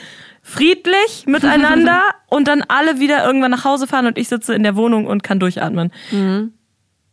friedlich 0.44 1.24
miteinander 1.26 2.02
und 2.28 2.48
dann 2.48 2.62
alle 2.68 3.00
wieder 3.00 3.26
irgendwann 3.26 3.52
nach 3.52 3.64
Hause 3.66 3.88
fahren 3.88 4.06
und 4.08 4.18
ich 4.18 4.28
sitze 4.28 4.54
in 4.54 4.64
der 4.64 4.76
Wohnung 4.76 5.08
und 5.08 5.24
kann 5.24 5.40
durchatmen. 5.40 5.92
Mhm. 6.12 6.54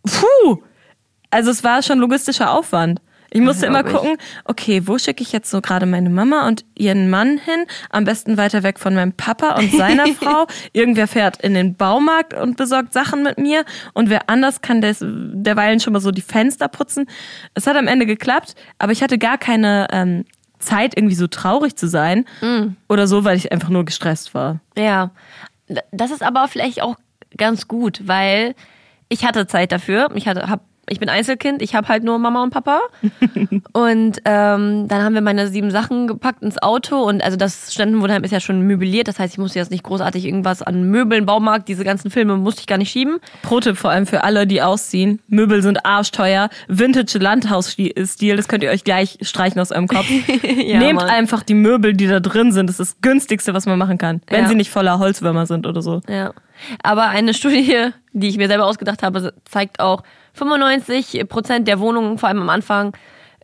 Puh! 0.04 0.58
Also 1.34 1.50
es 1.50 1.64
war 1.64 1.82
schon 1.82 1.98
logistischer 1.98 2.52
Aufwand. 2.52 3.00
Ich 3.30 3.40
musste 3.40 3.66
immer 3.66 3.82
gucken, 3.82 4.16
okay, 4.44 4.82
wo 4.86 4.96
schicke 4.96 5.20
ich 5.24 5.32
jetzt 5.32 5.50
so 5.50 5.60
gerade 5.60 5.86
meine 5.86 6.08
Mama 6.08 6.46
und 6.46 6.64
ihren 6.76 7.10
Mann 7.10 7.36
hin? 7.38 7.64
Am 7.90 8.04
besten 8.04 8.36
weiter 8.36 8.62
weg 8.62 8.78
von 8.78 8.94
meinem 8.94 9.12
Papa 9.12 9.56
und 9.58 9.72
seiner 9.72 10.06
Frau. 10.20 10.46
Irgendwer 10.72 11.08
fährt 11.08 11.40
in 11.42 11.54
den 11.54 11.74
Baumarkt 11.74 12.32
und 12.32 12.56
besorgt 12.56 12.92
Sachen 12.92 13.24
mit 13.24 13.38
mir 13.38 13.64
und 13.92 14.08
wer 14.08 14.30
anders 14.30 14.60
kann 14.60 14.80
des, 14.80 14.98
derweilen 15.02 15.80
schon 15.80 15.92
mal 15.94 15.98
so 15.98 16.12
die 16.12 16.22
Fenster 16.22 16.68
putzen. 16.68 17.06
Es 17.54 17.66
hat 17.66 17.76
am 17.76 17.88
Ende 17.88 18.06
geklappt, 18.06 18.54
aber 18.78 18.92
ich 18.92 19.02
hatte 19.02 19.18
gar 19.18 19.36
keine 19.36 19.88
ähm, 19.90 20.24
Zeit, 20.60 20.96
irgendwie 20.96 21.16
so 21.16 21.26
traurig 21.26 21.74
zu 21.74 21.88
sein 21.88 22.26
Mhm. 22.40 22.76
oder 22.88 23.08
so, 23.08 23.24
weil 23.24 23.36
ich 23.36 23.50
einfach 23.50 23.68
nur 23.68 23.84
gestresst 23.84 24.32
war. 24.34 24.60
Ja, 24.78 25.10
das 25.90 26.12
ist 26.12 26.22
aber 26.22 26.46
vielleicht 26.46 26.82
auch 26.82 26.94
ganz 27.36 27.66
gut, 27.66 28.02
weil 28.04 28.54
ich 29.08 29.24
hatte 29.26 29.48
Zeit 29.48 29.72
dafür. 29.72 30.10
Ich 30.14 30.28
hatte, 30.28 30.48
hab, 30.48 30.60
ich 30.88 31.00
bin 31.00 31.08
Einzelkind, 31.08 31.62
ich 31.62 31.74
habe 31.74 31.88
halt 31.88 32.04
nur 32.04 32.18
Mama 32.18 32.42
und 32.42 32.50
Papa. 32.50 32.80
und 33.72 34.18
ähm, 34.24 34.88
dann 34.88 35.02
haben 35.02 35.14
wir 35.14 35.20
meine 35.20 35.48
sieben 35.48 35.70
Sachen 35.70 36.06
gepackt 36.06 36.42
ins 36.42 36.62
Auto 36.62 36.96
und 37.02 37.22
also 37.22 37.36
das 37.36 37.72
Studentenwohnheim 37.72 38.24
ist 38.24 38.30
ja 38.30 38.40
schon 38.40 38.60
möbliert. 38.62 39.08
Das 39.08 39.18
heißt, 39.18 39.34
ich 39.34 39.38
musste 39.38 39.58
jetzt 39.58 39.70
nicht 39.70 39.82
großartig 39.84 40.24
irgendwas 40.24 40.62
an 40.62 40.84
Möbeln, 40.84 41.26
Baumarkt, 41.26 41.68
diese 41.68 41.84
ganzen 41.84 42.10
Filme 42.10 42.36
musste 42.36 42.60
ich 42.60 42.66
gar 42.66 42.78
nicht 42.78 42.90
schieben. 42.90 43.18
Pro-Tipp 43.42 43.76
vor 43.76 43.90
allem 43.90 44.06
für 44.06 44.24
alle, 44.24 44.46
die 44.46 44.62
ausziehen. 44.62 45.20
Möbel 45.28 45.62
sind 45.62 45.84
arschteuer. 45.86 46.48
Vintage 46.68 47.18
Landhausstil, 47.18 48.36
das 48.36 48.48
könnt 48.48 48.62
ihr 48.62 48.70
euch 48.70 48.84
gleich 48.84 49.18
streichen 49.22 49.60
aus 49.60 49.70
eurem 49.72 49.88
Kopf. 49.88 50.08
Nehmt 50.42 50.94
Mann. 51.00 51.08
einfach 51.08 51.42
die 51.42 51.54
Möbel, 51.54 51.94
die 51.94 52.06
da 52.06 52.20
drin 52.20 52.52
sind. 52.52 52.68
Das 52.68 52.80
ist 52.80 52.94
das 52.94 53.00
günstigste, 53.00 53.54
was 53.54 53.66
man 53.66 53.78
machen 53.78 53.98
kann. 53.98 54.20
Wenn 54.28 54.42
Ja. 54.44 54.48
sie 54.48 54.54
nicht 54.54 54.70
voller 54.70 54.98
Holzwürmer 54.98 55.46
sind 55.46 55.66
oder 55.66 55.82
so. 55.82 56.00
Ja. 56.08 56.32
Aber 56.82 57.08
eine 57.08 57.34
Studie, 57.34 57.90
die 58.12 58.28
ich 58.28 58.36
mir 58.36 58.46
selber 58.48 58.66
ausgedacht 58.66 59.02
habe, 59.02 59.32
zeigt 59.44 59.80
auch, 59.80 60.02
95 60.34 61.26
Prozent 61.28 61.66
der 61.68 61.80
Wohnungen, 61.80 62.18
vor 62.18 62.28
allem 62.28 62.42
am 62.42 62.50
Anfang, 62.50 62.96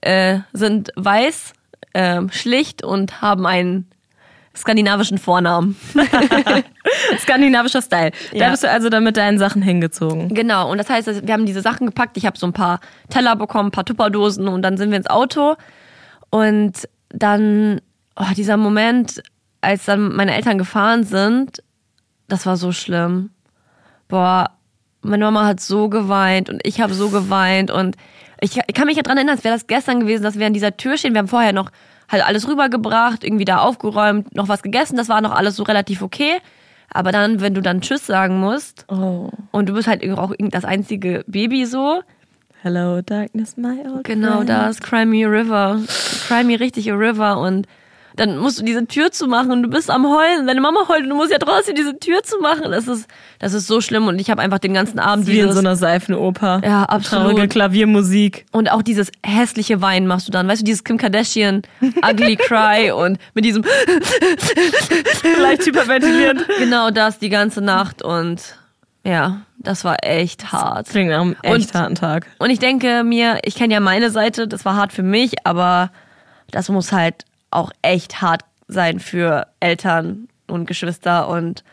äh, 0.02 0.40
sind 0.52 0.90
weiß, 0.96 1.52
ähm, 1.94 2.30
schlicht 2.30 2.82
und 2.84 3.20
haben 3.22 3.46
einen 3.46 3.90
skandinavischen 4.56 5.18
Vornamen. 5.18 5.76
Skandinavischer 7.18 7.82
Style. 7.82 8.10
Da 8.32 8.36
Ja. 8.36 8.50
bist 8.50 8.62
du 8.64 8.70
also 8.70 8.88
dann 8.88 9.04
mit 9.04 9.16
deinen 9.16 9.38
Sachen 9.38 9.62
hingezogen. 9.62 10.28
Genau, 10.34 10.70
und 10.70 10.78
das 10.78 10.90
heißt, 10.90 11.06
dass 11.08 11.22
wir 11.26 11.32
haben 11.32 11.46
diese 11.46 11.62
Sachen 11.62 11.86
gepackt. 11.86 12.16
Ich 12.16 12.26
habe 12.26 12.38
so 12.38 12.46
ein 12.46 12.52
paar 12.52 12.80
Teller 13.08 13.36
bekommen, 13.36 13.68
ein 13.68 13.72
paar 13.72 13.84
Tupperdosen 13.84 14.48
und 14.48 14.62
dann 14.62 14.76
sind 14.76 14.90
wir 14.90 14.96
ins 14.96 15.06
Auto. 15.08 15.56
Und 16.30 16.88
dann, 17.10 17.80
oh, 18.16 18.24
dieser 18.36 18.56
Moment, 18.56 19.22
als 19.60 19.84
dann 19.84 20.14
meine 20.14 20.34
Eltern 20.34 20.58
gefahren 20.58 21.04
sind, 21.04 21.62
das 22.28 22.46
war 22.46 22.56
so 22.56 22.72
schlimm. 22.72 23.30
Boah, 24.08 24.50
meine 25.02 25.24
Mama 25.24 25.46
hat 25.46 25.60
so 25.60 25.88
geweint 25.88 26.48
und 26.50 26.60
ich 26.64 26.80
habe 26.80 26.94
so 26.94 27.08
geweint 27.10 27.70
und 27.70 27.96
ich, 28.40 28.56
ich 28.66 28.74
kann 28.74 28.86
mich 28.86 28.96
ja 28.96 29.02
dran 29.02 29.16
erinnern, 29.16 29.34
als 29.36 29.44
wäre 29.44 29.54
das 29.54 29.66
gestern 29.66 30.00
gewesen, 30.00 30.22
dass 30.22 30.38
wir 30.38 30.46
an 30.46 30.52
dieser 30.54 30.76
Tür 30.76 30.96
stehen. 30.96 31.12
Wir 31.14 31.18
haben 31.18 31.28
vorher 31.28 31.52
noch 31.52 31.70
halt 32.08 32.26
alles 32.26 32.48
rübergebracht, 32.48 33.22
irgendwie 33.24 33.44
da 33.44 33.58
aufgeräumt, 33.58 34.34
noch 34.34 34.48
was 34.48 34.62
gegessen. 34.62 34.96
Das 34.96 35.08
war 35.08 35.20
noch 35.20 35.32
alles 35.34 35.56
so 35.56 35.62
relativ 35.62 36.02
okay. 36.02 36.38
Aber 36.92 37.12
dann, 37.12 37.40
wenn 37.40 37.54
du 37.54 37.60
dann 37.60 37.82
Tschüss 37.82 38.06
sagen 38.06 38.38
musst 38.40 38.84
Oh. 38.88 39.30
und 39.52 39.68
du 39.68 39.74
bist 39.74 39.86
halt 39.88 40.02
auch 40.10 40.32
das 40.38 40.64
einzige 40.64 41.22
Baby 41.26 41.66
so, 41.66 42.02
Hello, 42.62 43.00
darkness, 43.00 43.56
my 43.56 43.78
old 43.90 44.04
Genau 44.04 44.36
friend. 44.38 44.50
das, 44.50 44.80
Cry 44.80 45.06
Me 45.06 45.24
a 45.24 45.28
River. 45.30 45.80
Cry 46.26 46.44
Me 46.44 46.60
richtig 46.60 46.90
a 46.92 46.94
River 46.94 47.38
und 47.40 47.66
dann 48.20 48.36
musst 48.36 48.58
du 48.60 48.64
diese 48.64 48.86
Tür 48.86 49.10
zu 49.10 49.26
machen 49.26 49.50
und 49.50 49.62
du 49.62 49.68
bist 49.70 49.90
am 49.90 50.04
Heulen. 50.06 50.46
Deine 50.46 50.60
Mama 50.60 50.86
heult 50.88 51.04
und 51.04 51.08
du 51.08 51.14
musst 51.16 51.32
ja 51.32 51.38
trotzdem 51.38 51.74
diese 51.74 51.98
Tür 51.98 52.22
zu 52.22 52.38
machen. 52.40 52.70
Das 52.70 52.86
ist, 52.86 53.06
das 53.38 53.54
ist 53.54 53.66
so 53.66 53.80
schlimm 53.80 54.06
und 54.08 54.18
ich 54.18 54.30
habe 54.30 54.42
einfach 54.42 54.58
den 54.58 54.74
ganzen 54.74 54.98
Abend 54.98 55.26
Wie 55.26 55.38
in 55.38 55.50
so 55.52 55.58
einer 55.60 55.74
Seifenoper. 55.76 56.60
Ja, 56.62 56.82
absolut. 56.84 57.24
Traurige 57.30 57.48
Klaviermusik. 57.48 58.44
und 58.52 58.70
auch 58.70 58.82
dieses 58.82 59.10
hässliche 59.24 59.80
Weinen 59.80 60.06
machst 60.06 60.28
du 60.28 60.32
dann, 60.32 60.46
weißt 60.46 60.60
du, 60.60 60.64
dieses 60.66 60.84
Kim 60.84 60.98
Kardashian 60.98 61.62
Ugly 62.08 62.36
Cry 62.36 62.90
und 62.94 63.18
mit 63.34 63.44
diesem 63.46 63.64
Leicht 65.40 65.64
hyperventilierend. 65.66 66.46
genau 66.58 66.90
das 66.90 67.18
die 67.18 67.28
ganze 67.30 67.60
Nacht 67.60 68.02
und 68.02 68.40
ja, 69.02 69.40
das 69.58 69.84
war 69.84 69.96
echt 70.02 70.52
hart. 70.52 70.88
Klingt 70.88 71.10
nach 71.10 71.20
einem 71.22 71.36
echt 71.42 71.74
Und- 71.74 71.80
harten 71.80 71.94
Tag. 71.94 72.26
Und 72.38 72.50
ich 72.50 72.58
denke 72.58 73.02
mir, 73.02 73.38
ich 73.44 73.54
kenne 73.54 73.72
ja 73.72 73.80
meine 73.80 74.10
Seite, 74.10 74.46
das 74.46 74.64
war 74.66 74.76
hart 74.76 74.92
für 74.92 75.02
mich, 75.02 75.46
aber 75.46 75.90
das 76.50 76.68
muss 76.68 76.92
halt 76.92 77.24
auch 77.50 77.70
echt 77.82 78.20
hart 78.22 78.42
sein 78.68 79.00
für 79.00 79.46
Eltern 79.60 80.28
und 80.46 80.66
Geschwister 80.66 81.28
und 81.28 81.64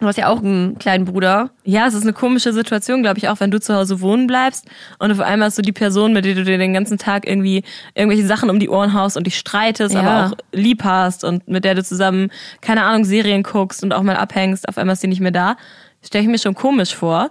du 0.00 0.06
hast 0.06 0.16
ja 0.16 0.28
auch 0.28 0.38
einen 0.38 0.78
kleinen 0.78 1.04
Bruder. 1.04 1.50
Ja, 1.64 1.86
es 1.86 1.94
ist 1.94 2.02
eine 2.02 2.12
komische 2.12 2.52
Situation, 2.52 3.02
glaube 3.02 3.18
ich, 3.18 3.28
auch 3.28 3.38
wenn 3.40 3.50
du 3.50 3.60
zu 3.60 3.74
Hause 3.74 4.00
wohnen 4.00 4.26
bleibst 4.26 4.66
und 4.98 5.12
auf 5.12 5.20
einmal 5.20 5.46
hast 5.46 5.58
du 5.58 5.62
die 5.62 5.72
Person, 5.72 6.12
mit 6.12 6.24
der 6.24 6.34
du 6.34 6.42
dir 6.44 6.56
den 6.58 6.72
ganzen 6.72 6.98
Tag 6.98 7.26
irgendwie 7.28 7.62
irgendwelche 7.94 8.26
Sachen 8.26 8.48
um 8.50 8.58
die 8.58 8.68
Ohren 8.70 8.94
haust 8.94 9.16
und 9.16 9.26
dich 9.26 9.38
streitest, 9.38 9.94
Ja. 9.94 10.00
aber 10.00 10.26
auch 10.26 10.38
lieb 10.52 10.82
hast 10.84 11.22
und 11.22 11.46
mit 11.48 11.64
der 11.64 11.74
du 11.74 11.84
zusammen, 11.84 12.30
keine 12.60 12.82
Ahnung, 12.84 13.04
Serien 13.04 13.42
guckst 13.42 13.82
und 13.84 13.92
auch 13.92 14.02
mal 14.02 14.16
abhängst, 14.16 14.68
auf 14.68 14.78
einmal 14.78 14.94
ist 14.94 15.02
die 15.02 15.08
nicht 15.08 15.20
mehr 15.20 15.30
da. 15.32 15.56
Stelle 16.02 16.24
ich 16.24 16.30
mir 16.30 16.38
schon 16.38 16.54
komisch 16.54 16.94
vor. 16.94 17.30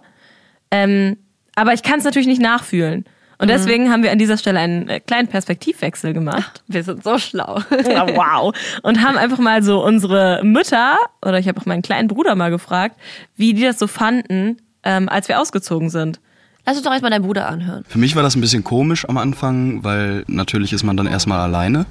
Ähm, 0.72 1.18
aber 1.56 1.74
ich 1.74 1.82
kann 1.84 1.98
es 2.00 2.06
natürlich 2.06 2.28
nicht 2.28 2.42
nachfühlen. 2.42 3.06
Und 3.40 3.48
deswegen 3.48 3.90
haben 3.90 4.04
wir 4.04 4.12
an 4.12 4.20
dieser 4.20 4.38
Stelle 4.38 4.60
einen 4.60 4.90
äh, 4.90 5.00
kleinen 5.00 5.30
Perspektivwechsel 5.30 6.14
gemacht. 6.14 6.62
Wir 6.68 6.84
sind 6.84 7.06
so 7.06 7.18
schlau. 7.18 7.62
Ja, 7.90 8.06
wow. 8.16 8.54
Und 8.84 9.02
haben 9.02 9.18
einfach 9.18 9.40
mal 9.40 9.64
so 9.64 9.84
unsere 9.84 10.42
Mütter, 10.44 10.98
oder 11.22 11.40
ich 11.40 11.48
habe 11.48 11.60
auch 11.60 11.66
meinen 11.66 11.82
kleinen 11.82 12.10
Bruder 12.10 12.36
mal 12.36 12.52
gefragt, 12.52 12.98
wie 13.38 13.54
die 13.54 13.64
das 13.64 13.80
so 13.80 13.88
fanden, 13.88 14.58
ähm, 14.84 15.08
als 15.08 15.30
wir 15.30 15.40
ausgezogen 15.40 15.90
sind. 15.90 16.20
Lass 16.66 16.76
uns 16.76 16.84
doch 16.84 16.92
erstmal 16.92 17.12
deinen 17.12 17.24
Bruder 17.24 17.48
anhören. 17.48 17.86
Für 17.88 17.98
mich 17.98 18.16
war 18.18 18.24
das 18.24 18.36
ein 18.36 18.42
bisschen 18.42 18.66
komisch 18.66 19.08
am 19.08 19.18
Anfang, 19.18 19.86
weil 19.86 20.26
natürlich 20.28 20.74
ist 20.74 20.84
man 20.84 20.98
dann 20.98 21.08
erstmal 21.08 21.40
alleine. 21.40 21.86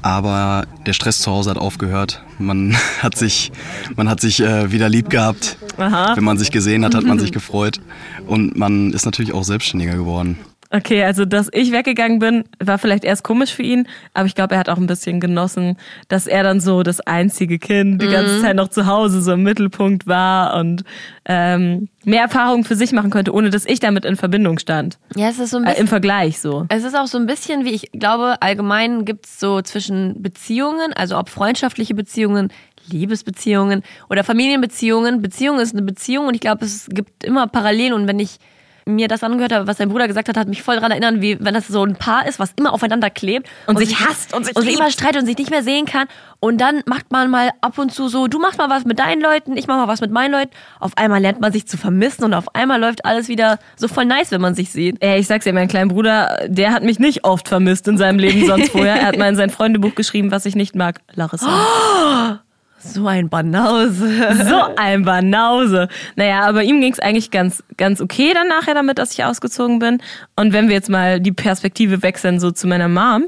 Aber 0.00 0.64
der 0.86 0.92
Stress 0.92 1.20
zu 1.20 1.30
Hause 1.30 1.50
hat 1.50 1.58
aufgehört. 1.58 2.22
Man 2.38 2.76
hat 3.02 3.16
sich, 3.16 3.50
man 3.96 4.08
hat 4.08 4.20
sich 4.20 4.40
äh, 4.40 4.70
wieder 4.70 4.88
lieb 4.88 5.10
gehabt. 5.10 5.56
Aha. 5.76 6.14
Wenn 6.14 6.24
man 6.24 6.38
sich 6.38 6.52
gesehen 6.52 6.84
hat, 6.84 6.94
hat 6.94 7.04
man 7.04 7.18
sich 7.18 7.32
gefreut. 7.32 7.80
Und 8.26 8.56
man 8.56 8.92
ist 8.92 9.04
natürlich 9.04 9.32
auch 9.32 9.44
selbstständiger 9.44 9.96
geworden. 9.96 10.38
Okay, 10.74 11.04
also 11.04 11.26
dass 11.26 11.48
ich 11.52 11.70
weggegangen 11.70 12.18
bin, 12.18 12.44
war 12.58 12.78
vielleicht 12.78 13.04
erst 13.04 13.22
komisch 13.24 13.52
für 13.52 13.62
ihn, 13.62 13.86
aber 14.14 14.24
ich 14.26 14.34
glaube, 14.34 14.54
er 14.54 14.60
hat 14.60 14.70
auch 14.70 14.78
ein 14.78 14.86
bisschen 14.86 15.20
genossen, 15.20 15.76
dass 16.08 16.26
er 16.26 16.42
dann 16.42 16.60
so 16.60 16.82
das 16.82 17.00
einzige 17.00 17.58
Kind 17.58 18.00
die 18.00 18.08
ganze 18.08 18.40
Zeit 18.40 18.56
noch 18.56 18.68
zu 18.68 18.86
Hause 18.86 19.20
so 19.20 19.32
im 19.32 19.42
Mittelpunkt 19.42 20.06
war 20.06 20.56
und 20.58 20.82
ähm, 21.26 21.88
mehr 22.04 22.22
Erfahrungen 22.22 22.64
für 22.64 22.74
sich 22.74 22.92
machen 22.92 23.10
könnte, 23.10 23.32
ohne 23.34 23.50
dass 23.50 23.66
ich 23.66 23.80
damit 23.80 24.06
in 24.06 24.16
Verbindung 24.16 24.58
stand. 24.58 24.98
Ja, 25.14 25.28
es 25.28 25.38
ist 25.38 25.50
so 25.50 25.58
ein 25.58 25.64
Äh, 25.64 25.66
bisschen. 25.66 25.82
Im 25.82 25.88
Vergleich 25.88 26.40
so. 26.40 26.64
Es 26.70 26.84
ist 26.84 26.96
auch 26.96 27.06
so 27.06 27.18
ein 27.18 27.26
bisschen, 27.26 27.64
wie 27.66 27.70
ich 27.74 27.92
glaube, 27.92 28.36
allgemein 28.40 29.04
gibt 29.04 29.26
es 29.26 29.38
so 29.38 29.60
zwischen 29.60 30.22
Beziehungen, 30.22 30.92
also 30.94 31.18
ob 31.18 31.28
freundschaftliche 31.28 31.94
Beziehungen, 31.94 32.48
Liebesbeziehungen 32.90 33.82
oder 34.08 34.24
Familienbeziehungen. 34.24 35.20
Beziehung 35.22 35.60
ist 35.60 35.74
eine 35.74 35.82
Beziehung 35.82 36.26
und 36.28 36.34
ich 36.34 36.40
glaube, 36.40 36.64
es 36.64 36.86
gibt 36.88 37.24
immer 37.24 37.46
Parallelen 37.46 37.92
und 37.92 38.06
wenn 38.06 38.18
ich 38.18 38.38
mir 38.84 39.08
das 39.08 39.22
angehört 39.22 39.52
habe, 39.52 39.66
was 39.66 39.76
dein 39.76 39.88
Bruder 39.88 40.08
gesagt 40.08 40.28
hat, 40.28 40.36
hat 40.36 40.48
mich 40.48 40.62
voll 40.62 40.76
daran 40.76 40.90
erinnert, 40.90 41.20
wie 41.20 41.38
wenn 41.40 41.54
das 41.54 41.68
so 41.68 41.84
ein 41.84 41.96
Paar 41.96 42.26
ist, 42.26 42.38
was 42.38 42.52
immer 42.56 42.72
aufeinander 42.72 43.10
klebt 43.10 43.48
Und 43.66 43.78
sich 43.78 44.00
hasst 44.00 44.34
und 44.34 44.44
sich 44.44 44.56
und 44.56 44.62
sich 44.62 44.74
immer 44.74 44.90
streitet 44.90 45.20
und 45.20 45.26
sich 45.26 45.38
nicht 45.38 45.50
mehr 45.50 45.62
sehen 45.62 45.86
kann 45.86 46.06
und 46.44 46.60
dann 46.60 46.82
macht 46.86 47.12
man 47.12 47.30
mal 47.30 47.50
ab 47.60 47.78
und 47.78 47.92
zu 47.92 48.08
so, 48.08 48.26
du 48.26 48.40
machst 48.40 48.58
mal 48.58 48.68
was 48.68 48.84
mit 48.84 48.98
deinen 48.98 49.22
Leuten, 49.22 49.56
ich 49.56 49.68
mach 49.68 49.76
mal 49.76 49.86
was 49.86 50.00
mit 50.00 50.10
meinen 50.10 50.32
Leuten. 50.32 50.50
Auf 50.80 50.96
einmal 50.96 51.20
lernt 51.20 51.40
man 51.40 51.52
sich 51.52 51.68
zu 51.68 51.76
vermissen 51.76 52.24
und 52.24 52.34
auf 52.34 52.54
einmal 52.56 52.80
läuft 52.80 53.04
alles 53.04 53.28
wieder 53.28 53.60
so 53.76 53.86
voll 53.86 54.06
nice, 54.06 54.32
wenn 54.32 54.40
man 54.40 54.56
sich 54.56 54.72
sieht. 54.72 54.96
Ey, 55.00 55.20
ich 55.20 55.28
sag's 55.28 55.44
dir, 55.44 55.52
mein 55.52 55.68
kleiner 55.68 55.92
Bruder, 55.92 56.40
der 56.48 56.72
hat 56.72 56.82
mich 56.82 56.98
nicht 56.98 57.24
oft 57.24 57.48
vermisst 57.48 57.86
in 57.86 57.96
seinem 57.96 58.18
Leben 58.18 58.44
sonst 58.44 58.70
vorher. 58.72 58.96
Er 58.96 59.06
hat 59.06 59.18
mal 59.18 59.28
in 59.28 59.36
sein 59.36 59.50
Freundebuch 59.50 59.94
geschrieben, 59.94 60.32
was 60.32 60.44
ich 60.44 60.56
nicht 60.56 60.74
mag. 60.74 61.00
Larissa. 61.14 62.40
So 62.84 63.06
ein 63.06 63.28
Banause. 63.28 64.10
So 64.44 64.60
ein 64.76 65.04
Banause. 65.04 65.88
Naja, 66.16 66.42
aber 66.42 66.62
ihm 66.62 66.80
ging's 66.80 66.98
eigentlich 66.98 67.30
ganz, 67.30 67.62
ganz 67.76 68.00
okay 68.00 68.32
dann 68.34 68.48
nachher 68.48 68.74
damit, 68.74 68.98
dass 68.98 69.12
ich 69.12 69.24
ausgezogen 69.24 69.78
bin. 69.78 70.02
Und 70.36 70.52
wenn 70.52 70.68
wir 70.68 70.74
jetzt 70.74 70.90
mal 70.90 71.20
die 71.20 71.32
Perspektive 71.32 72.02
wechseln, 72.02 72.40
so 72.40 72.50
zu 72.50 72.66
meiner 72.66 72.88
Mom, 72.88 73.26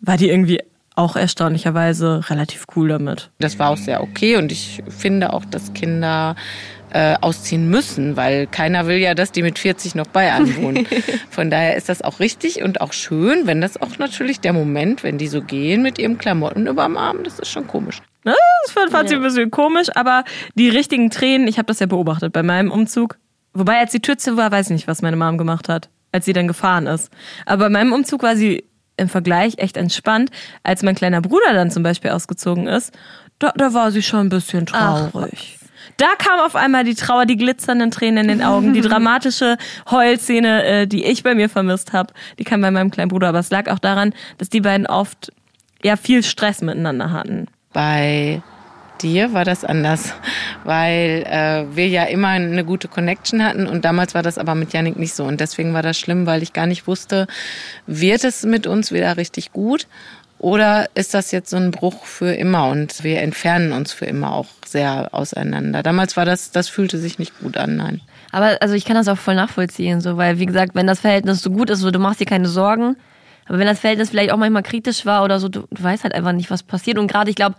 war 0.00 0.16
die 0.16 0.28
irgendwie 0.28 0.60
auch 0.96 1.16
erstaunlicherweise 1.16 2.28
relativ 2.28 2.66
cool 2.76 2.88
damit. 2.88 3.30
Das 3.38 3.58
war 3.58 3.70
auch 3.70 3.76
sehr 3.76 4.02
okay 4.02 4.36
und 4.36 4.52
ich 4.52 4.82
finde 4.88 5.32
auch, 5.32 5.44
dass 5.44 5.72
Kinder 5.72 6.36
äh, 6.92 7.14
ausziehen 7.20 7.70
müssen, 7.70 8.16
weil 8.16 8.46
keiner 8.46 8.86
will 8.86 8.96
ja, 8.96 9.14
dass 9.14 9.32
die 9.32 9.42
mit 9.42 9.58
40 9.58 9.94
noch 9.94 10.08
bei 10.08 10.32
einem 10.32 10.56
wohnen. 10.56 10.86
Von 11.30 11.50
daher 11.50 11.76
ist 11.76 11.88
das 11.88 12.02
auch 12.02 12.20
richtig 12.20 12.62
und 12.62 12.80
auch 12.80 12.92
schön, 12.92 13.46
wenn 13.46 13.60
das 13.60 13.80
auch 13.80 13.98
natürlich 13.98 14.40
der 14.40 14.52
Moment, 14.52 15.02
wenn 15.02 15.16
die 15.16 15.28
so 15.28 15.40
gehen 15.40 15.82
mit 15.82 15.98
ihrem 15.98 16.18
Klamotten 16.18 16.66
überm 16.66 16.96
Arm, 16.96 17.18
das 17.24 17.38
ist 17.38 17.50
schon 17.50 17.66
komisch. 17.66 18.02
Ne, 18.24 18.34
Das 18.64 18.72
fand, 18.72 18.90
fand 18.90 19.08
sie 19.08 19.14
ein 19.14 19.22
bisschen 19.22 19.50
komisch, 19.50 19.88
aber 19.94 20.24
die 20.54 20.68
richtigen 20.68 21.10
Tränen, 21.10 21.48
ich 21.48 21.58
habe 21.58 21.66
das 21.66 21.80
ja 21.80 21.86
beobachtet 21.86 22.32
bei 22.32 22.42
meinem 22.42 22.70
Umzug. 22.70 23.18
Wobei, 23.54 23.78
als 23.78 23.92
die 23.92 24.00
Tür 24.00 24.18
zu 24.18 24.36
war, 24.36 24.52
weiß 24.52 24.66
ich 24.66 24.74
nicht, 24.74 24.88
was 24.88 25.02
meine 25.02 25.16
Mom 25.16 25.38
gemacht 25.38 25.68
hat, 25.68 25.88
als 26.12 26.24
sie 26.26 26.32
dann 26.32 26.46
gefahren 26.46 26.86
ist. 26.86 27.10
Aber 27.46 27.64
bei 27.64 27.70
meinem 27.70 27.92
Umzug 27.92 28.22
war 28.22 28.36
sie 28.36 28.64
im 28.96 29.08
Vergleich 29.08 29.54
echt 29.56 29.76
entspannt. 29.76 30.30
Als 30.62 30.82
mein 30.82 30.94
kleiner 30.94 31.20
Bruder 31.22 31.52
dann 31.54 31.70
zum 31.70 31.82
Beispiel 31.82 32.10
ausgezogen 32.10 32.66
ist, 32.66 32.92
da, 33.38 33.52
da 33.56 33.72
war 33.72 33.90
sie 33.90 34.02
schon 34.02 34.20
ein 34.20 34.28
bisschen 34.28 34.66
traurig. 34.66 35.58
Da 35.96 36.08
kam 36.18 36.40
auf 36.40 36.54
einmal 36.54 36.84
die 36.84 36.94
Trauer, 36.94 37.26
die 37.26 37.36
glitzernden 37.36 37.90
Tränen 37.90 38.28
in 38.30 38.38
den 38.38 38.46
Augen, 38.46 38.74
die 38.74 38.80
dramatische 38.82 39.56
Heulszene, 39.90 40.64
äh, 40.64 40.86
die 40.86 41.04
ich 41.04 41.22
bei 41.22 41.34
mir 41.34 41.48
vermisst 41.48 41.92
habe, 41.92 42.12
die 42.38 42.44
kam 42.44 42.60
bei 42.60 42.70
meinem 42.70 42.90
kleinen 42.90 43.08
Bruder. 43.08 43.28
Aber 43.28 43.38
es 43.38 43.50
lag 43.50 43.70
auch 43.70 43.78
daran, 43.78 44.14
dass 44.38 44.50
die 44.50 44.60
beiden 44.60 44.86
oft 44.86 45.32
ja 45.82 45.96
viel 45.96 46.22
Stress 46.22 46.60
miteinander 46.60 47.12
hatten. 47.12 47.46
Bei 47.72 48.42
dir 49.00 49.32
war 49.32 49.44
das 49.44 49.64
anders, 49.64 50.12
weil 50.64 51.24
äh, 51.26 51.64
wir 51.74 51.88
ja 51.88 52.04
immer 52.04 52.28
eine 52.28 52.64
gute 52.64 52.88
Connection 52.88 53.44
hatten 53.44 53.66
und 53.66 53.84
damals 53.84 54.14
war 54.14 54.22
das 54.22 54.38
aber 54.38 54.54
mit 54.54 54.72
Yannick 54.72 54.98
nicht 54.98 55.14
so 55.14 55.24
und 55.24 55.40
deswegen 55.40 55.72
war 55.72 55.82
das 55.82 55.98
schlimm, 55.98 56.26
weil 56.26 56.42
ich 56.42 56.52
gar 56.52 56.66
nicht 56.66 56.86
wusste, 56.86 57.26
wird 57.86 58.24
es 58.24 58.44
mit 58.44 58.66
uns 58.66 58.92
wieder 58.92 59.16
richtig 59.16 59.52
gut 59.52 59.86
oder 60.38 60.88
ist 60.94 61.14
das 61.14 61.32
jetzt 61.32 61.50
so 61.50 61.56
ein 61.56 61.70
Bruch 61.70 62.04
für 62.04 62.32
immer 62.32 62.68
und 62.68 63.04
wir 63.04 63.20
entfernen 63.20 63.72
uns 63.72 63.92
für 63.92 64.06
immer 64.06 64.32
auch 64.32 64.48
sehr 64.66 65.10
auseinander. 65.12 65.82
Damals 65.82 66.16
war 66.16 66.24
das, 66.24 66.50
das 66.50 66.68
fühlte 66.68 66.98
sich 66.98 67.18
nicht 67.18 67.38
gut 67.40 67.56
an, 67.56 67.76
nein. 67.76 68.00
Aber 68.32 68.58
also 68.60 68.74
ich 68.74 68.84
kann 68.84 68.96
das 68.96 69.08
auch 69.08 69.18
voll 69.18 69.34
nachvollziehen, 69.34 70.00
so, 70.00 70.16
weil 70.16 70.38
wie 70.38 70.46
gesagt, 70.46 70.74
wenn 70.74 70.86
das 70.86 71.00
Verhältnis 71.00 71.42
so 71.42 71.50
gut 71.50 71.70
ist, 71.70 71.80
so 71.80 71.90
du 71.90 71.98
machst 71.98 72.20
dir 72.20 72.26
keine 72.26 72.48
Sorgen, 72.48 72.96
aber 73.50 73.58
wenn 73.58 73.66
das 73.66 73.80
Verhältnis 73.80 74.10
vielleicht 74.10 74.30
auch 74.30 74.36
manchmal 74.36 74.62
kritisch 74.62 75.04
war 75.06 75.24
oder 75.24 75.40
so, 75.40 75.48
du, 75.48 75.62
du 75.72 75.82
weißt 75.82 76.04
halt 76.04 76.14
einfach 76.14 76.30
nicht, 76.30 76.52
was 76.52 76.62
passiert. 76.62 76.98
Und 76.98 77.08
gerade, 77.10 77.30
ich 77.30 77.34
glaube, 77.34 77.56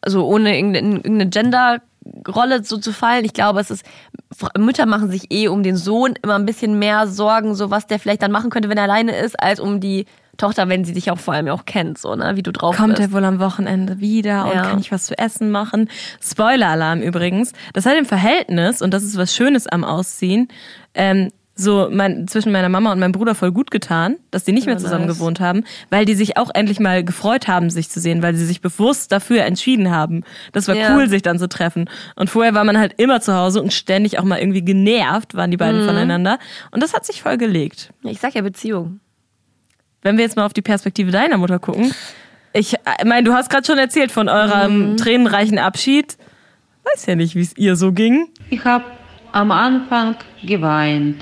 also 0.00 0.26
ohne 0.26 0.56
irgendeine, 0.58 1.28
Gender-Rolle 1.28 2.64
so 2.64 2.76
zu 2.78 2.92
fallen, 2.92 3.24
ich 3.24 3.34
glaube, 3.34 3.60
es 3.60 3.70
ist, 3.70 3.86
Mütter 4.58 4.84
machen 4.86 5.08
sich 5.12 5.30
eh 5.30 5.46
um 5.46 5.62
den 5.62 5.76
Sohn 5.76 6.14
immer 6.24 6.34
ein 6.34 6.44
bisschen 6.44 6.80
mehr 6.80 7.06
Sorgen, 7.06 7.54
so 7.54 7.70
was 7.70 7.86
der 7.86 8.00
vielleicht 8.00 8.22
dann 8.22 8.32
machen 8.32 8.50
könnte, 8.50 8.68
wenn 8.68 8.78
er 8.78 8.82
alleine 8.84 9.16
ist, 9.16 9.40
als 9.40 9.60
um 9.60 9.78
die 9.78 10.06
Tochter, 10.38 10.68
wenn 10.68 10.84
sie 10.84 10.92
dich 10.92 11.08
auch 11.12 11.18
vor 11.18 11.34
allem 11.34 11.46
auch 11.50 11.66
kennt, 11.66 11.98
so, 11.98 12.16
ne, 12.16 12.34
wie 12.34 12.42
du 12.42 12.50
drauf 12.50 12.76
Kommt 12.76 12.96
bist. 12.96 13.00
er 13.08 13.12
wohl 13.12 13.24
am 13.24 13.38
Wochenende 13.38 14.00
wieder 14.00 14.46
und 14.46 14.54
Ja. 14.54 14.62
kann 14.62 14.80
ich 14.80 14.90
was 14.90 15.06
zu 15.06 15.16
essen 15.16 15.52
machen? 15.52 15.88
Spoiler-Alarm 16.20 17.00
übrigens. 17.00 17.52
Das 17.74 17.86
hat 17.86 17.96
im 17.96 18.06
Verhältnis, 18.06 18.82
und 18.82 18.92
das 18.92 19.04
ist 19.04 19.16
was 19.16 19.34
Schönes 19.36 19.68
am 19.68 19.84
Ausziehen, 19.84 20.48
ähm, 20.94 21.30
so 21.58 21.88
mein, 21.90 22.28
zwischen 22.28 22.52
meiner 22.52 22.68
Mama 22.68 22.92
und 22.92 23.00
meinem 23.00 23.12
Bruder 23.12 23.34
voll 23.34 23.50
gut 23.50 23.70
getan, 23.72 24.16
dass 24.30 24.44
die 24.44 24.52
nicht 24.52 24.66
mehr 24.66 24.78
zusammen 24.78 25.06
nice. 25.06 25.16
gewohnt 25.16 25.40
haben, 25.40 25.64
weil 25.90 26.04
die 26.04 26.14
sich 26.14 26.36
auch 26.36 26.50
endlich 26.54 26.78
mal 26.78 27.02
gefreut 27.02 27.48
haben, 27.48 27.68
sich 27.68 27.90
zu 27.90 27.98
sehen, 27.98 28.22
weil 28.22 28.34
sie 28.36 28.46
sich 28.46 28.60
bewusst 28.60 29.10
dafür 29.10 29.42
entschieden 29.44 29.90
haben. 29.90 30.22
Das 30.52 30.68
war 30.68 30.76
Ja. 30.76 30.94
cool, 30.94 31.08
sich 31.08 31.22
dann 31.22 31.38
zu 31.38 31.48
treffen. 31.48 31.90
Und 32.14 32.30
vorher 32.30 32.54
war 32.54 32.62
man 32.62 32.78
halt 32.78 32.94
immer 32.96 33.20
zu 33.20 33.34
Hause 33.34 33.60
und 33.60 33.72
ständig 33.72 34.20
auch 34.20 34.24
mal 34.24 34.38
irgendwie 34.38 34.62
genervt, 34.64 35.34
waren 35.34 35.50
die 35.50 35.56
beiden 35.56 35.84
voneinander. 35.84 36.38
Und 36.70 36.82
das 36.82 36.94
hat 36.94 37.04
sich 37.04 37.22
voll 37.22 37.36
gelegt. 37.36 37.92
Ich 38.04 38.20
sag 38.20 38.34
ja 38.34 38.42
Beziehung. 38.42 39.00
Wenn 40.02 40.16
wir 40.16 40.24
jetzt 40.24 40.36
mal 40.36 40.46
auf 40.46 40.52
die 40.52 40.62
Perspektive 40.62 41.10
deiner 41.10 41.38
Mutter 41.38 41.58
gucken. 41.58 41.92
Ich 42.52 42.74
äh, 42.74 43.04
meine, 43.04 43.24
du 43.24 43.34
hast 43.34 43.50
gerade 43.50 43.66
schon 43.66 43.78
erzählt 43.78 44.12
von 44.12 44.28
eurem 44.28 44.96
tränenreichen 44.96 45.58
Abschied. 45.58 46.16
Weiß 46.84 47.06
ja 47.06 47.16
nicht, 47.16 47.34
wie 47.34 47.40
es 47.40 47.56
ihr 47.56 47.74
so 47.74 47.92
ging. 47.92 48.28
Ich 48.48 48.64
habe 48.64 48.84
am 49.32 49.50
Anfang 49.50 50.16
geweint 50.42 51.16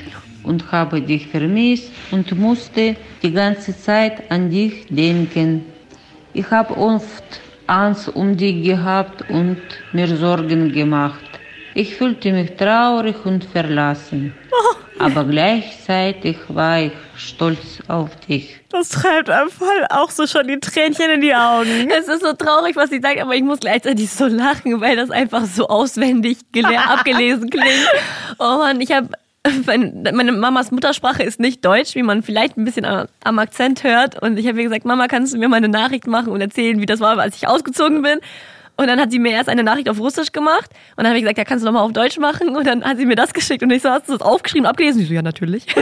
und 0.46 0.70
habe 0.72 1.00
dich 1.02 1.26
vermisst 1.28 1.90
und 2.10 2.34
musste 2.38 2.96
die 3.22 3.32
ganze 3.32 3.76
Zeit 3.78 4.30
an 4.30 4.50
dich 4.50 4.86
denken. 4.88 5.64
Ich 6.32 6.50
habe 6.50 6.76
oft 6.76 7.24
Angst 7.66 8.08
um 8.14 8.36
dich 8.36 8.64
gehabt 8.64 9.28
und 9.30 9.58
mir 9.92 10.08
Sorgen 10.16 10.72
gemacht. 10.72 11.20
Ich 11.74 11.94
fühlte 11.96 12.32
mich 12.32 12.52
traurig 12.56 13.16
und 13.24 13.44
verlassen. 13.44 14.32
Aber 14.98 15.24
gleichzeitig 15.24 16.36
war 16.48 16.80
ich 16.80 16.92
stolz 17.16 17.80
auf 17.88 18.16
dich. 18.20 18.56
Das 18.70 18.88
treibt 18.88 19.28
einem 19.28 19.50
voll 19.50 19.84
auch 19.90 20.10
so 20.10 20.26
schon 20.26 20.46
die 20.48 20.58
Tränchen 20.58 21.10
in 21.10 21.20
die 21.20 21.34
Augen. 21.34 21.90
Es 21.90 22.08
ist 22.08 22.22
so 22.22 22.32
traurig, 22.32 22.76
was 22.76 22.88
sie 22.90 23.00
sagt, 23.00 23.20
aber 23.20 23.34
ich 23.34 23.42
muss 23.42 23.60
gleichzeitig 23.60 24.10
so 24.10 24.26
lachen, 24.26 24.80
weil 24.80 24.96
das 24.96 25.10
einfach 25.10 25.44
so 25.44 25.68
auswendig 25.68 26.38
gele- 26.54 26.76
abgelesen 26.88 27.50
klingt. 27.50 27.88
Oh 28.38 28.56
Mann, 28.58 28.80
ich 28.80 28.90
habe 28.92 29.08
meine 29.66 30.32
Mamas 30.32 30.70
Muttersprache 30.70 31.22
ist 31.22 31.40
nicht 31.40 31.64
Deutsch, 31.64 31.94
wie 31.94 32.02
man 32.02 32.22
vielleicht 32.22 32.56
ein 32.56 32.64
bisschen 32.64 32.84
am 32.84 33.38
Akzent 33.38 33.84
hört. 33.84 34.20
Und 34.22 34.38
ich 34.38 34.46
habe 34.46 34.58
ihr 34.58 34.64
gesagt, 34.64 34.84
Mama, 34.84 35.08
kannst 35.08 35.34
du 35.34 35.38
mir 35.38 35.48
mal 35.48 35.56
eine 35.56 35.68
Nachricht 35.68 36.06
machen 36.06 36.32
und 36.32 36.40
erzählen, 36.40 36.80
wie 36.80 36.86
das 36.86 37.00
war, 37.00 37.18
als 37.18 37.36
ich 37.36 37.48
ausgezogen 37.48 38.02
bin? 38.02 38.20
Und 38.78 38.88
dann 38.88 39.00
hat 39.00 39.10
sie 39.10 39.18
mir 39.18 39.32
erst 39.32 39.48
eine 39.48 39.62
Nachricht 39.62 39.88
auf 39.88 39.98
Russisch 39.98 40.32
gemacht. 40.32 40.70
Und 40.96 41.04
dann 41.04 41.06
habe 41.08 41.16
ich 41.16 41.22
gesagt, 41.22 41.38
ja, 41.38 41.44
kannst 41.44 41.64
du 41.64 41.66
nochmal 41.66 41.82
auf 41.82 41.92
Deutsch 41.92 42.18
machen? 42.18 42.54
Und 42.54 42.66
dann 42.66 42.84
hat 42.84 42.98
sie 42.98 43.06
mir 43.06 43.16
das 43.16 43.32
geschickt. 43.32 43.62
Und 43.62 43.70
ich 43.70 43.80
so, 43.80 43.88
hast 43.88 44.08
du 44.08 44.12
das 44.12 44.20
aufgeschrieben, 44.20 44.66
abgelesen? 44.66 45.00
Ich 45.00 45.08
so, 45.08 45.14
ja, 45.14 45.22
natürlich. 45.22 45.66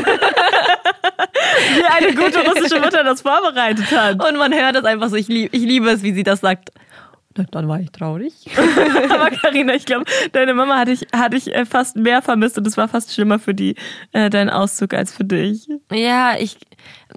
Wie 1.75 1.85
eine 1.85 2.15
gute 2.15 2.39
russische 2.49 2.81
Mutter 2.81 3.03
das 3.03 3.21
vorbereitet 3.23 3.91
hat. 3.91 4.25
Und 4.25 4.37
man 4.37 4.55
hört 4.55 4.77
das 4.77 4.85
einfach 4.85 5.09
so. 5.09 5.17
Ich, 5.17 5.27
lieb, 5.27 5.53
ich 5.53 5.63
liebe 5.63 5.91
es, 5.91 6.05
wie 6.05 6.13
sie 6.13 6.23
das 6.23 6.41
sagt. 6.41 6.71
Na, 7.37 7.45
Dann 7.51 7.69
war 7.69 7.81
ich 7.81 7.91
traurig. 7.91 8.33
Aber 9.11 9.31
Karina, 9.31 9.75
ich 9.75 9.87
glaube, 9.87 10.05
deine 10.33 10.55
Mama 10.55 10.77
hatte 10.79 10.93
ich, 10.93 11.07
hatte 11.13 11.37
ich 11.37 11.53
äh, 11.55 11.65
fast 11.67 11.97
mehr 11.97 12.23
vermisst 12.23 12.57
und 12.59 12.67
es 12.67 12.77
war 12.77 12.87
fast 12.89 13.13
schlimmer 13.13 13.39
für 13.39 13.55
die, 13.55 13.75
äh, 14.13 14.31
deinen 14.31 14.51
Auszug 14.51 14.95
als 14.95 15.13
für 15.13 15.25
dich. 15.25 15.69
Ja, 15.93 16.35
ich, 16.39 16.59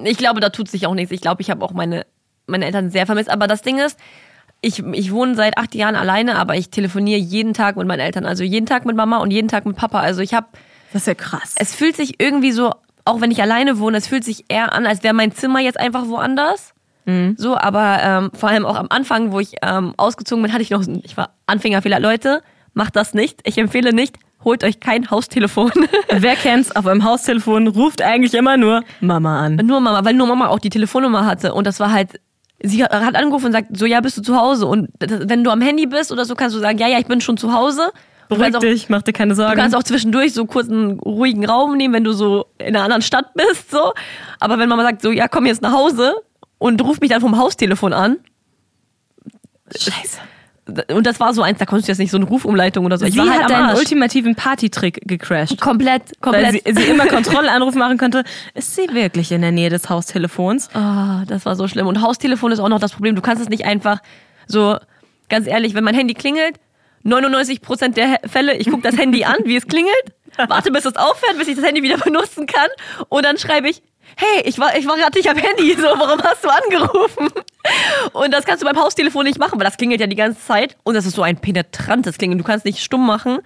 ich 0.03 0.17
glaube, 0.17 0.39
da 0.39 0.49
tut 0.49 0.69
sich 0.69 0.87
auch 0.87 0.93
nichts. 0.95 1.11
Ich 1.11 1.21
glaube, 1.21 1.41
ich 1.41 1.49
habe 1.51 1.63
auch 1.63 1.71
meine, 1.71 2.05
meine 2.47 2.65
Eltern 2.65 2.89
sehr 2.89 3.05
vermisst. 3.05 3.29
Aber 3.29 3.45
das 3.47 3.61
Ding 3.61 3.77
ist, 3.79 3.99
ich, 4.61 4.79
ich 4.79 5.11
wohne 5.11 5.35
seit 5.35 5.57
acht 5.59 5.75
Jahren 5.75 5.95
alleine, 5.95 6.35
aber 6.37 6.55
ich 6.55 6.71
telefoniere 6.71 7.19
jeden 7.19 7.53
Tag 7.53 7.75
mit 7.77 7.85
meinen 7.87 7.99
Eltern. 7.99 8.25
Also 8.25 8.43
jeden 8.43 8.65
Tag 8.65 8.85
mit 8.85 8.95
Mama 8.95 9.17
und 9.17 9.29
jeden 9.29 9.47
Tag 9.49 9.65
mit 9.67 9.75
Papa. 9.75 9.99
Also 9.99 10.21
ich 10.21 10.33
habe, 10.33 10.47
Das 10.93 11.03
ist 11.03 11.07
ja 11.07 11.13
krass. 11.13 11.53
es 11.59 11.75
fühlt 11.75 11.95
sich 11.95 12.19
irgendwie 12.19 12.51
so, 12.51 12.73
auch 13.05 13.21
wenn 13.21 13.29
ich 13.29 13.41
alleine 13.41 13.77
wohne, 13.77 13.97
es 13.97 14.07
fühlt 14.07 14.23
sich 14.23 14.45
eher 14.47 14.73
an, 14.73 14.87
als 14.87 15.03
wäre 15.03 15.13
mein 15.13 15.31
Zimmer 15.31 15.59
jetzt 15.59 15.79
einfach 15.79 16.07
woanders. 16.07 16.73
So, 17.37 17.57
aber 17.57 17.99
ähm, 18.01 18.31
vor 18.33 18.49
allem 18.49 18.65
auch 18.65 18.75
am 18.75 18.87
Anfang, 18.89 19.31
wo 19.31 19.39
ich 19.39 19.53
ähm, 19.61 19.93
ausgezogen 19.95 20.43
bin, 20.43 20.51
hatte 20.51 20.61
ich 20.61 20.71
noch, 20.71 20.83
ich 21.03 21.15
war 21.15 21.29
Anfängerfehler. 21.45 21.99
Leute, 22.01 22.41
macht 22.73 22.95
das 22.97 23.13
nicht. 23.13 23.39
Ich 23.45 23.57
empfehle 23.57 23.93
nicht, 23.93 24.17
holt 24.43 24.63
euch 24.63 24.79
kein 24.79 25.09
Haustelefon. 25.09 25.71
Wer 26.09 26.35
kennt's? 26.35 26.75
Auf 26.75 26.85
einem 26.85 27.03
Haustelefon 27.05 27.67
ruft 27.67 28.01
eigentlich 28.01 28.33
immer 28.33 28.57
nur 28.57 28.83
Mama 28.99 29.39
an. 29.41 29.55
Nur 29.55 29.79
Mama, 29.79 30.03
weil 30.03 30.13
nur 30.15 30.27
Mama 30.27 30.47
auch 30.47 30.59
die 30.59 30.69
Telefonnummer 30.69 31.25
hatte. 31.25 31.53
Und 31.53 31.65
das 31.65 31.79
war 31.79 31.91
halt, 31.93 32.19
sie 32.61 32.83
hat 32.83 33.15
angerufen 33.15 33.47
und 33.47 33.51
sagt, 33.53 33.77
so, 33.77 33.85
ja, 33.85 34.01
bist 34.01 34.17
du 34.17 34.21
zu 34.21 34.35
Hause? 34.35 34.65
Und 34.65 34.89
wenn 34.99 35.43
du 35.43 35.49
am 35.51 35.61
Handy 35.61 35.85
bist 35.85 36.11
oder 36.11 36.25
so, 36.25 36.35
kannst 36.35 36.55
du 36.55 36.59
sagen, 36.59 36.77
ja, 36.77 36.87
ja, 36.87 36.99
ich 36.99 37.07
bin 37.07 37.21
schon 37.21 37.37
zu 37.37 37.53
Hause. 37.53 37.91
Du 38.29 38.35
Beruhig 38.35 38.55
auch, 38.57 38.59
dich, 38.59 38.89
mach 38.89 39.03
dir 39.03 39.13
keine 39.13 39.29
du 39.29 39.35
Sorgen. 39.37 39.55
kannst 39.55 39.73
auch 39.73 39.83
zwischendurch 39.83 40.33
so 40.33 40.45
kurz 40.45 40.67
einen 40.69 40.99
ruhigen 40.99 41.45
Raum 41.45 41.77
nehmen, 41.77 41.93
wenn 41.93 42.03
du 42.03 42.11
so 42.11 42.47
in 42.57 42.75
einer 42.75 42.83
anderen 42.83 43.01
Stadt 43.01 43.33
bist, 43.33 43.71
so. 43.71 43.93
Aber 44.41 44.59
wenn 44.59 44.67
Mama 44.67 44.83
sagt, 44.83 45.01
so, 45.01 45.11
ja, 45.11 45.29
komm 45.29 45.45
jetzt 45.45 45.61
nach 45.61 45.71
Hause 45.71 46.13
und 46.57 46.83
ruft 46.83 47.01
mich 47.01 47.09
dann 47.09 47.21
vom 47.21 47.37
Haustelefon 47.37 47.93
an. 47.93 48.17
Scheiße. 49.75 50.19
Und 50.93 51.07
das 51.07 51.19
war 51.21 51.33
so 51.33 51.41
eins, 51.43 51.59
da 51.59 51.65
konntest 51.65 51.87
du 51.87 51.91
jetzt 51.91 51.99
nicht 51.99 52.11
so 52.11 52.17
eine 52.17 52.25
Rufumleitung 52.25 52.85
oder 52.85 52.97
so. 52.97 53.05
Ich 53.05 53.13
Sie 53.13 53.19
war 53.19 53.29
halt 53.29 53.43
hat 53.43 53.49
deinen 53.51 53.75
ultimativen 53.77 54.35
Partytrick 54.35 54.99
gecrashed. 55.05 55.61
Komplett, 55.61 56.11
Weil 56.19 56.43
komplett. 56.43 56.67
sie, 56.67 56.83
sie 56.83 56.89
immer 56.89 57.05
Kontrollanruf 57.07 57.73
machen 57.75 57.97
konnte. 57.97 58.23
Ist 58.53 58.75
sie 58.75 58.89
wirklich 58.91 59.31
in 59.31 59.41
der 59.41 59.53
Nähe 59.53 59.69
des 59.69 59.89
Haustelefons? 59.89 60.69
Ah, 60.75 61.23
das 61.25 61.45
war 61.45 61.55
so 61.55 61.69
schlimm. 61.69 61.87
Und 61.87 62.01
Haustelefon 62.01 62.51
ist 62.51 62.59
auch 62.59 62.67
noch 62.67 62.79
das 62.79 62.91
Problem. 62.93 63.15
Du 63.15 63.21
kannst 63.21 63.41
es 63.41 63.47
nicht 63.47 63.63
einfach 63.65 63.99
so, 64.45 64.77
ganz 65.29 65.47
ehrlich, 65.47 65.73
wenn 65.73 65.85
mein 65.85 65.95
Handy 65.95 66.13
klingelt, 66.13 66.55
99% 67.05 67.93
der 67.93 68.19
Fälle, 68.25 68.57
ich 68.57 68.69
gucke 68.69 68.81
das 68.81 68.97
Handy 68.97 69.23
an, 69.23 69.37
wie 69.45 69.55
es 69.55 69.67
klingelt, 69.67 69.95
warte, 70.49 70.71
bis 70.71 70.83
es 70.83 70.97
aufhört, 70.97 71.37
bis 71.37 71.47
ich 71.47 71.55
das 71.55 71.65
Handy 71.65 71.81
wieder 71.81 71.97
benutzen 71.97 72.45
kann 72.45 72.67
und 73.07 73.23
dann 73.23 73.37
schreibe 73.37 73.69
ich, 73.69 73.81
hey, 74.17 74.41
ich 74.45 74.59
war, 74.59 74.75
ich 74.77 74.87
war 74.87 74.95
gerade 74.97 75.17
nicht 75.17 75.29
am 75.29 75.37
Handy, 75.37 75.73
so, 75.77 75.83
warum 75.87 76.21
hast 76.21 76.43
du 76.43 76.49
angerufen? 76.49 77.29
Und 78.13 78.33
das 78.33 78.45
kannst 78.45 78.61
du 78.63 78.67
beim 78.67 78.77
Haustelefon 78.77 79.23
nicht 79.25 79.39
machen, 79.39 79.59
weil 79.59 79.65
das 79.65 79.77
klingelt 79.77 79.99
ja 80.01 80.07
die 80.07 80.15
ganze 80.15 80.39
Zeit 80.45 80.75
und 80.83 80.93
das 80.95 81.05
ist 81.05 81.15
so 81.15 81.21
ein 81.23 81.37
penetrantes 81.37 82.17
Klingeln. 82.17 82.37
Du 82.37 82.43
kannst 82.43 82.65
nicht 82.65 82.79
stumm 82.83 83.05
machen. 83.05 83.39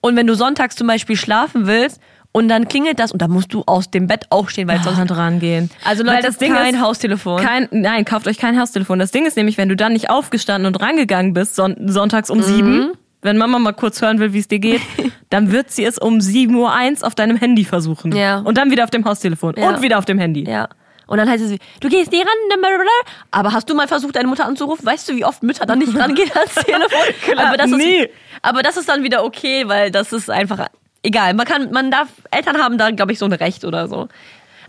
Und 0.00 0.16
wenn 0.16 0.26
du 0.26 0.34
sonntags 0.34 0.76
zum 0.76 0.86
Beispiel 0.86 1.16
schlafen 1.16 1.66
willst 1.66 2.00
und 2.32 2.48
dann 2.48 2.68
klingelt 2.68 2.98
das 2.98 3.10
und 3.12 3.22
dann 3.22 3.30
musst 3.30 3.54
du 3.54 3.62
aus 3.66 3.90
dem 3.90 4.06
Bett 4.06 4.26
aufstehen, 4.30 4.68
weil 4.68 4.82
sonst 4.82 4.98
Sonst 4.98 5.16
rangehen. 5.16 5.70
also 5.84 6.04
Weil 6.04 6.16
Leute, 6.16 6.26
das 6.26 6.36
Ding 6.38 6.52
kein 6.52 6.74
ist, 6.74 6.80
Haustelefon. 6.82 7.40
Kein, 7.40 7.68
nein, 7.70 8.04
kauft 8.04 8.26
euch 8.28 8.36
kein 8.38 8.60
Haustelefon. 8.60 8.98
Das 8.98 9.12
Ding 9.12 9.24
ist 9.24 9.36
nämlich, 9.36 9.56
wenn 9.56 9.68
du 9.70 9.76
dann 9.76 9.92
nicht 9.94 10.10
aufgestanden 10.10 10.66
und 10.66 10.80
rangegangen 10.82 11.32
bist, 11.32 11.54
son 11.56 11.76
sonntags 11.88 12.28
Mhm. 12.28 12.34
um 12.36 12.42
sieben, 12.42 12.92
wenn 13.24 13.38
Mama 13.38 13.58
mal 13.58 13.72
kurz 13.72 14.02
hören 14.02 14.20
will, 14.20 14.32
wie 14.34 14.38
es 14.38 14.48
dir 14.48 14.58
geht, 14.58 14.82
dann 15.30 15.50
wird 15.50 15.70
sie 15.70 15.84
es 15.84 15.98
um 15.98 16.18
7.01 16.18 17.00
Uhr 17.00 17.06
auf 17.06 17.14
deinem 17.14 17.36
Handy 17.36 17.64
versuchen. 17.64 18.12
Ja. 18.12 18.38
Und 18.38 18.58
dann 18.58 18.70
wieder 18.70 18.84
auf 18.84 18.90
dem 18.90 19.04
Haustelefon. 19.04 19.54
Ja. 19.56 19.70
Und 19.70 19.82
wieder 19.82 19.98
auf 19.98 20.04
dem 20.04 20.18
Handy. 20.18 20.44
Ja. 20.48 20.68
Und 21.06 21.18
dann 21.18 21.28
heißt 21.28 21.42
es, 21.42 21.58
du 21.80 21.88
gehst 21.88 22.12
nie 22.12 22.20
ran, 22.20 22.26
blablabla. 22.48 22.90
aber 23.30 23.52
hast 23.52 23.68
du 23.68 23.74
mal 23.74 23.88
versucht, 23.88 24.16
deine 24.16 24.28
Mutter 24.28 24.46
anzurufen? 24.46 24.86
Weißt 24.86 25.08
du, 25.08 25.16
wie 25.16 25.24
oft 25.24 25.42
Mütter 25.42 25.66
dann 25.66 25.78
nicht 25.78 25.96
rangehen 25.96 26.30
ans 26.34 26.54
Telefon? 26.64 27.38
aber, 27.38 27.56
das. 27.56 27.70
Ist, 27.70 28.10
aber 28.42 28.62
das 28.62 28.76
ist 28.76 28.88
dann 28.88 29.02
wieder 29.02 29.24
okay, 29.24 29.64
weil 29.66 29.90
das 29.90 30.12
ist 30.12 30.30
einfach 30.30 30.68
egal. 31.02 31.34
Man 31.34 31.46
kann, 31.46 31.70
man 31.70 31.90
darf, 31.90 32.08
Eltern 32.30 32.58
haben 32.58 32.78
da, 32.78 32.90
glaube 32.90 33.12
ich, 33.12 33.18
so 33.18 33.24
ein 33.26 33.32
Recht 33.32 33.64
oder 33.64 33.88
so. 33.88 34.08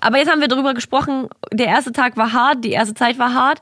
Aber 0.01 0.17
jetzt 0.17 0.29
haben 0.29 0.41
wir 0.41 0.47
darüber 0.47 0.73
gesprochen, 0.73 1.29
der 1.51 1.67
erste 1.67 1.91
Tag 1.91 2.17
war 2.17 2.31
hart, 2.31 2.63
die 2.63 2.71
erste 2.71 2.93
Zeit 2.93 3.17
war 3.17 3.33
hart, 3.33 3.59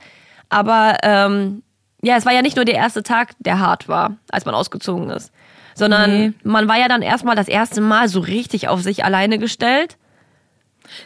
aber 0.50 0.98
ähm, 1.04 1.64
ja, 2.04 2.16
es 2.18 2.26
war 2.26 2.34
ja 2.34 2.42
nicht 2.42 2.56
nur 2.58 2.66
der 2.66 2.76
erste 2.76 3.02
Tag, 3.02 3.32
der 3.40 3.60
hart 3.60 3.88
war, 3.88 4.18
als 4.30 4.46
man 4.46 4.54
ausgezogen 4.54 5.10
ist, 5.10 5.32
sondern 5.74 6.20
Nee. 6.20 6.34
man 6.44 6.68
war 6.68 6.78
ja 6.78 6.88
dann 6.88 7.02
erstmal 7.02 7.36
das 7.36 7.48
erste 7.48 7.82
Mal 7.82 8.08
so 8.10 8.20
richtig 8.20 8.68
auf 8.68 8.82
sich 8.82 9.04
alleine 9.04 9.40
gestellt. 9.40 9.98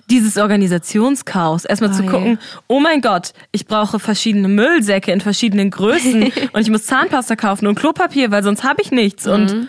Dieses 0.10 0.38
Organisationschaos. 0.38 1.66
Erstmal 1.66 1.94
zu 1.94 2.02
Oh 2.02 2.06
je. 2.06 2.10
gucken, 2.12 2.40
oh 2.68 2.80
mein 2.80 3.02
Gott, 3.02 3.34
ich 3.52 3.68
brauche 3.68 4.00
verschiedene 4.00 4.48
Müllsäcke 4.48 5.12
in 5.12 5.22
verschiedenen 5.22 5.70
Größen 5.70 6.24
und 6.54 6.62
ich 6.62 6.70
muss 6.70 6.88
Zahnpasta 6.88 7.36
kaufen 7.36 7.68
und 7.68 7.76
Klopapier, 7.76 8.32
weil 8.32 8.44
sonst 8.44 8.64
habe 8.64 8.82
ich 8.82 8.92
nichts. 8.92 9.26
Mhm. 9.26 9.32
Und 9.34 9.68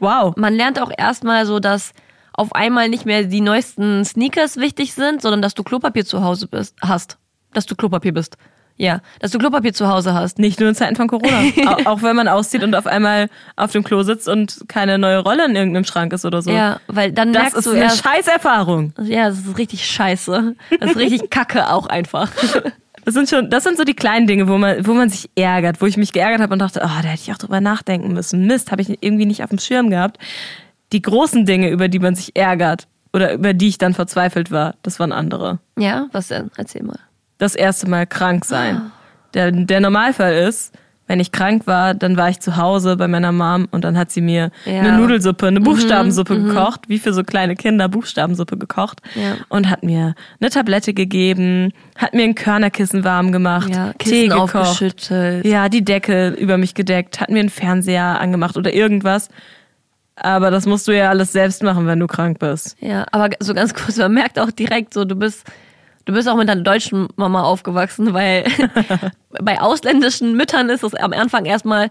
wow. 0.00 0.34
man 0.36 0.54
lernt 0.54 0.80
auch 0.80 0.90
erstmal 0.96 1.46
so, 1.46 1.60
dass 1.60 1.92
auf 2.32 2.54
einmal 2.54 2.88
nicht 2.88 3.06
mehr 3.06 3.24
die 3.24 3.40
neuesten 3.40 4.04
Sneakers 4.04 4.56
wichtig 4.56 4.94
sind, 4.94 5.22
sondern 5.22 5.42
dass 5.42 5.54
du 5.54 5.62
Klopapier 5.62 6.04
zu 6.04 6.22
Hause 6.24 6.48
bist, 6.48 6.74
hast. 6.82 7.16
Dass 7.52 7.66
du 7.66 7.76
Klopapier 7.76 8.12
bist. 8.12 8.36
Ja, 8.80 9.02
dass 9.18 9.30
du 9.30 9.38
Klopapier 9.38 9.74
zu 9.74 9.88
Hause 9.88 10.14
hast. 10.14 10.38
Nicht 10.38 10.58
nur 10.58 10.70
in 10.70 10.74
Zeiten 10.74 10.96
von 10.96 11.06
Corona. 11.06 11.42
auch, 11.66 11.84
auch 11.86 12.02
wenn 12.02 12.16
man 12.16 12.28
auszieht 12.28 12.62
und 12.62 12.74
auf 12.74 12.86
einmal 12.86 13.28
auf 13.56 13.72
dem 13.72 13.84
Klo 13.84 14.02
sitzt 14.04 14.26
und 14.26 14.56
keine 14.68 14.96
neue 14.96 15.18
Rolle 15.18 15.44
in 15.44 15.54
irgendeinem 15.54 15.84
Schrank 15.84 16.14
ist 16.14 16.24
oder 16.24 16.40
so. 16.40 16.50
Ja, 16.50 16.80
weil 16.86 17.12
dann 17.12 17.34
Das 17.34 17.42
merkst 17.42 17.58
ist 17.58 17.66
du 17.66 17.70
eine 17.72 17.80
erst, 17.82 18.02
Scheißerfahrung. 18.02 18.94
ja, 19.02 19.28
das 19.28 19.38
ist 19.40 19.58
richtig 19.58 19.86
scheiße. 19.86 20.56
Das 20.80 20.90
ist 20.92 20.96
richtig 20.96 21.28
kacke 21.30 21.68
auch 21.68 21.88
einfach. 21.88 22.30
Das 23.04 23.12
sind 23.12 23.28
schon, 23.28 23.50
das 23.50 23.64
sind 23.64 23.76
so 23.76 23.84
die 23.84 23.92
kleinen 23.94 24.26
Dinge, 24.26 24.48
wo 24.48 24.56
man, 24.56 24.86
wo 24.86 24.94
man 24.94 25.10
sich 25.10 25.28
ärgert, 25.34 25.82
wo 25.82 25.86
ich 25.86 25.98
mich 25.98 26.12
geärgert 26.14 26.40
habe 26.40 26.52
und 26.54 26.58
dachte, 26.60 26.80
oh, 26.82 26.88
da 27.02 27.08
hätte 27.08 27.22
ich 27.22 27.32
auch 27.32 27.38
drüber 27.38 27.60
nachdenken 27.60 28.14
müssen. 28.14 28.46
Mist, 28.46 28.72
habe 28.72 28.80
ich 28.80 29.02
irgendwie 29.02 29.26
nicht 29.26 29.42
auf 29.44 29.50
dem 29.50 29.58
Schirm 29.58 29.90
gehabt. 29.90 30.18
Die 30.92 31.02
großen 31.02 31.44
Dinge, 31.44 31.68
über 31.68 31.88
die 31.88 31.98
man 31.98 32.14
sich 32.14 32.34
ärgert 32.34 32.86
oder 33.12 33.34
über 33.34 33.52
die 33.52 33.68
ich 33.68 33.76
dann 33.76 33.92
verzweifelt 33.92 34.50
war, 34.50 34.74
das 34.82 34.98
waren 35.00 35.12
andere. 35.12 35.58
Ja, 35.78 36.06
was 36.12 36.28
denn? 36.28 36.50
Erzähl 36.56 36.82
mal. 36.82 36.98
Das 37.40 37.56
erste 37.56 37.88
Mal 37.90 38.06
krank 38.06 38.44
sein. 38.44 38.92
Der, 39.34 39.50
der 39.50 39.80
Normalfall 39.80 40.34
ist, 40.34 40.72
wenn 41.06 41.18
ich 41.18 41.32
krank 41.32 41.66
war, 41.66 41.94
dann 41.94 42.16
war 42.16 42.28
ich 42.28 42.38
zu 42.38 42.56
Hause 42.56 42.96
bei 42.96 43.08
meiner 43.08 43.32
Mom 43.32 43.66
und 43.72 43.82
dann 43.82 43.98
hat 43.98 44.12
sie 44.12 44.20
mir 44.20 44.52
Ja. 44.64 44.74
Mhm, 44.74 44.78
eine 44.88 44.96
Nudelsuppe, 44.98 45.48
eine 45.48 45.60
Buchstabensuppe 45.60 46.40
gekocht, 46.40 46.82
wie 46.88 47.00
für 47.00 47.12
so 47.12 47.24
kleine 47.24 47.56
Kinder 47.56 47.88
Buchstabensuppe 47.88 48.56
gekocht 48.56 49.00
Ja. 49.16 49.34
und 49.48 49.68
hat 49.68 49.82
mir 49.82 50.14
eine 50.40 50.50
Tablette 50.50 50.94
gegeben, 50.94 51.72
hat 51.96 52.14
mir 52.14 52.22
ein 52.22 52.36
Körnerkissen 52.36 53.02
warm 53.02 53.32
gemacht, 53.32 53.70
Ja, 53.74 53.92
Tee 53.98 54.28
gekocht, 54.28 54.54
aufgeschüttelt. 54.54 55.44
ja, 55.44 55.68
die 55.68 55.84
Decke 55.84 56.28
über 56.28 56.58
mich 56.58 56.74
gedeckt, 56.74 57.20
hat 57.20 57.28
mir 57.30 57.40
einen 57.40 57.50
Fernseher 57.50 58.20
angemacht 58.20 58.56
oder 58.56 58.72
irgendwas. 58.72 59.30
Aber 60.14 60.50
das 60.52 60.66
musst 60.66 60.86
du 60.86 60.92
ja 60.96 61.08
alles 61.08 61.32
selbst 61.32 61.62
machen, 61.62 61.86
wenn 61.86 61.98
du 61.98 62.06
krank 62.06 62.38
bist. 62.38 62.76
Ja, 62.80 63.06
aber 63.10 63.30
so 63.40 63.54
ganz 63.54 63.74
kurz, 63.74 63.96
man 63.96 64.12
merkt 64.12 64.38
auch 64.38 64.50
direkt 64.50 64.92
so, 64.94 65.04
du 65.04 65.16
bist, 65.16 65.44
du 66.04 66.12
bist 66.12 66.28
auch 66.28 66.36
mit 66.36 66.48
deiner 66.48 66.62
deutschen 66.62 67.08
Mama 67.16 67.42
aufgewachsen, 67.42 68.14
weil 68.14 68.44
bei 69.42 69.60
ausländischen 69.60 70.34
Müttern 70.36 70.68
ist 70.70 70.82
es 70.82 70.94
am 70.94 71.12
Anfang 71.12 71.44
erstmal, 71.44 71.90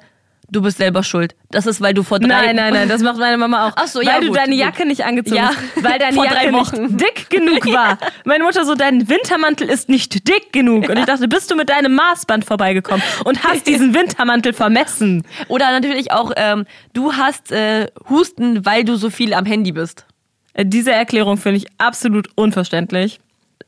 du 0.52 0.62
bist 0.64 0.78
selber 0.78 1.04
schuld. 1.04 1.36
Das 1.52 1.66
ist, 1.68 1.80
weil 1.80 1.94
du 1.94 2.02
vor 2.04 2.20
drei 2.20 2.28
Nein, 2.28 2.56
nein, 2.56 2.74
nein, 2.74 2.90
das 2.90 3.02
macht 3.04 3.18
meine 3.20 3.38
Mama 3.38 3.68
auch. 3.68 3.74
Ach 3.76 3.88
so, 3.88 4.00
weil 4.00 4.08
ja, 4.08 4.20
du 4.20 4.28
gut, 4.28 4.38
deine 4.38 4.52
gut. 4.52 4.60
Jacke 4.60 4.86
nicht 4.88 5.06
angezogen 5.06 5.36
Ja, 5.38 5.50
hast, 5.50 5.84
weil 5.84 6.00
deine 6.00 6.16
Jacke 6.24 6.52
nicht 6.52 7.02
dick 7.02 7.30
genug 7.30 7.66
war. 7.74 7.98
Meine 8.26 8.44
Mutter 8.44 8.66
so, 8.66 8.74
dein 8.76 9.08
Wintermantel 9.10 9.70
ist 9.70 9.90
nicht 9.90 10.28
dick 10.28 10.52
genug. 10.52 10.90
Und 10.90 10.98
ich 10.98 11.06
dachte, 11.06 11.28
bist 11.28 11.52
du 11.52 11.56
mit 11.56 11.70
deinem 11.70 11.94
Maßband 11.94 12.46
vorbeigekommen 12.46 13.04
und 13.26 13.44
hast 13.44 13.68
diesen 13.68 13.94
Wintermantel 13.94 14.54
vermessen? 14.54 15.24
Oder 15.50 15.70
natürlich 15.72 16.12
auch, 16.12 16.32
ähm, 16.36 16.66
du 16.94 17.14
hast 17.14 17.52
äh, 17.52 17.88
Husten, 18.10 18.66
weil 18.66 18.84
du 18.84 18.96
so 18.96 19.10
viel 19.12 19.34
am 19.36 19.46
Handy 19.46 19.72
bist. 19.72 20.06
Äh, 20.54 20.66
Diese 20.66 20.92
Erklärung 20.92 21.38
finde 21.38 21.58
ich 21.58 21.68
absolut 21.78 22.28
unverständlich, 22.36 23.20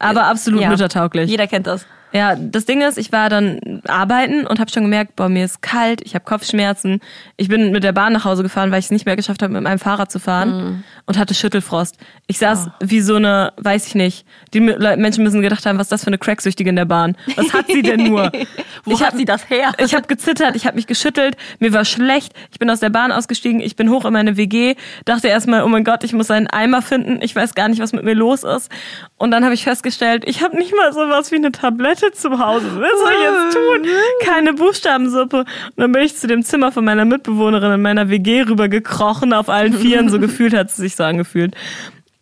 aber 0.01 0.25
absolut 0.25 0.61
Ja. 0.61 0.69
müttertauglich. 0.69 1.29
Jeder 1.29 1.47
kennt 1.47 1.67
das. 1.67 1.85
Ja, 2.13 2.35
das 2.35 2.65
Ding 2.65 2.81
ist, 2.81 2.97
ich 2.97 3.11
war 3.11 3.29
dann 3.29 3.81
arbeiten 3.87 4.45
und 4.45 4.59
habe 4.59 4.69
schon 4.69 4.83
gemerkt, 4.83 5.15
boah, 5.15 5.29
mir 5.29 5.45
ist 5.45 5.61
kalt, 5.61 6.01
ich 6.03 6.13
habe 6.13 6.25
Kopfschmerzen. 6.25 6.99
Ich 7.37 7.47
bin 7.47 7.71
mit 7.71 7.83
der 7.83 7.93
Bahn 7.93 8.11
nach 8.13 8.25
Hause 8.25 8.43
gefahren, 8.43 8.69
weil 8.71 8.79
ich 8.79 8.85
es 8.85 8.91
nicht 8.91 9.05
mehr 9.05 9.15
geschafft 9.15 9.41
habe, 9.41 9.53
mit 9.53 9.63
meinem 9.63 9.79
Fahrrad 9.79 10.11
zu 10.11 10.19
fahren 10.19 10.49
Mhm. 10.51 10.83
und 11.05 11.17
hatte 11.17 11.33
Schüttelfrost. 11.33 11.97
Ich 12.27 12.37
saß 12.37 12.67
Oh. 12.67 12.71
wie 12.81 13.01
so 13.01 13.15
eine, 13.15 13.53
weiß 13.57 13.87
ich 13.87 13.95
nicht, 13.95 14.25
die 14.53 14.59
Menschen 14.59 15.23
müssen 15.23 15.41
gedacht 15.41 15.65
haben, 15.65 15.77
was 15.77 15.85
ist 15.85 15.91
das 15.91 16.01
für 16.03 16.07
eine 16.07 16.17
Cracksüchtige 16.17 16.69
in 16.69 16.75
der 16.75 16.85
Bahn? 16.85 17.15
Was 17.35 17.53
hat 17.53 17.67
sie 17.67 17.81
denn 17.81 18.03
nur? 18.03 18.31
Wo 18.83 18.91
ich 18.91 18.99
hat 19.01 19.11
hab- 19.11 19.17
sie 19.17 19.25
das 19.25 19.49
her? 19.49 19.71
Ich 19.77 19.93
habe 19.95 20.07
gezittert, 20.07 20.55
ich 20.55 20.65
habe 20.65 20.75
mich 20.75 20.87
geschüttelt, 20.87 21.37
mir 21.59 21.71
war 21.73 21.85
schlecht. 21.85 22.33
Ich 22.51 22.59
bin 22.59 22.69
aus 22.69 22.79
der 22.81 22.89
Bahn 22.89 23.11
ausgestiegen, 23.11 23.61
ich 23.61 23.75
bin 23.75 23.89
hoch 23.89 24.05
in 24.05 24.13
meine 24.13 24.35
WG, 24.37 24.75
dachte 25.05 25.27
erstmal, 25.27 25.63
oh 25.63 25.67
mein 25.67 25.83
Gott, 25.83 26.03
ich 26.03 26.13
muss 26.13 26.29
einen 26.31 26.47
Eimer 26.47 26.81
finden. 26.81 27.19
Ich 27.21 27.35
weiß 27.35 27.55
gar 27.55 27.69
nicht, 27.69 27.81
was 27.81 27.93
mit 27.93 28.03
mir 28.03 28.15
los 28.15 28.43
ist. 28.43 28.69
Und 29.17 29.31
dann 29.31 29.43
habe 29.43 29.53
ich 29.53 29.63
festgestellt, 29.63 30.23
ich 30.27 30.43
habe 30.43 30.57
nicht 30.57 30.73
mal 30.75 30.91
sowas 30.93 31.31
wie 31.31 31.35
eine 31.35 31.51
Tablette 31.51 32.00
zu 32.13 32.39
Hause. 32.39 32.65
Was 32.79 32.99
soll 32.99 33.11
ich 33.11 33.21
jetzt 33.21 33.55
tun? 33.55 33.87
Keine 34.25 34.53
Buchstabensuppe. 34.53 35.39
Und 35.39 35.47
dann 35.77 35.91
bin 35.91 36.01
ich 36.03 36.15
zu 36.15 36.27
dem 36.27 36.43
Zimmer 36.43 36.71
von 36.71 36.83
meiner 36.85 37.05
Mitbewohnerin 37.05 37.71
in 37.73 37.81
meiner 37.81 38.09
WG 38.09 38.41
rübergekrochen, 38.43 39.33
auf 39.33 39.49
allen 39.49 39.73
Vieren, 39.73 40.09
so 40.09 40.19
gefühlt 40.19 40.53
hat 40.53 40.71
sie 40.71 40.81
sich 40.81 40.95
so 40.95 41.03
angefühlt. 41.03 41.55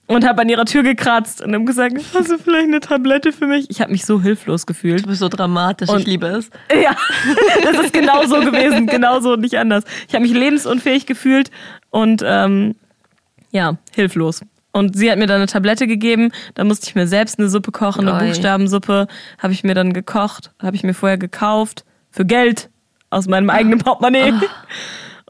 Und 0.07 0.25
habe 0.27 0.41
an 0.41 0.49
ihrer 0.49 0.65
Tür 0.65 0.81
gekratzt 0.81 1.39
und 1.43 1.53
habe 1.53 1.65
gesagt, 1.65 1.95
hast 2.15 2.31
du 2.31 2.39
vielleicht 2.39 2.65
eine 2.67 2.79
Tablette 2.79 3.31
für 3.31 3.45
mich? 3.45 3.69
Ich 3.69 3.79
habe 3.79 3.91
mich 3.91 4.05
so 4.05 4.19
hilflos 4.19 4.65
gefühlt. 4.65 5.03
Du 5.05 5.07
bist 5.09 5.19
so 5.19 5.29
dramatisch, 5.29 5.87
Und- 5.87 5.99
ich 5.99 6.07
liebe 6.07 6.25
es. 6.25 6.49
Ja, 6.73 6.95
das 7.63 7.77
ist 7.85 7.93
genau 7.93 8.25
so 8.25 8.39
gewesen, 8.39 8.87
genau 8.87 9.19
so 9.19 9.33
und 9.33 9.41
nicht 9.41 9.55
anders. 9.55 9.83
Ich 10.07 10.15
habe 10.15 10.23
mich 10.23 10.33
lebensunfähig 10.33 11.05
gefühlt 11.05 11.51
und 11.91 12.23
ähm, 12.25 12.75
ja, 13.51 13.77
hilflos. 13.93 14.41
Und 14.71 14.95
sie 14.95 15.10
hat 15.12 15.17
mir 15.17 15.25
dann 15.25 15.38
eine 15.38 15.47
Tablette 15.47 15.88
gegeben, 15.88 16.32
da 16.53 16.63
musste 16.63 16.88
ich 16.88 16.95
mir 16.95 17.08
selbst 17.08 17.39
eine 17.39 17.49
Suppe 17.49 17.71
kochen, 17.71 18.08
eine 18.08 18.21
Oi. 18.21 18.27
Buchstabensuppe, 18.27 19.08
habe 19.39 19.53
ich 19.53 19.63
mir 19.63 19.73
dann 19.73 19.93
gekocht, 19.93 20.51
habe 20.62 20.75
ich 20.75 20.84
mir 20.84 20.93
vorher 20.93 21.17
gekauft, 21.17 21.86
für 22.12 22.25
Geld 22.25 22.69
aus 23.10 23.27
meinem 23.27 23.49
eigenen 23.49 23.79
Portemonnaie. 23.79 24.34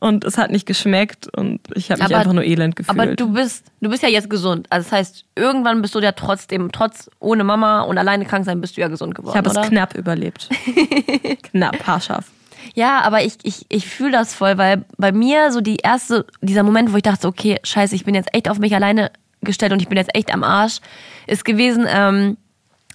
Und 0.02 0.24
es 0.24 0.38
hat 0.38 0.50
nicht 0.50 0.66
geschmeckt 0.66 1.28
und 1.36 1.60
ich 1.76 1.92
habe 1.92 2.02
mich 2.02 2.12
Aber- 2.12 2.20
einfach 2.20 2.32
nur 2.32 2.46
elend 2.46 2.78
gefühlt. 2.78 2.98
Aber 2.98 3.16
du 3.18 3.34
bist, 3.34 3.66
du 3.82 3.90
bist 3.90 4.02
ja 4.02 4.08
jetzt 4.08 4.30
gesund. 4.30 4.66
Also 4.70 4.86
das 4.90 4.98
heißt, 4.98 5.26
irgendwann 5.36 5.82
bist 5.82 5.94
du 5.94 6.00
ja 6.00 6.14
trotzdem, 6.14 6.72
trotz 6.72 7.10
ohne 7.20 7.44
Mama 7.44 7.82
und 7.82 7.98
alleine 7.98 8.24
krank 8.26 8.46
sein, 8.46 8.62
bist 8.62 8.78
du 8.78 8.82
ja 8.82 8.88
gesund 8.88 9.14
geworden. 9.14 9.34
ich 9.34 9.38
habe 9.38 9.50
es 9.50 9.68
knapp 9.68 9.96
überlebt. 9.96 10.48
knapp, 11.52 11.86
haarscharf. 11.86 12.32
Ja, 12.76 13.02
aber 13.02 13.24
ich, 13.24 13.40
ich, 13.44 13.66
ich 13.68 13.88
fühle 13.90 14.12
das 14.14 14.34
voll, 14.34 14.58
weil 14.58 14.86
bei 14.98 15.12
mir 15.12 15.52
so 15.52 15.60
die 15.60 15.78
erste, 15.78 16.26
dieser 16.40 16.64
Moment, 16.64 16.94
wo 16.94 16.98
ich 16.98 17.04
dachte, 17.04 17.28
okay, 17.28 17.60
scheiße, 17.64 17.94
ich 17.94 18.06
bin 18.06 18.16
jetzt 18.16 18.34
echt 18.34 18.50
auf 18.50 18.58
mich 18.58 18.74
alleine 18.74 19.12
gestellt 19.42 19.72
und 19.72 19.82
ich 19.82 19.88
bin 19.88 19.98
jetzt 19.98 20.16
echt 20.16 20.34
am 20.34 20.44
Arsch, 20.44 20.80
ist 21.28 21.46
gewesen 21.46 21.86
ähm, 21.88 22.38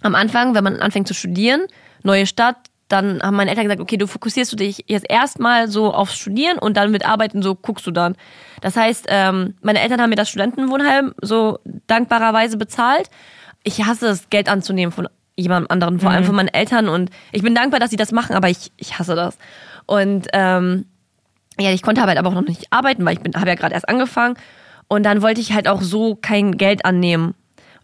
am 0.02 0.14
Anfang, 0.14 0.54
wenn 0.54 0.64
man 0.64 0.80
anfängt 0.80 1.08
zu 1.08 1.14
studieren, 1.14 1.62
neue 2.02 2.26
Stadt, 2.26 2.56
dann 2.88 3.22
haben 3.22 3.36
meine 3.36 3.50
Eltern 3.50 3.64
gesagt, 3.64 3.80
okay, 3.80 3.96
du 3.96 4.06
fokussierst 4.06 4.52
du 4.52 4.56
dich 4.56 4.84
jetzt 4.86 5.06
erstmal 5.08 5.68
so 5.68 5.92
aufs 5.92 6.16
Studieren 6.16 6.58
und 6.58 6.76
dann 6.76 6.90
mit 6.90 7.06
Arbeiten 7.06 7.42
so 7.42 7.54
guckst 7.54 7.86
du 7.86 7.90
dann. 7.90 8.14
Das 8.60 8.76
heißt, 8.76 9.06
ähm, 9.08 9.54
meine 9.62 9.80
Eltern 9.80 10.00
haben 10.00 10.10
mir 10.10 10.16
das 10.16 10.28
Studentenwohnheim 10.28 11.14
so 11.20 11.58
dankbarerweise 11.86 12.58
bezahlt. 12.58 13.08
Ich 13.62 13.84
hasse 13.84 14.08
es, 14.08 14.28
Geld 14.28 14.48
anzunehmen 14.48 14.92
von 14.92 15.08
jemandem 15.36 15.70
anderen, 15.70 15.98
vor 15.98 16.10
allem 16.10 16.24
von 16.24 16.36
meinen 16.36 16.48
Eltern 16.48 16.88
und 16.88 17.10
ich 17.32 17.42
bin 17.42 17.54
dankbar, 17.54 17.80
dass 17.80 17.90
sie 17.90 17.96
das 17.96 18.12
machen, 18.12 18.36
aber 18.36 18.50
ich, 18.50 18.70
ich 18.76 18.98
hasse 18.98 19.16
das. 19.16 19.38
Und 19.86 20.28
ähm, 20.32 20.84
ja, 21.58 21.70
ich 21.70 21.82
konnte 21.82 22.02
halt 22.02 22.18
aber 22.18 22.28
auch 22.28 22.34
noch 22.34 22.46
nicht 22.46 22.66
arbeiten, 22.70 23.04
weil 23.04 23.14
ich 23.14 23.20
bin, 23.20 23.34
habe 23.34 23.48
ja 23.48 23.54
gerade 23.54 23.74
erst 23.74 23.88
angefangen 23.88 24.36
und 24.88 25.04
dann 25.04 25.22
wollte 25.22 25.40
ich 25.40 25.52
halt 25.52 25.68
auch 25.68 25.82
so 25.82 26.16
kein 26.16 26.56
Geld 26.56 26.84
annehmen. 26.84 27.34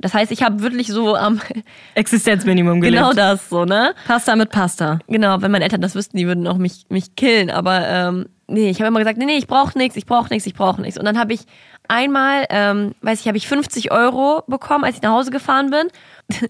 Das 0.00 0.14
heißt, 0.14 0.32
ich 0.32 0.42
habe 0.42 0.62
wirklich 0.62 0.88
so 0.88 1.14
am 1.14 1.40
Existenzminimum 1.94 2.80
gelebt. 2.80 2.96
genau 2.96 3.12
das 3.12 3.48
so, 3.48 3.64
ne? 3.64 3.94
Pasta 4.06 4.34
mit 4.34 4.50
Pasta. 4.50 4.98
Genau, 5.08 5.42
wenn 5.42 5.50
meine 5.50 5.64
Eltern 5.64 5.82
das 5.82 5.94
wüssten, 5.94 6.16
die 6.16 6.26
würden 6.26 6.46
auch 6.46 6.56
mich, 6.56 6.86
mich 6.88 7.14
killen. 7.16 7.50
Aber 7.50 7.86
ähm, 7.86 8.26
nee, 8.46 8.70
ich 8.70 8.78
habe 8.80 8.88
immer 8.88 8.98
gesagt, 8.98 9.18
nee, 9.18 9.26
nee, 9.26 9.36
ich 9.36 9.46
brauche 9.46 9.76
nichts, 9.76 9.96
ich 9.96 10.06
brauche 10.06 10.30
nichts, 10.30 10.46
ich 10.46 10.54
brauche 10.54 10.80
nichts. 10.80 10.98
Und 10.98 11.04
dann 11.04 11.18
habe 11.18 11.34
ich 11.34 11.40
einmal, 11.88 12.46
ähm, 12.48 12.94
weiß 13.02 13.20
ich, 13.20 13.28
habe 13.28 13.36
ich 13.36 13.46
50 13.46 13.92
Euro 13.92 14.42
bekommen, 14.46 14.84
als 14.84 14.96
ich 14.96 15.02
nach 15.02 15.12
Hause 15.12 15.30
gefahren 15.30 15.70
bin. 15.70 15.88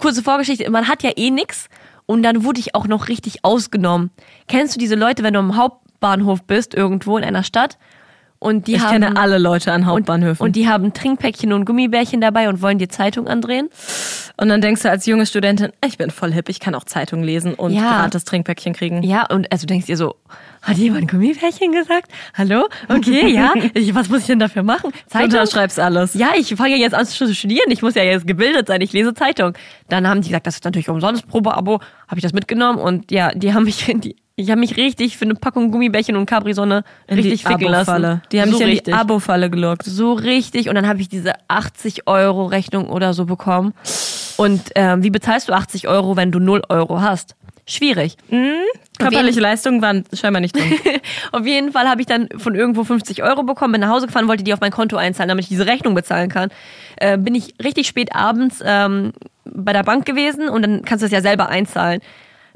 Kurze 0.00 0.22
Vorgeschichte, 0.22 0.68
man 0.70 0.88
hat 0.88 1.02
ja 1.02 1.10
eh 1.16 1.30
nix. 1.30 1.68
Und 2.06 2.22
dann 2.22 2.44
wurde 2.44 2.60
ich 2.60 2.74
auch 2.74 2.86
noch 2.86 3.08
richtig 3.08 3.44
ausgenommen. 3.44 4.10
Kennst 4.48 4.74
du 4.74 4.78
diese 4.78 4.94
Leute, 4.94 5.22
wenn 5.22 5.34
du 5.34 5.40
am 5.40 5.56
Hauptbahnhof 5.56 6.44
bist, 6.44 6.74
irgendwo 6.74 7.18
in 7.18 7.24
einer 7.24 7.42
Stadt? 7.42 7.78
Und 8.38 8.66
die 8.66 8.74
Ich 8.74 8.82
haben, 8.82 8.92
kenne 9.02 9.16
alle 9.16 9.38
Leute 9.38 9.72
an 9.72 9.86
Hauptbahnhöfen. 9.86 10.44
Und 10.44 10.56
die 10.56 10.68
haben 10.68 10.92
Trinkpäckchen 10.92 11.52
und 11.52 11.64
Gummibärchen 11.64 12.20
dabei 12.20 12.48
und 12.48 12.60
wollen 12.62 12.78
dir 12.78 12.88
Zeitung 12.88 13.28
andrehen. 13.28 13.70
Und 14.36 14.48
dann 14.50 14.60
denkst 14.60 14.82
du 14.82 14.90
als 14.90 15.06
junge 15.06 15.24
Studentin, 15.24 15.72
ich 15.86 15.96
bin 15.96 16.10
voll 16.10 16.32
hip, 16.32 16.48
ich 16.50 16.60
kann 16.60 16.74
auch 16.74 16.84
Zeitung 16.84 17.22
lesen 17.22 17.54
und 17.54 17.72
Ja. 17.72 18.02
gratis 18.02 18.24
Trinkpäckchen 18.24 18.74
kriegen. 18.74 19.02
Ja, 19.02 19.26
und 19.30 19.50
also 19.50 19.66
denkst 19.66 19.86
dir 19.86 19.96
so, 19.96 20.16
hat 20.60 20.76
jemand 20.76 21.10
Gummibärchen 21.10 21.72
gesagt? 21.72 22.10
Hallo? 22.34 22.66
Okay, 22.88 23.28
ja. 23.32 23.54
Ich, 23.74 23.94
was 23.94 24.08
muss 24.10 24.20
ich 24.20 24.26
denn 24.26 24.38
dafür 24.38 24.62
machen? 24.62 24.92
Du 25.12 25.18
unterschreibst 25.22 25.78
alles. 25.80 26.14
Ja, 26.14 26.30
ich 26.36 26.54
fange 26.54 26.70
ja 26.72 26.76
jetzt 26.76 26.94
an 26.94 27.06
zu 27.06 27.32
studieren. 27.34 27.70
Ich 27.70 27.80
muss 27.82 27.94
ja 27.94 28.02
jetzt 28.02 28.26
gebildet 28.26 28.66
sein. 28.68 28.80
Ich 28.82 28.92
lese 28.92 29.14
Zeitung. 29.14 29.54
Dann 29.88 30.06
haben 30.08 30.20
die 30.20 30.28
gesagt, 30.28 30.46
das 30.46 30.56
ist 30.56 30.64
natürlich 30.64 30.88
umsonst 30.88 31.26
Probeabo. 31.26 31.80
Habe 32.08 32.18
ich 32.18 32.22
das 32.22 32.32
mitgenommen 32.32 32.78
und 32.78 33.10
ja, 33.10 33.30
die 33.34 33.54
haben 33.54 33.64
mich, 33.64 33.86
die, 33.86 34.16
ich 34.36 34.50
habe 34.50 34.60
mich 34.60 34.76
richtig 34.76 35.16
für 35.16 35.24
eine 35.24 35.34
Packung 35.34 35.70
Gummibärchen 35.70 36.14
und 36.14 36.26
Capri-Sonne 36.26 36.84
In 37.06 37.16
richtig 37.16 37.42
die 37.42 37.48
ficken 37.48 37.68
lassen. 37.68 38.20
Die 38.30 38.40
haben 38.40 38.50
so 38.50 38.58
mich 38.58 38.60
in 38.60 38.68
richtig. 38.68 38.92
die 38.92 39.00
Abo-Falle 39.00 39.48
gelockt. 39.48 39.84
so 39.84 40.12
richtig 40.12 40.68
und 40.68 40.74
dann 40.74 40.86
habe 40.86 41.00
ich 41.00 41.08
diese 41.08 41.32
80 41.48 42.06
Euro 42.06 42.44
Rechnung 42.44 42.90
oder 42.90 43.14
so 43.14 43.24
bekommen. 43.24 43.72
Und 44.36 44.60
ähm, 44.74 45.02
wie 45.02 45.08
bezahlst 45.08 45.48
du 45.48 45.54
80 45.54 45.88
Euro, 45.88 46.16
wenn 46.16 46.32
du 46.32 46.38
0 46.38 46.62
Euro 46.68 47.00
hast? 47.00 47.34
Schwierig. 47.68 48.16
Körperliche 48.98 49.40
Leistungen 49.40 49.82
waren 49.82 50.04
scheinbar 50.12 50.40
nicht 50.40 50.54
drin. 50.54 50.72
Auf 51.32 51.46
jeden 51.46 51.72
Fall 51.72 51.88
habe 51.88 52.02
ich 52.02 52.06
dann 52.06 52.28
von 52.36 52.54
irgendwo 52.54 52.84
50 52.84 53.22
Euro 53.24 53.42
bekommen, 53.42 53.72
bin 53.72 53.80
nach 53.80 53.88
Hause 53.88 54.06
gefahren, 54.06 54.28
wollte 54.28 54.44
die 54.44 54.52
auf 54.52 54.60
mein 54.60 54.70
Konto 54.70 54.96
einzahlen, 54.96 55.28
damit 55.28 55.44
ich 55.44 55.48
diese 55.48 55.66
Rechnung 55.66 55.94
bezahlen 55.94 56.28
kann. 56.28 56.50
Äh, 56.96 57.18
bin 57.18 57.34
ich 57.34 57.54
richtig 57.64 57.88
spät 57.88 58.14
abends 58.14 58.62
ähm, 58.64 59.12
bei 59.44 59.72
der 59.72 59.82
Bank 59.82 60.04
gewesen 60.06 60.48
und 60.48 60.62
dann 60.62 60.82
kannst 60.82 61.02
du 61.02 61.06
es 61.06 61.12
ja 61.12 61.22
selber 61.22 61.48
einzahlen. 61.48 62.02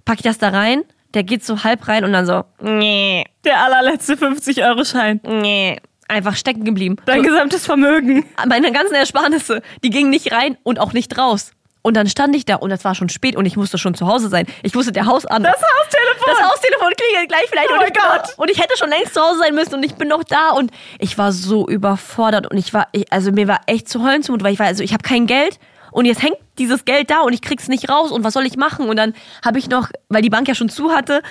Pack 0.05 0.19
ich 0.19 0.23
das 0.23 0.39
da 0.39 0.51
rein, 0.51 0.83
der 1.15 1.23
geht 1.25 1.45
so 1.45 1.65
halb 1.65 1.87
rein 1.89 2.05
und 2.05 2.13
dann 2.13 2.27
so, 2.27 2.45
nee, 2.61 3.25
Der 3.45 3.63
allerletzte 3.65 4.15
50-Euro-Schein. 4.15 5.21
nee, 5.25 5.79
einfach 6.09 6.37
stecken 6.37 6.65
geblieben. 6.65 6.97
Dein 7.07 7.23
gesamtes 7.23 7.67
Vermögen. 7.67 8.25
Meine 8.47 8.73
ganzen 8.73 8.95
Ersparnisse, 8.95 9.63
die 9.85 9.91
gingen 9.91 10.11
nicht 10.11 10.33
rein 10.33 10.57
und 10.63 10.79
auch 10.81 10.93
nicht 10.93 11.17
raus. 11.19 11.53
Und 11.83 11.97
dann 11.97 12.07
stand 12.09 12.37
ich 12.37 12.45
da 12.45 12.57
und 12.57 12.71
es 12.73 12.85
war 12.85 12.95
schon 12.95 13.09
spät 13.09 13.37
und 13.37 13.47
ich 13.47 13.57
musste 13.57 13.79
schon 13.79 13.95
zu 13.95 14.07
Hause 14.07 14.29
sein. 14.29 14.45
Ich 14.63 14.75
wusste, 14.75 14.93
der 14.93 15.07
Haus 15.07 15.25
an. 15.25 15.43
Das 15.43 15.55
Haustelefon. 15.55 16.27
Das 16.27 16.51
Haustelefon 16.51 16.93
klingelt 16.95 17.29
gleich 17.31 17.47
vielleicht. 17.49 17.71
Oh 17.71 17.73
und, 17.73 17.81
mein 17.81 17.89
ich 17.89 17.99
Gott. 17.99 18.35
und 18.37 18.51
ich 18.51 18.59
hätte 18.61 18.77
schon 18.77 18.91
längst 18.91 19.15
zu 19.15 19.21
Hause 19.23 19.39
sein 19.39 19.55
müssen 19.55 19.77
und 19.77 19.83
ich 19.83 19.95
bin 19.95 20.09
noch 20.09 20.23
da 20.23 20.51
und 20.51 20.71
ich 20.99 21.17
war 21.17 21.33
so 21.33 21.67
überfordert 21.67 22.51
und 22.51 22.59
ich 22.59 22.75
war, 22.75 22.89
ich, 22.93 23.11
also 23.11 23.33
mir 23.33 23.49
war 23.49 23.61
echt 23.67 23.89
zu 23.89 24.05
heulen 24.05 24.23
zumut, 24.23 24.43
weil 24.45 24.53
ich 24.53 24.59
war, 24.59 24.67
also 24.67 24.85
ich 24.85 24.93
habe 24.93 25.03
kein 25.03 25.27
Geld 25.27 25.59
und 25.93 26.05
jetzt 26.05 26.23
hängt 26.23 26.37
dieses 26.59 26.85
Geld 26.85 27.11
da 27.11 27.21
und 27.21 27.33
ich 27.33 27.43
krieg's 27.43 27.69
nicht 27.69 27.89
raus 27.89 28.11
und 28.11 28.25
was 28.25 28.35
soll 28.35 28.47
ich 28.47 28.57
machen? 28.57 28.89
Und 28.89 28.97
dann 28.97 29.15
habe 29.45 29.59
ich 29.59 29.69
noch, 29.69 29.89
weil 30.09 30.23
die 30.23 30.31
Bank 30.31 30.49
ja 30.49 30.55
schon 30.55 30.69
zu 30.69 30.93
hatte, 30.93 31.23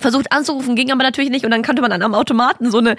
versucht 0.00 0.32
anzurufen, 0.32 0.74
ging 0.74 0.90
aber 0.90 1.02
natürlich 1.02 1.30
nicht 1.30 1.44
und 1.44 1.50
dann 1.50 1.62
kannte 1.62 1.82
man 1.82 1.90
dann 1.90 2.02
am 2.02 2.14
Automaten 2.14 2.70
so 2.70 2.78
eine 2.78 2.96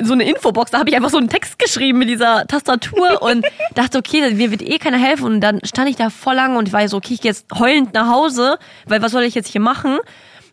so 0.00 0.14
eine 0.14 0.24
Infobox, 0.24 0.72
da 0.72 0.78
habe 0.80 0.90
ich 0.90 0.96
einfach 0.96 1.10
so 1.10 1.18
einen 1.18 1.28
Text 1.28 1.58
geschrieben 1.58 1.98
mit 1.98 2.08
dieser 2.08 2.46
Tastatur 2.46 3.22
und 3.22 3.46
dachte, 3.74 3.98
okay, 3.98 4.32
mir 4.32 4.50
wird 4.50 4.62
eh 4.62 4.78
keiner 4.78 4.98
helfen 4.98 5.26
und 5.26 5.40
dann 5.40 5.60
stand 5.64 5.88
ich 5.88 5.96
da 5.96 6.10
voll 6.10 6.34
lang 6.34 6.56
und 6.56 6.68
ich 6.68 6.74
war 6.74 6.86
so, 6.88 6.96
okay, 6.96 7.14
ich 7.14 7.20
gehe 7.20 7.30
jetzt 7.30 7.46
heulend 7.56 7.94
nach 7.94 8.08
Hause, 8.08 8.58
weil 8.86 9.00
was 9.00 9.12
soll 9.12 9.22
ich 9.22 9.34
jetzt 9.34 9.52
hier 9.52 9.60
machen? 9.60 9.98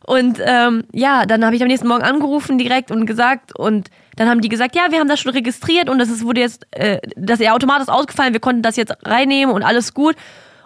Und 0.05 0.39
ähm, 0.43 0.83
ja, 0.91 1.25
dann 1.25 1.45
habe 1.45 1.55
ich 1.55 1.61
am 1.61 1.67
nächsten 1.67 1.87
Morgen 1.87 2.03
angerufen 2.03 2.57
direkt 2.57 2.91
und 2.91 3.05
gesagt 3.05 3.57
und 3.57 3.89
dann 4.15 4.27
haben 4.29 4.41
die 4.41 4.49
gesagt, 4.49 4.75
ja, 4.75 4.87
wir 4.89 4.99
haben 4.99 5.07
das 5.07 5.19
schon 5.19 5.31
registriert 5.31 5.89
und 5.89 5.99
das 5.99 6.09
ist, 6.09 6.25
wurde 6.25 6.41
jetzt, 6.41 6.65
äh, 6.71 6.99
das 7.15 7.39
ihr 7.39 7.53
Automat 7.53 7.81
ist 7.81 7.89
ausgefallen, 7.89 8.33
wir 8.33 8.39
konnten 8.39 8.63
das 8.63 8.75
jetzt 8.75 8.93
reinnehmen 9.05 9.53
und 9.53 9.63
alles 9.63 9.93
gut. 9.93 10.15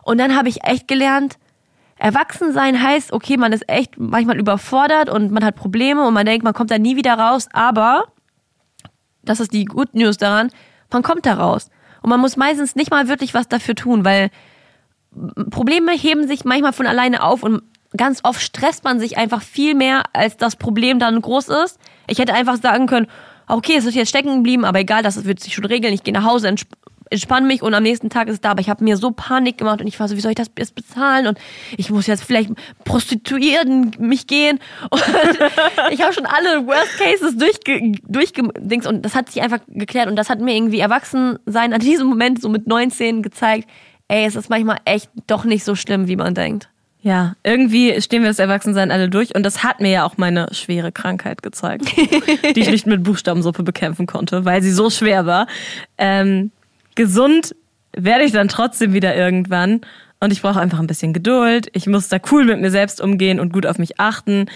Und 0.04 0.20
dann 0.20 0.36
habe 0.36 0.50
ich 0.50 0.64
echt 0.64 0.88
gelernt, 0.88 1.38
Erwachsen 1.98 2.54
sein 2.54 2.82
heißt, 2.82 3.14
okay, 3.14 3.38
man 3.38 3.54
ist 3.54 3.70
echt 3.70 3.98
manchmal 3.98 4.38
überfordert 4.38 5.10
und 5.10 5.32
man 5.32 5.46
hat 5.46 5.56
Probleme 5.56 6.06
und 6.06 6.14
man 6.14 6.26
denkt, 6.26 6.44
man 6.44 6.54
kommt 6.54 6.72
da 6.72 6.78
nie 6.78 6.96
wieder 6.96 7.14
raus, 7.14 7.48
aber 7.54 8.06
das 9.24 9.40
ist 9.40 9.54
die 9.54 9.66
Good 9.66 9.96
News 9.96 10.18
daran, 10.18 10.50
man 10.92 11.04
kommt 11.04 11.26
da 11.26 11.36
raus. 11.36 11.70
Und 12.02 12.10
man 12.10 12.20
muss 12.20 12.38
meistens 12.38 12.76
nicht 12.76 12.92
mal 12.92 13.08
wirklich 13.08 13.34
was 13.34 13.48
dafür 13.48 13.76
tun, 13.76 14.06
weil 14.06 14.30
Probleme 15.50 15.94
heben 15.94 16.28
sich 16.28 16.46
manchmal 16.46 16.74
von 16.74 16.86
alleine 16.86 17.24
auf 17.24 17.42
und 17.42 17.64
ganz 17.98 18.22
oft 18.24 18.42
stresst 18.42 18.84
man 18.84 19.00
sich 19.00 19.18
einfach 19.18 19.42
viel 19.42 19.76
mehr, 19.76 20.04
als 20.14 20.38
das 20.38 20.56
Problem 20.56 21.00
dann 21.00 21.22
groß 21.22 21.50
ist. 21.50 21.80
Ich 22.08 22.20
hätte 22.20 22.34
einfach 22.34 22.58
sagen 22.58 22.88
können, 22.88 23.08
okay, 23.48 23.76
es 23.78 23.86
ist 23.86 23.96
jetzt 23.96 24.10
stecken 24.10 24.38
geblieben, 24.38 24.66
aber 24.66 24.80
egal, 24.80 25.04
das 25.04 25.26
wird 25.26 25.40
sich 25.40 25.54
schon 25.54 25.66
regeln. 25.66 25.94
Ich 25.94 26.04
gehe 26.04 26.14
nach 26.14 26.26
Hause, 26.26 26.48
entsp 26.48 26.70
entspanne 27.12 27.46
mich 27.46 27.62
und 27.62 27.74
am 27.76 27.84
nächsten 27.84 28.10
Tag 28.10 28.28
ist 28.28 28.34
es 28.34 28.42
da. 28.42 28.52
Aber 28.52 28.62
ich 28.62 28.70
habe 28.70 28.84
mir 28.84 28.98
so 28.98 29.12
Panik 29.12 29.60
gemacht 29.60 29.80
und 29.80 29.88
ich 29.88 30.00
war 30.00 30.08
so, 30.08 30.16
wie 30.16 30.22
soll 30.22 30.32
ich 30.32 30.38
das 30.38 30.50
jetzt 30.58 30.74
bezahlen? 30.74 31.28
Und 31.28 31.38
ich 31.78 31.92
muss 31.92 32.08
jetzt 32.08 32.24
vielleicht 32.24 32.50
prostituieren, 32.84 33.92
mich 34.00 34.26
gehen. 34.26 34.60
Und 34.92 35.04
ich 35.92 36.02
habe 36.02 36.14
schon 36.14 36.26
alle 36.26 36.66
Worst 36.66 36.98
Cases 36.98 37.38
durchge 37.38 38.42
und 38.90 39.06
das 39.06 39.14
hat 39.14 39.30
sich 39.30 39.42
einfach 39.42 39.60
geklärt 39.68 40.10
und 40.10 40.16
das 40.16 40.30
hat 40.30 40.40
mir 40.40 40.56
irgendwie 40.56 40.80
Erwachsensein 40.80 41.74
an 41.74 41.80
diesem 41.80 42.08
Moment 42.08 42.42
so 42.42 42.50
mit 42.50 42.68
19 42.68 43.22
gezeigt, 43.22 43.70
ey, 44.08 44.26
es 44.26 44.36
ist 44.36 44.50
manchmal 44.50 44.80
echt 44.86 45.10
doch 45.28 45.44
nicht 45.44 45.64
so 45.64 45.76
schlimm, 45.76 46.08
wie 46.08 46.16
man 46.16 46.34
denkt. 46.34 46.70
Ja, 47.06 47.36
irgendwie 47.44 48.02
stehen 48.02 48.24
wir 48.24 48.30
das 48.30 48.40
Erwachsensein 48.40 48.90
alle 48.90 49.10
durch 49.10 49.36
und 49.36 49.44
das 49.44 49.64
hat 49.64 49.80
mir 49.80 49.92
ja 49.92 50.06
auch 50.06 50.18
meine 50.18 50.48
schwere 50.54 50.92
Krankheit 50.92 51.44
gezeigt, 51.44 51.86
die 52.56 52.60
ich 52.60 52.72
nicht 52.72 52.88
mit 52.88 53.04
Buchstabensuppe 53.04 53.62
bekämpfen 53.62 54.08
konnte, 54.08 54.44
weil 54.44 54.64
sie 54.64 54.72
so 54.72 54.90
schwer 54.90 55.28
war. 55.28 55.46
Ähm, 56.00 56.50
gesund 56.96 57.56
werde 57.96 58.24
ich 58.24 58.32
dann 58.32 58.48
trotzdem 58.48 58.94
wieder 58.94 59.16
irgendwann 59.16 59.82
und 60.20 60.34
ich 60.34 60.42
brauche 60.42 60.60
einfach 60.60 60.80
ein 60.80 60.88
bisschen 60.88 61.14
Geduld. 61.14 61.68
Ich 61.74 61.86
muss 61.86 62.10
da 62.10 62.18
cool 62.32 62.44
mit 62.44 62.60
mir 62.60 62.72
selbst 62.72 63.00
umgehen 63.00 63.40
und 63.40 63.54
gut 63.54 63.68
auf 63.68 63.78
mich 63.78 64.00
achten 64.00 64.48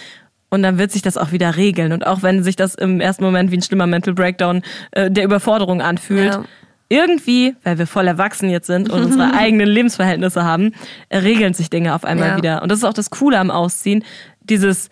und 0.49 0.63
dann 0.63 0.79
wird 0.79 0.91
sich 0.91 1.03
das 1.03 1.17
auch 1.17 1.31
wieder 1.31 1.55
regeln. 1.55 1.91
Und 1.91 2.07
auch 2.07 2.23
wenn 2.23 2.41
sich 2.41 2.55
das 2.55 2.73
im 2.73 2.99
ersten 2.99 3.23
Moment 3.23 3.51
wie 3.51 3.57
ein 3.57 3.62
schlimmer 3.62 3.85
Mental 3.85 4.15
Breakdown 4.15 4.63
äh, 4.89 5.12
der 5.12 5.23
Überforderung 5.23 5.83
anfühlt, 5.83 6.33
Ja. 6.33 6.45
Irgendwie, 6.89 7.56
weil 7.63 7.78
wir 7.78 7.88
voll 7.88 8.08
erwachsen 8.08 8.49
jetzt 8.49 8.67
sind 8.67 8.89
und 8.89 9.04
unsere 9.04 9.34
eigenen 9.34 9.67
Lebensverhältnisse 9.67 10.43
haben, 10.43 10.73
regeln 11.13 11.54
sich 11.54 11.69
Dinge 11.69 11.93
auf 11.95 12.04
einmal 12.04 12.30
Ja. 12.30 12.38
wieder. 12.38 12.62
Und 12.63 12.71
das 12.71 12.80
ist 12.80 12.84
auch 12.86 12.93
das 12.93 13.10
Coole 13.12 13.38
am 13.39 13.52
Ausziehen, 13.52 14.04
dieses 14.41 14.89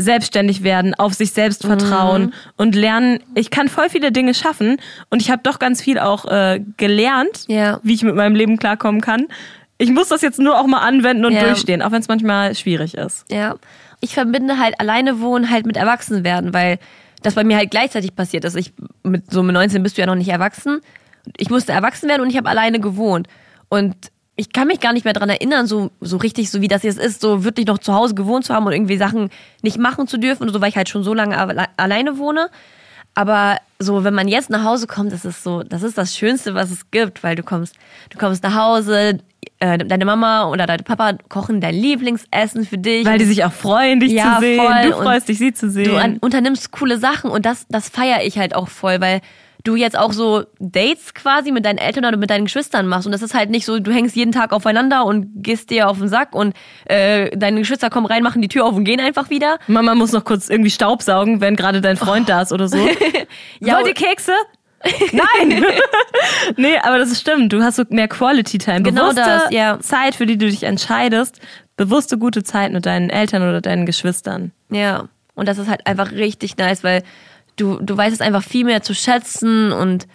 selbstständig 0.00 0.62
werden, 0.62 0.94
auf 0.94 1.14
sich 1.14 1.32
selbst 1.32 1.64
Mhm. 1.64 1.68
vertrauen 1.68 2.34
und 2.56 2.76
lernen, 2.76 3.18
ich 3.34 3.50
kann 3.50 3.68
voll 3.68 3.88
viele 3.88 4.12
Dinge 4.12 4.32
schaffen 4.32 4.76
und 5.10 5.20
ich 5.20 5.30
habe 5.30 5.42
doch 5.42 5.58
ganz 5.58 5.82
viel 5.82 5.98
auch 5.98 6.24
äh, 6.26 6.60
gelernt, 6.76 7.44
Ja. 7.48 7.80
wie 7.82 7.94
ich 7.94 8.02
mit 8.04 8.14
meinem 8.14 8.36
Leben 8.36 8.58
klarkommen 8.58 9.00
kann. 9.00 9.26
Ich 9.76 9.90
muss 9.90 10.08
das 10.08 10.22
jetzt 10.22 10.38
nur 10.38 10.58
auch 10.60 10.66
mal 10.66 10.80
anwenden 10.86 11.24
und 11.24 11.32
Ja. 11.32 11.40
durchstehen, 11.44 11.82
auch 11.82 11.90
wenn 11.90 12.00
es 12.00 12.06
manchmal 12.08 12.54
schwierig 12.54 12.94
ist. 12.94 13.24
Ja. 13.30 13.56
Ich 14.00 14.14
verbinde 14.14 14.58
halt 14.58 14.78
alleine 14.78 15.20
wohnen 15.20 15.50
halt 15.50 15.66
mit 15.66 15.76
Erwachsenwerden, 15.76 16.54
weil 16.54 16.78
das 17.22 17.34
bei 17.34 17.42
mir 17.42 17.56
halt 17.56 17.72
gleichzeitig 17.72 18.14
passiert 18.14 18.44
ist. 18.44 18.54
Ich 18.54 18.72
mit 19.02 19.28
so 19.32 19.42
mit 19.42 19.54
19 19.54 19.82
bist 19.82 19.96
du 19.96 20.02
ja 20.02 20.06
noch 20.06 20.14
nicht 20.14 20.28
erwachsen. 20.28 20.80
Ich 21.36 21.50
musste 21.50 21.72
erwachsen 21.72 22.08
werden 22.08 22.22
und 22.22 22.30
ich 22.30 22.36
habe 22.36 22.48
alleine 22.48 22.80
gewohnt. 22.80 23.28
Und 23.68 23.94
ich 24.36 24.52
kann 24.52 24.68
mich 24.68 24.80
gar 24.80 24.92
nicht 24.92 25.04
mehr 25.04 25.14
dran 25.14 25.28
erinnern, 25.28 25.66
so, 25.66 25.90
so 26.00 26.16
richtig, 26.16 26.50
so 26.50 26.60
wie 26.60 26.68
das 26.68 26.84
jetzt 26.84 26.98
ist, 26.98 27.20
so 27.20 27.44
wirklich 27.44 27.66
noch 27.66 27.78
zu 27.78 27.92
Hause 27.92 28.14
gewohnt 28.14 28.44
zu 28.44 28.54
haben 28.54 28.66
und 28.66 28.72
irgendwie 28.72 28.96
Sachen 28.96 29.30
nicht 29.62 29.78
machen 29.78 30.06
zu 30.06 30.16
dürfen 30.16 30.44
und 30.44 30.52
so, 30.52 30.60
weil 30.60 30.68
ich 30.68 30.76
halt 30.76 30.88
schon 30.88 31.02
so 31.02 31.12
lange 31.12 31.36
alle- 31.36 31.66
alleine 31.76 32.18
wohne. 32.18 32.48
Aber 33.14 33.56
so, 33.80 34.04
wenn 34.04 34.14
man 34.14 34.28
jetzt 34.28 34.48
nach 34.48 34.62
Hause 34.62 34.86
kommt, 34.86 35.12
das 35.12 35.24
ist 35.24 35.42
so, 35.42 35.64
das 35.64 35.82
ist 35.82 35.98
das 35.98 36.16
Schönste, 36.16 36.54
was 36.54 36.70
es 36.70 36.90
gibt, 36.92 37.24
weil 37.24 37.34
du 37.34 37.42
kommst, 37.42 37.74
du 38.10 38.18
kommst 38.18 38.44
nach 38.44 38.54
Hause, 38.54 39.18
äh, 39.58 39.78
deine 39.78 40.04
Mama 40.04 40.48
oder 40.50 40.66
dein 40.66 40.84
Papa 40.84 41.14
kochen 41.28 41.60
dein 41.60 41.74
Lieblingsessen 41.74 42.64
für 42.64 42.78
dich. 42.78 43.04
Weil 43.06 43.18
die 43.18 43.24
sich 43.24 43.44
auch 43.44 43.52
freuen, 43.52 43.98
dich 43.98 44.12
Ja, 44.12 44.34
zu 44.36 44.40
sehen. 44.42 44.60
voll. 44.60 44.82
Du 44.90 44.96
Und 44.96 45.02
freust 45.02 45.28
dich, 45.28 45.38
sie 45.38 45.52
zu 45.52 45.68
sehen. 45.68 46.14
Du 46.14 46.18
unternimmst 46.20 46.70
coole 46.70 46.98
Sachen 46.98 47.30
und 47.30 47.44
das, 47.44 47.66
das 47.68 47.88
feiere 47.88 48.24
ich 48.24 48.38
halt 48.38 48.54
auch 48.54 48.68
voll, 48.68 49.00
weil 49.00 49.20
du 49.68 49.76
jetzt 49.76 49.98
auch 49.98 50.12
so 50.12 50.44
Dates 50.58 51.12
quasi 51.14 51.52
mit 51.52 51.64
deinen 51.66 51.78
Eltern 51.78 52.04
oder 52.06 52.16
mit 52.16 52.30
deinen 52.30 52.46
Geschwistern 52.46 52.86
machst. 52.86 53.06
Und 53.06 53.12
das 53.12 53.22
ist 53.22 53.34
halt 53.34 53.50
nicht 53.50 53.66
so, 53.66 53.78
du 53.78 53.92
hängst 53.92 54.16
jeden 54.16 54.32
Tag 54.32 54.52
aufeinander 54.52 55.04
und 55.04 55.42
gehst 55.42 55.70
dir 55.70 55.88
auf 55.88 55.98
den 55.98 56.08
Sack 56.08 56.34
und 56.34 56.54
äh, 56.86 57.36
deine 57.36 57.60
Geschwister 57.60 57.90
kommen 57.90 58.06
rein, 58.06 58.22
machen 58.22 58.40
die 58.40 58.48
Tür 58.48 58.64
auf 58.64 58.74
und 58.74 58.84
gehen 58.84 59.00
einfach 59.00 59.30
wieder. 59.30 59.58
Mama 59.66 59.94
muss 59.94 60.12
noch 60.12 60.24
kurz 60.24 60.48
irgendwie 60.48 60.70
Staubsaugen, 60.70 61.40
wenn 61.40 61.54
gerade 61.54 61.80
dein 61.80 61.96
Freund 61.96 62.28
da 62.28 62.42
ist 62.42 62.52
oder 62.52 62.68
so. 62.68 62.78
Ja, 63.60 63.76
Wollt 63.76 63.88
ihr 63.88 63.94
Kekse? 63.94 64.32
Nein! 65.12 65.64
nee, 66.56 66.78
aber 66.78 66.98
das 66.98 67.18
stimmt. 67.20 67.52
Du 67.52 67.62
hast 67.62 67.76
so 67.76 67.84
mehr 67.90 68.08
Quality 68.08 68.58
Time. 68.58 68.82
Genau 68.82 69.10
bewusste 69.10 69.22
das, 69.22 69.50
ja. 69.50 69.78
Zeit, 69.80 70.14
für 70.14 70.26
die 70.26 70.38
du 70.38 70.46
dich 70.46 70.62
entscheidest. 70.62 71.40
Bewusste 71.76 72.16
gute 72.16 72.42
Zeit 72.42 72.72
mit 72.72 72.86
deinen 72.86 73.10
Eltern 73.10 73.42
oder 73.42 73.60
deinen 73.60 73.86
Geschwistern. 73.86 74.52
Ja. 74.70 75.08
Und 75.34 75.46
das 75.46 75.58
ist 75.58 75.68
halt 75.68 75.86
einfach 75.86 76.12
richtig 76.12 76.56
nice, 76.56 76.82
weil 76.84 77.02
du, 77.58 77.78
du 77.80 77.96
weißt 77.96 78.14
es 78.14 78.20
einfach 78.20 78.42
viel 78.42 78.64
mehr 78.64 78.82
zu 78.82 78.94
schätzen 78.94 79.72
und 79.72 80.06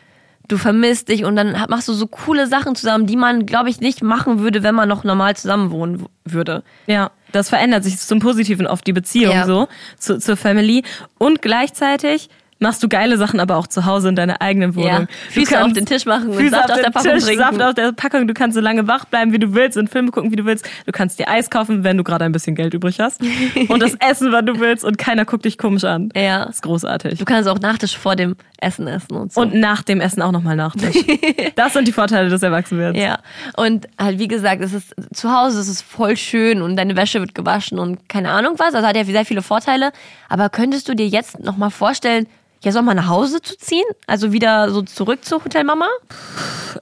du 0.47 0.57
vermisst 0.57 1.09
dich 1.09 1.23
und 1.23 1.35
dann 1.35 1.51
machst 1.69 1.87
du 1.87 1.93
so 1.93 2.07
coole 2.07 2.47
Sachen 2.47 2.75
zusammen, 2.75 3.05
die 3.05 3.15
man, 3.15 3.45
glaube 3.45 3.69
ich, 3.69 3.79
nicht 3.79 4.03
machen 4.03 4.39
würde, 4.39 4.61
wenn 4.63 4.75
man 4.75 4.89
noch 4.89 5.03
normal 5.03 5.35
zusammen 5.35 5.71
wohnen 5.71 6.05
würde. 6.25 6.63
Ja, 6.87 7.11
das 7.31 7.49
verändert 7.49 7.83
sich 7.83 7.97
zum 7.99 8.19
Positiven 8.19 8.67
oft 8.67 8.85
die 8.85 8.93
Beziehung 8.93 9.33
Ja. 9.33 9.45
so 9.45 9.67
zu, 9.97 10.19
zur 10.19 10.35
Family. 10.35 10.83
Und 11.17 11.41
gleichzeitig 11.41 12.29
machst 12.63 12.81
du 12.81 12.89
geile 12.89 13.17
Sachen 13.17 13.39
aber 13.39 13.57
auch 13.57 13.67
zu 13.67 13.85
Hause 13.85 14.09
in 14.09 14.15
deiner 14.15 14.41
eigenen 14.41 14.75
Wohnung. 14.75 14.89
Ja. 14.89 15.07
Füße 15.29 15.55
auf 15.55 15.61
kannst 15.61 15.77
den 15.77 15.85
Tisch 15.85 16.05
machen 16.05 16.29
und 16.29 16.37
Füße 16.37 16.49
Saft 16.49 16.65
auf 16.65 16.71
aus 16.71 16.75
der 16.77 16.89
den 16.89 16.93
Packung 16.93 17.11
Tisch, 17.13 17.23
trinken. 17.23 17.43
Saft 17.43 17.61
aus 17.61 17.75
der 17.75 17.91
Packung. 17.91 18.27
Du 18.27 18.33
kannst 18.33 18.55
so 18.55 18.61
lange 18.61 18.87
wach 18.87 19.05
bleiben, 19.05 19.31
wie 19.31 19.39
du 19.39 19.53
willst 19.53 19.77
und 19.77 19.89
Filme 19.89 20.09
gucken, 20.09 20.31
wie 20.31 20.35
du 20.35 20.45
willst. 20.45 20.67
Du 20.85 20.91
kannst 20.91 21.19
dir 21.19 21.27
Eis 21.29 21.49
kaufen, 21.51 21.83
wenn 21.83 21.97
du 21.97 22.03
gerade 22.03 22.25
ein 22.25 22.31
bisschen 22.31 22.55
Geld 22.55 22.73
übrig 22.73 22.99
hast. 22.99 23.21
und 23.67 23.81
das 23.81 23.93
essen, 23.99 24.31
wann 24.31 24.45
du 24.45 24.59
willst 24.59 24.83
und 24.83 24.97
keiner 24.97 25.25
guckt 25.25 25.45
dich 25.45 25.57
komisch 25.57 25.83
an. 25.83 26.09
Ja. 26.15 26.45
Das 26.45 26.55
ist 26.55 26.61
großartig. 26.63 27.19
Du 27.19 27.25
kannst 27.25 27.47
auch 27.47 27.59
Nachtisch 27.59 27.97
vor 27.97 28.15
dem 28.15 28.35
Essen 28.59 28.87
essen 28.87 29.15
und 29.15 29.33
so. 29.33 29.41
und 29.41 29.53
nach 29.53 29.83
dem 29.83 30.01
Essen 30.01 30.21
auch 30.21 30.31
nochmal 30.31 30.55
Nachtisch. 30.55 30.95
das 31.55 31.73
sind 31.73 31.87
die 31.87 31.91
Vorteile 31.91 32.29
des 32.29 32.41
Erwachsenwerdens. 32.41 33.03
Ja, 33.03 33.19
und 33.55 33.87
halt 33.99 34.19
wie 34.19 34.27
gesagt, 34.27 34.61
es 34.61 34.73
ist 34.73 34.95
zu 35.13 35.31
Hause, 35.31 35.59
es 35.59 35.67
ist 35.67 35.81
voll 35.81 36.17
schön 36.17 36.61
und 36.61 36.75
deine 36.75 36.95
Wäsche 36.95 37.19
wird 37.19 37.35
gewaschen 37.35 37.79
und 37.79 38.07
keine 38.09 38.31
Ahnung 38.31 38.55
was. 38.57 38.73
Also 38.73 38.87
hat 38.87 38.95
ja 38.95 39.03
sehr 39.03 39.25
viele 39.25 39.41
Vorteile. 39.41 39.91
Aber 40.29 40.49
könntest 40.49 40.89
du 40.89 40.95
dir 40.95 41.07
jetzt 41.07 41.39
noch 41.39 41.57
mal 41.57 41.69
vorstellen, 41.69 42.27
jetzt 42.65 42.77
auch 42.77 42.81
mal 42.81 42.93
nach 42.93 43.07
Hause 43.07 43.41
zu 43.41 43.57
ziehen? 43.57 43.85
Also 44.07 44.31
wieder 44.31 44.69
so 44.71 44.81
zurück 44.81 45.25
zur 45.25 45.43
Hotelmama? 45.43 45.87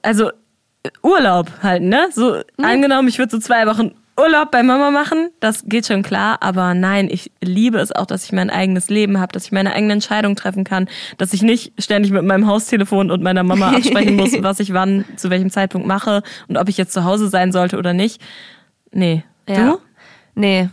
also 0.01 0.29
äh, 0.83 0.89
Urlaub 1.03 1.51
halt, 1.61 1.83
ne? 1.83 2.09
So 2.11 2.41
angenommen, 2.57 3.07
ich 3.07 3.17
würde 3.19 3.31
so 3.31 3.39
zwei 3.39 3.67
Wochen 3.67 3.91
Urlaub 4.17 4.51
bei 4.51 4.61
Mama 4.61 4.91
machen, 4.91 5.29
das 5.39 5.63
geht 5.65 5.87
schon 5.87 6.03
klar, 6.03 6.37
aber 6.41 6.73
nein, 6.73 7.07
ich 7.09 7.31
liebe 7.41 7.79
es 7.79 7.91
auch, 7.91 8.05
dass 8.05 8.25
ich 8.25 8.33
mein 8.33 8.49
eigenes 8.49 8.89
Leben 8.89 9.19
habe, 9.19 9.31
dass 9.31 9.45
ich 9.45 9.51
meine 9.51 9.73
eigene 9.73 9.93
Entscheidung 9.93 10.35
treffen 10.35 10.63
kann, 10.63 10.89
dass 11.17 11.33
ich 11.33 11.41
nicht 11.41 11.73
ständig 11.81 12.11
mit 12.11 12.23
meinem 12.23 12.45
Haustelefon 12.45 13.09
und 13.09 13.23
meiner 13.23 13.43
Mama 13.43 13.69
absprechen 13.75 14.17
muss, 14.17 14.33
was 14.43 14.59
ich 14.59 14.73
wann, 14.73 15.05
zu 15.15 15.29
welchem 15.29 15.49
Zeitpunkt 15.49 15.87
mache 15.87 16.23
und 16.47 16.57
ob 16.57 16.67
ich 16.69 16.77
jetzt 16.77 16.93
zu 16.93 17.03
Hause 17.03 17.29
sein 17.29 17.51
sollte 17.51 17.77
oder 17.77 17.93
nicht. 17.93 18.21
Nee. 18.91 19.23
Du? 19.47 19.79
Nee. 20.35 20.69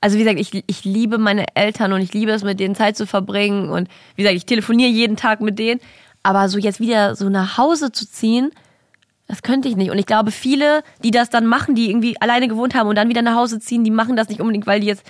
Also 0.00 0.16
wie 0.16 0.24
gesagt, 0.24 0.38
ich, 0.38 0.64
ich 0.66 0.84
liebe 0.84 1.18
meine 1.18 1.46
Eltern 1.54 1.92
und 1.92 2.00
ich 2.00 2.12
liebe 2.12 2.30
es, 2.32 2.44
mit 2.44 2.60
denen 2.60 2.74
Zeit 2.74 2.96
zu 2.96 3.06
verbringen. 3.06 3.70
Und 3.70 3.88
wie 4.14 4.22
gesagt, 4.22 4.36
ich 4.36 4.46
telefoniere 4.46 4.90
jeden 4.90 5.16
Tag 5.16 5.40
mit 5.40 5.58
denen. 5.58 5.80
Aber 6.22 6.48
so 6.48 6.58
jetzt 6.58 6.80
wieder 6.80 7.16
so 7.16 7.28
nach 7.28 7.58
Hause 7.58 7.92
zu 7.92 8.08
ziehen, 8.08 8.50
das 9.26 9.42
könnte 9.42 9.68
ich 9.68 9.76
nicht. 9.76 9.90
Und 9.90 9.98
ich 9.98 10.06
glaube, 10.06 10.30
viele, 10.30 10.82
die 11.04 11.10
das 11.10 11.30
dann 11.30 11.46
machen, 11.46 11.74
die 11.74 11.90
irgendwie 11.90 12.20
alleine 12.20 12.48
gewohnt 12.48 12.74
haben 12.74 12.88
und 12.88 12.96
dann 12.96 13.08
wieder 13.08 13.22
nach 13.22 13.34
Hause 13.34 13.60
ziehen, 13.60 13.84
die 13.84 13.90
machen 13.90 14.16
das 14.16 14.28
nicht 14.28 14.40
unbedingt, 14.40 14.66
weil 14.66 14.80
die 14.80 14.86
jetzt 14.86 15.04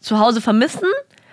zu 0.00 0.18
Hause 0.18 0.40
vermissen, 0.40 0.88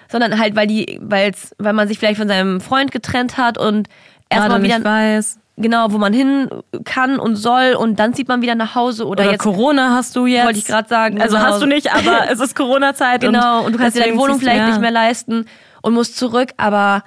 sondern 0.10 0.40
halt, 0.40 0.56
weil 0.56 0.68
die, 0.68 1.00
weil's, 1.02 1.56
weil 1.58 1.74
man 1.74 1.88
sich 1.88 2.00
vielleicht 2.00 2.20
von 2.20 2.28
seinem 2.28 2.62
Freund 2.62 2.92
getrennt 2.92 3.38
hat 3.38 3.58
und 3.58 3.88
erstmal 4.30 4.62
wieder 4.62 4.78
nicht 4.80 4.86
weiß. 4.86 5.40
Genau, 5.58 5.92
wo 5.92 5.98
man 5.98 6.14
hin 6.14 6.50
kann 6.86 7.20
und 7.20 7.36
soll 7.36 7.74
und 7.74 8.00
dann 8.00 8.14
zieht 8.14 8.28
man 8.28 8.42
wieder 8.42 8.56
nach 8.56 8.76
Hause 8.76 9.06
oder, 9.06 9.24
Oder 9.24 9.32
jetzt 9.34 9.42
Corona 9.42 9.92
hast 9.92 10.16
du 10.16 10.26
jetzt. 10.26 10.46
Wollte 10.46 10.60
ich 10.60 10.66
grad 10.66 10.88
sagen, 10.88 11.20
Also 11.22 11.36
genau. 11.36 11.48
hast 11.50 11.62
du 11.62 11.66
nicht, 11.66 11.92
aber 11.94 12.26
es 12.32 12.40
ist 12.40 12.56
Corona-Zeit. 12.56 13.22
Genau, 13.22 13.66
und, 13.66 13.74
du 13.74 13.80
kannst 13.80 13.98
dir 13.98 14.04
deine 14.04 14.18
Wohnung 14.18 14.40
vielleicht 14.40 14.60
ja. 14.60 14.68
nicht 14.68 14.80
mehr 14.82 14.92
leisten 14.92 15.46
und 15.82 15.94
musst 15.94 16.18
zurück, 16.18 16.50
aber 16.58 17.04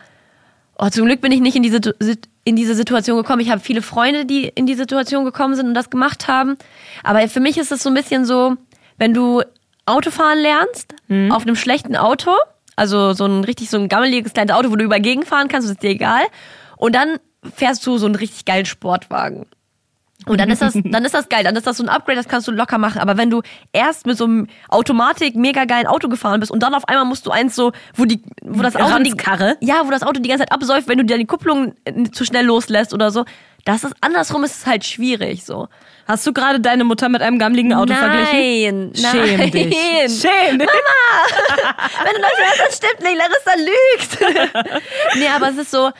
oh, 0.78 0.88
zum 0.88 1.06
Glück 1.06 1.20
bin 1.20 1.32
ich 1.32 1.40
nicht 1.40 1.56
in 1.56 1.62
diese, 1.62 1.80
in 2.44 2.56
diese 2.56 2.74
Situation 2.74 3.16
gekommen. 3.16 3.40
Ich 3.40 3.50
habe 3.50 3.60
viele 3.60 3.82
Freunde, 3.82 4.24
die 4.26 4.44
in 4.46 4.66
die 4.66 4.74
Situation 4.74 5.24
gekommen 5.24 5.54
sind 5.54 5.66
und 5.66 5.74
das 5.74 5.90
gemacht 5.90 6.28
haben. 6.28 6.56
Aber 7.04 7.26
für 7.28 7.40
mich 7.40 7.58
ist 7.58 7.70
es 7.72 7.82
so 7.82 7.90
ein 7.90 7.94
bisschen 7.94 8.24
so, 8.24 8.56
wenn 8.98 9.14
du 9.14 9.42
Autofahren 9.86 10.38
lernst, 10.38 10.94
Mhm. 11.08 11.32
auf 11.32 11.42
einem 11.42 11.56
schlechten 11.56 11.96
Auto, 11.96 12.30
also 12.76 13.12
so 13.12 13.26
ein 13.26 13.44
richtig 13.44 13.68
so 13.68 13.76
ein 13.76 13.88
gammeliges 13.88 14.32
kleines 14.32 14.54
Auto, 14.54 14.70
wo 14.70 14.76
du 14.76 14.84
über 14.84 15.00
Gegend 15.00 15.26
fahren 15.26 15.48
kannst, 15.48 15.68
ist 15.68 15.82
dir 15.82 15.90
egal. 15.90 16.22
Und 16.76 16.94
dann 16.94 17.18
fährst 17.54 17.86
du 17.86 17.98
so 17.98 18.06
einen 18.06 18.14
richtig 18.14 18.44
geilen 18.44 18.66
Sportwagen. 18.66 19.46
Und 20.26 20.38
dann 20.38 20.50
ist 20.50 20.60
das, 20.60 20.74
dann 20.84 21.04
ist 21.04 21.14
das 21.14 21.28
geil, 21.28 21.44
dann 21.44 21.56
ist 21.56 21.66
das 21.66 21.78
so 21.78 21.82
ein 21.82 21.88
Upgrade, 21.88 22.16
das 22.16 22.28
kannst 22.28 22.46
du 22.46 22.52
locker 22.52 22.78
machen. 22.78 23.00
Aber 23.00 23.16
wenn 23.16 23.30
du 23.30 23.42
erst 23.72 24.06
mit 24.06 24.16
so 24.16 24.24
einem 24.24 24.48
Automatik 24.68 25.34
mega 25.34 25.64
geilen 25.64 25.86
Auto 25.86 26.08
gefahren 26.08 26.40
bist 26.40 26.52
und 26.52 26.62
dann 26.62 26.74
auf 26.74 26.86
einmal 26.88 27.04
musst 27.04 27.26
du 27.26 27.30
eins 27.30 27.54
so, 27.54 27.72
wo 27.94 28.04
die, 28.04 28.22
wo 28.42 28.62
das 28.62 28.76
Auto 28.76 29.02
die, 29.02 29.10
Ranzkarre? 29.10 29.56
ja, 29.60 29.82
wo 29.86 29.90
das 29.90 30.02
Auto 30.02 30.20
die 30.20 30.28
ganze 30.28 30.44
Zeit 30.44 30.52
absäuft, 30.52 30.88
wenn 30.88 30.98
du 30.98 31.04
dir 31.04 31.16
die 31.16 31.26
Kupplung 31.26 31.74
zu 32.12 32.24
schnell 32.24 32.44
loslässt 32.44 32.92
oder 32.92 33.10
so, 33.10 33.24
das 33.64 33.84
ist 33.84 33.94
andersrum 34.00 34.42
ist 34.44 34.56
es 34.58 34.66
halt 34.66 34.84
schwierig 34.84 35.44
so. 35.44 35.68
Hast 36.06 36.26
du 36.26 36.32
gerade 36.32 36.60
deine 36.60 36.84
Mutter 36.84 37.08
mit 37.08 37.22
einem 37.22 37.38
gammeligen 37.38 37.72
Auto 37.72 37.94
verglichen? 37.94 38.92
Nein, 38.92 39.12
Schäm 39.12 39.38
nein. 39.38 39.50
dich. 39.50 39.74
Schäm 40.20 40.58
dich. 40.58 40.68
Wenn 42.02 42.14
du 42.14 42.20
Leute 42.20 42.42
hörst, 42.46 42.62
das 42.66 42.76
stimmt 42.76 43.02
nicht, 43.02 43.16
Larissa 43.16 43.54
lügt. 43.56 44.82
nee, 45.16 45.28
aber 45.28 45.50
es 45.50 45.58
ist 45.58 45.70
so, 45.70 45.90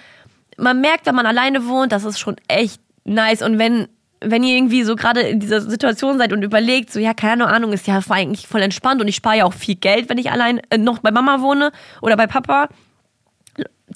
man 0.60 0.80
merkt, 0.80 1.06
wenn 1.06 1.14
man 1.14 1.26
alleine 1.26 1.66
wohnt, 1.66 1.92
das 1.92 2.04
ist 2.04 2.18
schon 2.18 2.36
echt 2.48 2.80
nice. 3.04 3.42
Und 3.42 3.58
wenn, 3.58 3.88
wenn 4.20 4.42
ihr 4.42 4.56
irgendwie 4.56 4.82
so 4.84 4.96
gerade 4.96 5.20
in 5.20 5.40
dieser 5.40 5.60
Situation 5.60 6.18
seid 6.18 6.32
und 6.32 6.42
überlegt, 6.42 6.92
so, 6.92 7.00
ja, 7.00 7.14
keine 7.14 7.46
Ahnung, 7.46 7.72
ist 7.72 7.86
ja 7.86 8.00
eigentlich 8.10 8.46
voll 8.46 8.62
entspannt 8.62 9.00
und 9.00 9.08
ich 9.08 9.16
spare 9.16 9.38
ja 9.38 9.44
auch 9.44 9.52
viel 9.52 9.76
Geld, 9.76 10.08
wenn 10.08 10.18
ich 10.18 10.30
allein 10.30 10.60
äh, 10.70 10.78
noch 10.78 10.98
bei 10.98 11.10
Mama 11.10 11.40
wohne 11.40 11.72
oder 12.02 12.16
bei 12.16 12.26
Papa, 12.26 12.68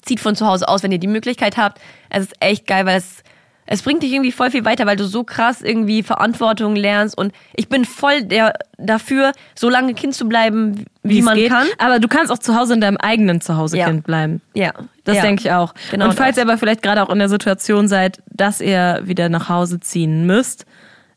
zieht 0.01 0.19
von 0.19 0.35
zu 0.35 0.45
Hause 0.45 0.67
aus, 0.67 0.83
wenn 0.83 0.91
ihr 0.91 0.99
die 0.99 1.07
Möglichkeit 1.07 1.57
habt. 1.57 1.79
Es 2.09 2.25
ist 2.25 2.33
echt 2.39 2.67
geil, 2.67 2.85
weil 2.85 2.97
es, 2.97 3.23
es 3.67 3.81
bringt 3.81 4.03
dich 4.03 4.13
irgendwie 4.13 4.31
voll 4.31 4.51
viel 4.51 4.63
weiter, 4.63 4.85
weil 4.85 4.95
du 4.95 5.05
so 5.05 5.23
krass 5.23 5.61
irgendwie 5.61 6.03
Verantwortung 6.03 6.75
lernst. 6.75 7.17
Und 7.17 7.33
ich 7.55 7.67
bin 7.67 7.83
voll 7.85 8.23
der, 8.23 8.53
dafür, 8.77 9.31
so 9.55 9.69
lange 9.69 9.93
Kind 9.95 10.13
zu 10.13 10.27
bleiben, 10.29 10.85
wie, 11.01 11.19
es 11.19 11.25
man 11.25 11.35
geht. 11.35 11.49
kann. 11.49 11.67
Aber 11.79 11.99
du 11.99 12.07
kannst 12.07 12.31
auch 12.31 12.37
zu 12.37 12.55
Hause 12.55 12.75
in 12.75 12.81
deinem 12.81 12.97
eigenen 12.97 13.41
Zuhause-Kind 13.41 13.95
Ja. 13.97 14.01
bleiben. 14.01 14.41
Ja. 14.53 14.73
Das 15.03 15.17
ja. 15.17 15.21
denke 15.23 15.41
ich 15.41 15.51
auch. 15.51 15.73
Genau 15.91 16.05
und 16.05 16.13
falls 16.13 16.35
das. 16.35 16.43
ihr 16.43 16.49
aber 16.49 16.57
vielleicht 16.59 16.83
gerade 16.83 17.01
auch 17.01 17.09
in 17.09 17.19
der 17.19 17.29
Situation 17.29 17.87
seid, 17.87 18.21
dass 18.27 18.61
ihr 18.61 19.01
wieder 19.03 19.29
nach 19.29 19.49
Hause 19.49 19.79
ziehen 19.79 20.25
müsst, 20.27 20.65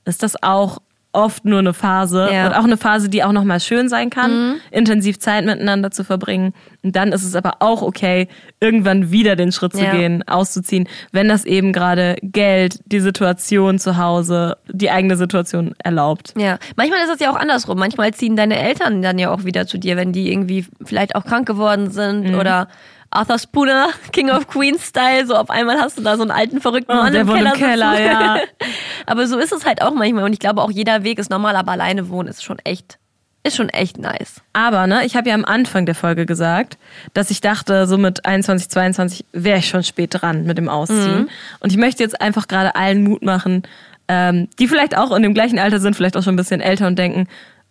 ist 0.05 0.23
das 0.23 0.43
auch 0.43 0.79
oft 1.13 1.45
nur 1.47 1.59
eine 1.61 1.73
Phase 1.73 2.29
Ja. 2.33 2.47
und 2.47 2.53
auch 2.55 2.65
eine 2.65 2.77
Phase, 2.77 3.09
die 3.09 3.25
auch 3.25 3.33
nochmal 3.33 3.61
schön 3.61 3.89
sein 3.89 4.11
kann, 4.11 4.57
intensiv 4.71 5.19
Zeit 5.19 5.45
miteinander 5.45 5.91
zu 5.91 6.05
verbringen. 6.05 6.53
Und 6.83 6.95
dann 6.97 7.13
ist 7.13 7.25
es 7.25 7.35
aber 7.35 7.55
auch 7.61 7.83
okay, 7.83 8.29
irgendwann 8.61 9.11
wieder 9.11 9.35
den 9.35 9.51
Schritt 9.51 9.73
zu 9.75 9.83
Ja. 9.85 9.93
gehen, 9.93 10.23
auszuziehen, 10.29 10.87
wenn 11.11 11.29
das 11.29 11.45
eben 11.45 11.73
gerade 11.73 12.17
Geld, 12.23 12.81
die 12.87 13.01
Situation 13.01 13.79
zu 13.79 13.97
Hause, 13.97 14.59
die 14.71 14.91
eigene 14.91 15.17
Situation 15.17 15.75
erlaubt. 15.83 16.35
Ja, 16.37 16.59
manchmal 16.77 17.01
ist 17.03 17.11
es 17.15 17.21
ja 17.21 17.31
auch 17.31 17.37
andersrum. 17.37 17.79
Manchmal 17.79 18.13
ziehen 18.15 18.37
deine 18.37 18.59
Eltern 18.59 19.01
dann 19.03 19.19
ja 19.19 19.31
auch 19.31 19.45
wieder 19.45 19.67
zu 19.67 19.79
dir, 19.79 19.97
wenn 19.97 20.13
die 20.13 20.31
irgendwie 20.31 20.67
vielleicht 20.85 21.17
auch 21.17 21.25
krank 21.25 21.47
geworden 21.49 21.91
sind 21.91 22.33
Mhm. 22.33 22.39
oder 22.39 22.69
Arthur 23.11 23.39
Spooner, 23.39 23.89
King 24.13 24.31
of 24.31 24.49
Queens 24.49 24.87
Style, 24.87 25.27
so 25.27 25.35
auf 25.35 25.51
einmal 25.51 25.79
hast 25.79 25.99
du 25.99 26.03
da 26.03 26.17
so 26.17 26.23
einen 26.23 26.31
alten 26.31 26.61
verrückten 26.61 26.93
Oh, 26.93 26.97
Mann 27.03 27.13
der 27.13 27.23
im 27.23 27.29
Keller, 27.29 27.53
im 27.55 27.59
Keller, 27.59 28.01
ja. 28.01 28.37
aber 29.07 29.27
so 29.27 29.39
ist 29.39 29.53
es 29.53 29.65
halt 29.65 29.83
auch 29.83 29.95
manchmal 29.95 30.25
und 30.25 30.33
ich 30.33 30.39
glaube 30.39 30.63
auch 30.63 30.71
jeder 30.71 31.05
Weg 31.05 31.19
ist 31.19 31.31
normal, 31.31 31.57
aber 31.57 31.73
alleine 31.73 32.09
wohnen 32.11 32.29
ist 32.29 32.45
schon 32.45 32.59
echt, 32.65 32.99
ist 33.45 33.57
schon 33.57 33.71
echt 33.71 33.97
nice. 33.99 34.43
Aber 34.53 34.87
ne, 34.87 35.07
ich 35.07 35.17
habe 35.17 35.29
ja 35.31 35.35
am 35.35 35.47
Anfang 35.47 35.87
der 35.87 35.95
Folge 35.95 36.27
gesagt, 36.27 36.77
dass 37.15 37.31
ich 37.31 37.41
dachte, 37.41 37.87
so 37.87 37.97
mit 37.97 38.27
21, 38.27 38.69
22 38.69 39.25
wäre 39.33 39.59
ich 39.59 39.69
schon 39.69 39.83
spät 39.83 40.11
dran 40.13 40.45
mit 40.45 40.59
dem 40.59 40.69
Ausziehen. 40.69 41.31
Und 41.61 41.73
ich 41.73 41.79
möchte 41.79 42.03
jetzt 42.03 42.21
einfach 42.21 42.47
gerade 42.47 42.75
allen 42.77 43.03
Mut 43.05 43.23
machen, 43.23 43.63
ähm, 44.09 44.49
die 44.59 44.69
vielleicht 44.69 44.97
auch 44.97 45.15
in 45.15 45.23
dem 45.23 45.35
gleichen 45.35 45.59
Alter 45.59 45.81
sind, 45.81 45.97
vielleicht 45.97 46.17
auch 46.17 46.23
schon 46.23 46.35
ein 46.35 46.39
bisschen 46.39 46.61
älter 46.61 46.87
und 46.87 46.99
denken, 46.99 47.27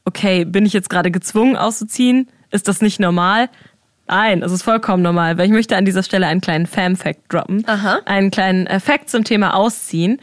okay, 0.06 0.46
bin 0.46 0.66
ich 0.66 0.74
jetzt 0.74 0.90
gerade 0.90 1.12
gezwungen 1.12 1.58
auszuziehen? 1.58 2.28
Ist 2.50 2.68
das 2.68 2.82
nicht 2.82 3.00
normal? 3.00 3.50
Nein, 4.08 4.41
es 4.41 4.51
ist 4.51 4.64
vollkommen 4.64 5.03
normal, 5.03 5.38
weil 5.38 5.45
ich 5.45 5.51
möchte 5.51 5.76
an 5.76 5.86
dieser 5.86 6.03
Stelle 6.03 6.28
einen 6.28 6.41
kleinen 6.41 6.66
Fam-Fact 6.66 7.22
droppen. 7.30 7.64
Aha. 7.68 7.99
Einen 8.05 8.32
kleinen 8.32 8.68
äh, 8.68 8.80
Fact 8.80 9.10
zum 9.10 9.24
Thema 9.24 9.55
Ausziehen. 9.55 10.20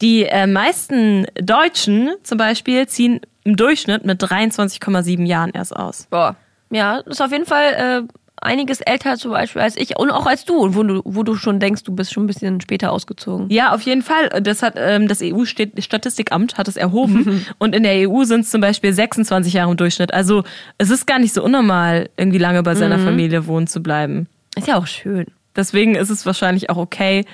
Die 0.00 0.24
äh, 0.24 0.46
meisten 0.46 1.26
Deutschen 1.34 2.14
zum 2.22 2.38
Beispiel 2.38 2.86
ziehen 2.86 3.20
im 3.44 3.56
Durchschnitt 3.56 4.04
mit 4.04 4.22
23,7 4.22 5.26
Jahren 5.26 5.50
erst 5.50 5.74
aus. 5.74 6.06
Boah. 6.10 6.36
Ja, 6.70 7.02
das 7.02 7.14
ist 7.14 7.20
auf 7.20 7.30
jeden 7.30 7.46
Fall 7.46 8.06
äh, 8.06 8.14
einiges 8.40 8.80
älter 8.80 9.16
zum 9.16 9.30
Beispiel 9.30 9.62
als 9.62 9.76
ich 9.76 9.96
und 9.98 10.10
auch 10.10 10.26
als 10.26 10.44
du, 10.44 10.74
wo 10.74 10.82
du, 10.82 11.02
wo 11.04 11.22
du 11.22 11.34
schon 11.36 11.60
denkst, 11.60 11.84
du 11.84 11.94
bist 11.94 12.12
schon 12.12 12.24
ein 12.24 12.26
bisschen 12.26 12.60
später 12.60 12.92
ausgezogen. 12.92 13.48
Ja, 13.50 13.72
auf 13.74 13.82
jeden 13.82 14.02
Fall. 14.02 14.28
Das 14.42 14.62
hat 14.62 14.74
ähm, 14.76 15.08
das 15.08 15.20
EU-Statistikamt 15.22 16.58
hat 16.58 16.68
es 16.68 16.76
erhoben 16.76 17.46
und 17.58 17.74
in 17.74 17.82
der 17.82 18.08
EU 18.08 18.24
sind 18.24 18.40
es 18.40 18.50
zum 18.50 18.60
Beispiel 18.60 18.92
26 18.92 19.52
Jahre 19.54 19.70
im 19.70 19.76
Durchschnitt. 19.76 20.12
Also 20.12 20.44
es 20.78 20.90
ist 20.90 21.06
gar 21.06 21.18
nicht 21.18 21.32
so 21.32 21.42
unnormal, 21.42 22.10
irgendwie 22.16 22.38
lange 22.38 22.62
bei 22.62 22.74
seiner 22.74 22.98
Familie 22.98 23.46
wohnen 23.46 23.66
zu 23.66 23.82
bleiben. 23.82 24.26
Ist 24.56 24.68
ja 24.68 24.76
auch 24.76 24.86
schön. 24.86 25.26
Deswegen 25.56 25.94
ist 25.94 26.10
es 26.10 26.26
wahrscheinlich 26.26 26.70
auch 26.70 26.76
okay, 26.76 27.24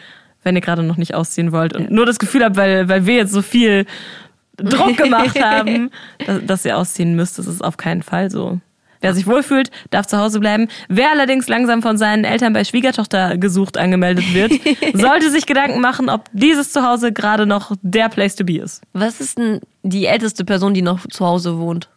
wenn 0.42 0.55
ihr 0.55 0.62
gerade 0.62 0.82
noch 0.82 0.96
nicht 0.96 1.14
ausziehen 1.14 1.53
wollt 1.53 1.74
und 1.74 1.90
nur 1.90 2.07
das 2.07 2.18
Gefühl 2.18 2.44
habt, 2.44 2.57
weil, 2.57 2.88
weil 2.88 3.07
wir 3.07 3.16
jetzt 3.16 3.32
so 3.32 3.42
viel 3.42 3.86
Druck 4.57 4.96
gemacht 4.96 5.42
haben, 5.42 5.90
dass, 6.26 6.44
dass 6.44 6.64
ihr 6.64 6.76
ausziehen 6.76 7.16
müsst. 7.16 7.38
Das 7.38 7.46
ist 7.46 7.62
auf 7.62 7.76
keinen 7.76 8.03
Fall 8.03 8.30
so. 8.30 8.61
Wer 9.01 9.14
sich 9.14 9.26
wohlfühlt, 9.26 9.70
darf 9.90 10.07
zu 10.07 10.18
Hause 10.18 10.40
bleiben. 10.40 10.68
Wer 10.88 11.11
allerdings 11.11 11.48
langsam 11.48 11.82
von 11.82 11.96
seinen 11.96 12.24
Eltern 12.24 12.53
bei 12.53 12.64
Schwiegertochter 12.64 13.38
gesucht 13.38 13.78
angemeldet 13.78 14.34
wird, 14.34 14.53
sollte 14.94 15.30
sich 15.30 15.46
Gedanken 15.46 15.80
machen, 15.80 16.11
ob 16.11 16.28
dieses 16.32 16.72
Zuhause 16.72 17.12
gerade 17.12 17.46
noch 17.46 17.72
der 17.82 18.09
Place 18.09 18.36
to 18.36 18.44
be 18.44 18.59
ist. 18.59 18.82
Was 18.92 19.20
ist 19.20 19.38
denn 19.38 19.61
die 19.82 20.07
älteste 20.07 20.44
Person, 20.44 20.74
die 20.74 20.82
noch 20.82 21.07
zu 21.09 21.26
Hause 21.26 21.59
wohnt? 21.59 21.88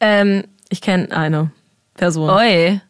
Ähm, 0.00 0.44
ich 0.68 0.80
kenne 0.80 1.10
eine 1.10 1.50
Person. 1.94 2.28
Oi. 2.28 2.80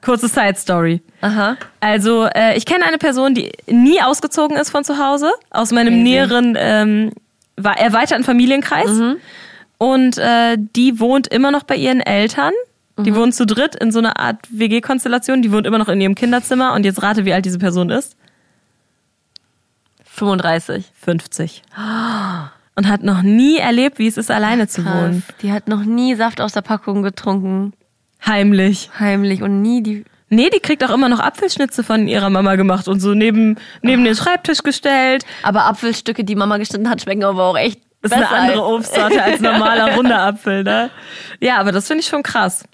Kurze 0.00 0.28
Side 0.28 0.56
Story. 0.56 1.00
Aha. 1.20 1.56
Also, 1.80 2.24
äh, 2.24 2.56
ich 2.56 2.64
kenne 2.66 2.84
eine 2.84 2.98
Person, 2.98 3.34
die 3.34 3.52
nie 3.68 4.00
ausgezogen 4.02 4.56
ist 4.56 4.70
von 4.70 4.82
zu 4.82 4.98
Hause, 4.98 5.30
aus 5.50 5.70
meinem 5.70 5.94
Crazy. 5.94 6.02
näheren 6.02 6.56
ähm, 6.58 7.12
erweiterten 7.56 8.24
Familienkreis. 8.24 8.90
Und 9.82 10.16
äh, 10.16 10.58
die 10.76 11.00
wohnt 11.00 11.26
immer 11.26 11.50
noch 11.50 11.64
bei 11.64 11.74
ihren 11.74 12.00
Eltern. 12.00 12.52
Die 12.98 13.16
wohnen 13.16 13.32
zu 13.32 13.44
dritt 13.46 13.74
in 13.74 13.90
so 13.90 13.98
einer 13.98 14.16
Art 14.16 14.38
WG-Konstellation. 14.48 15.42
Die 15.42 15.50
wohnt 15.50 15.66
immer 15.66 15.78
noch 15.78 15.88
in 15.88 16.00
ihrem 16.00 16.14
Kinderzimmer. 16.14 16.72
Und 16.74 16.84
jetzt 16.84 17.02
rate, 17.02 17.24
wie 17.24 17.32
alt 17.32 17.44
diese 17.44 17.58
Person 17.58 17.90
ist. 17.90 18.14
35. 20.04 20.84
50. 21.00 21.62
Und 22.76 22.88
hat 22.88 23.02
noch 23.02 23.22
nie 23.22 23.56
erlebt, 23.56 23.98
wie 23.98 24.06
es 24.06 24.18
ist, 24.18 24.30
alleine 24.30 24.68
zu 24.68 24.84
Krass. 24.84 24.94
wohnen. 24.94 25.22
Die 25.42 25.50
hat 25.50 25.66
noch 25.66 25.82
nie 25.82 26.14
Saft 26.14 26.40
aus 26.40 26.52
der 26.52 26.62
Packung 26.62 27.02
getrunken. 27.02 27.72
Heimlich. 28.24 28.88
Heimlich 29.00 29.42
und 29.42 29.62
nie 29.62 29.82
die. 29.82 30.04
Nee, 30.28 30.48
die 30.50 30.60
kriegt 30.60 30.84
auch 30.84 30.94
immer 30.94 31.08
noch 31.08 31.18
Apfelschnitze 31.18 31.82
von 31.82 32.06
ihrer 32.06 32.30
Mama 32.30 32.54
gemacht 32.54 32.86
und 32.86 33.00
so 33.00 33.14
neben, 33.14 33.56
neben 33.80 34.04
den 34.04 34.14
Schreibtisch 34.14 34.62
gestellt. 34.62 35.24
Aber 35.42 35.64
Apfelstücke, 35.64 36.22
die 36.22 36.36
Mama 36.36 36.58
geschnitten 36.58 36.88
hat, 36.88 37.02
schmecken 37.02 37.24
aber 37.24 37.42
auch 37.42 37.56
echt. 37.56 37.80
Das 38.02 38.10
ist 38.10 38.16
eine 38.16 38.24
besser 38.26 38.36
andere 38.36 38.62
als- 38.62 38.72
Obstsorte 38.72 39.22
als 39.22 39.40
normaler 39.40 39.94
runder 39.96 40.20
Apfel, 40.20 40.64
ne? 40.64 40.90
Ja, 41.40 41.56
aber 41.58 41.72
das 41.72 41.86
finde 41.86 42.02
ich 42.02 42.08
schon 42.08 42.22
krass. 42.22 42.64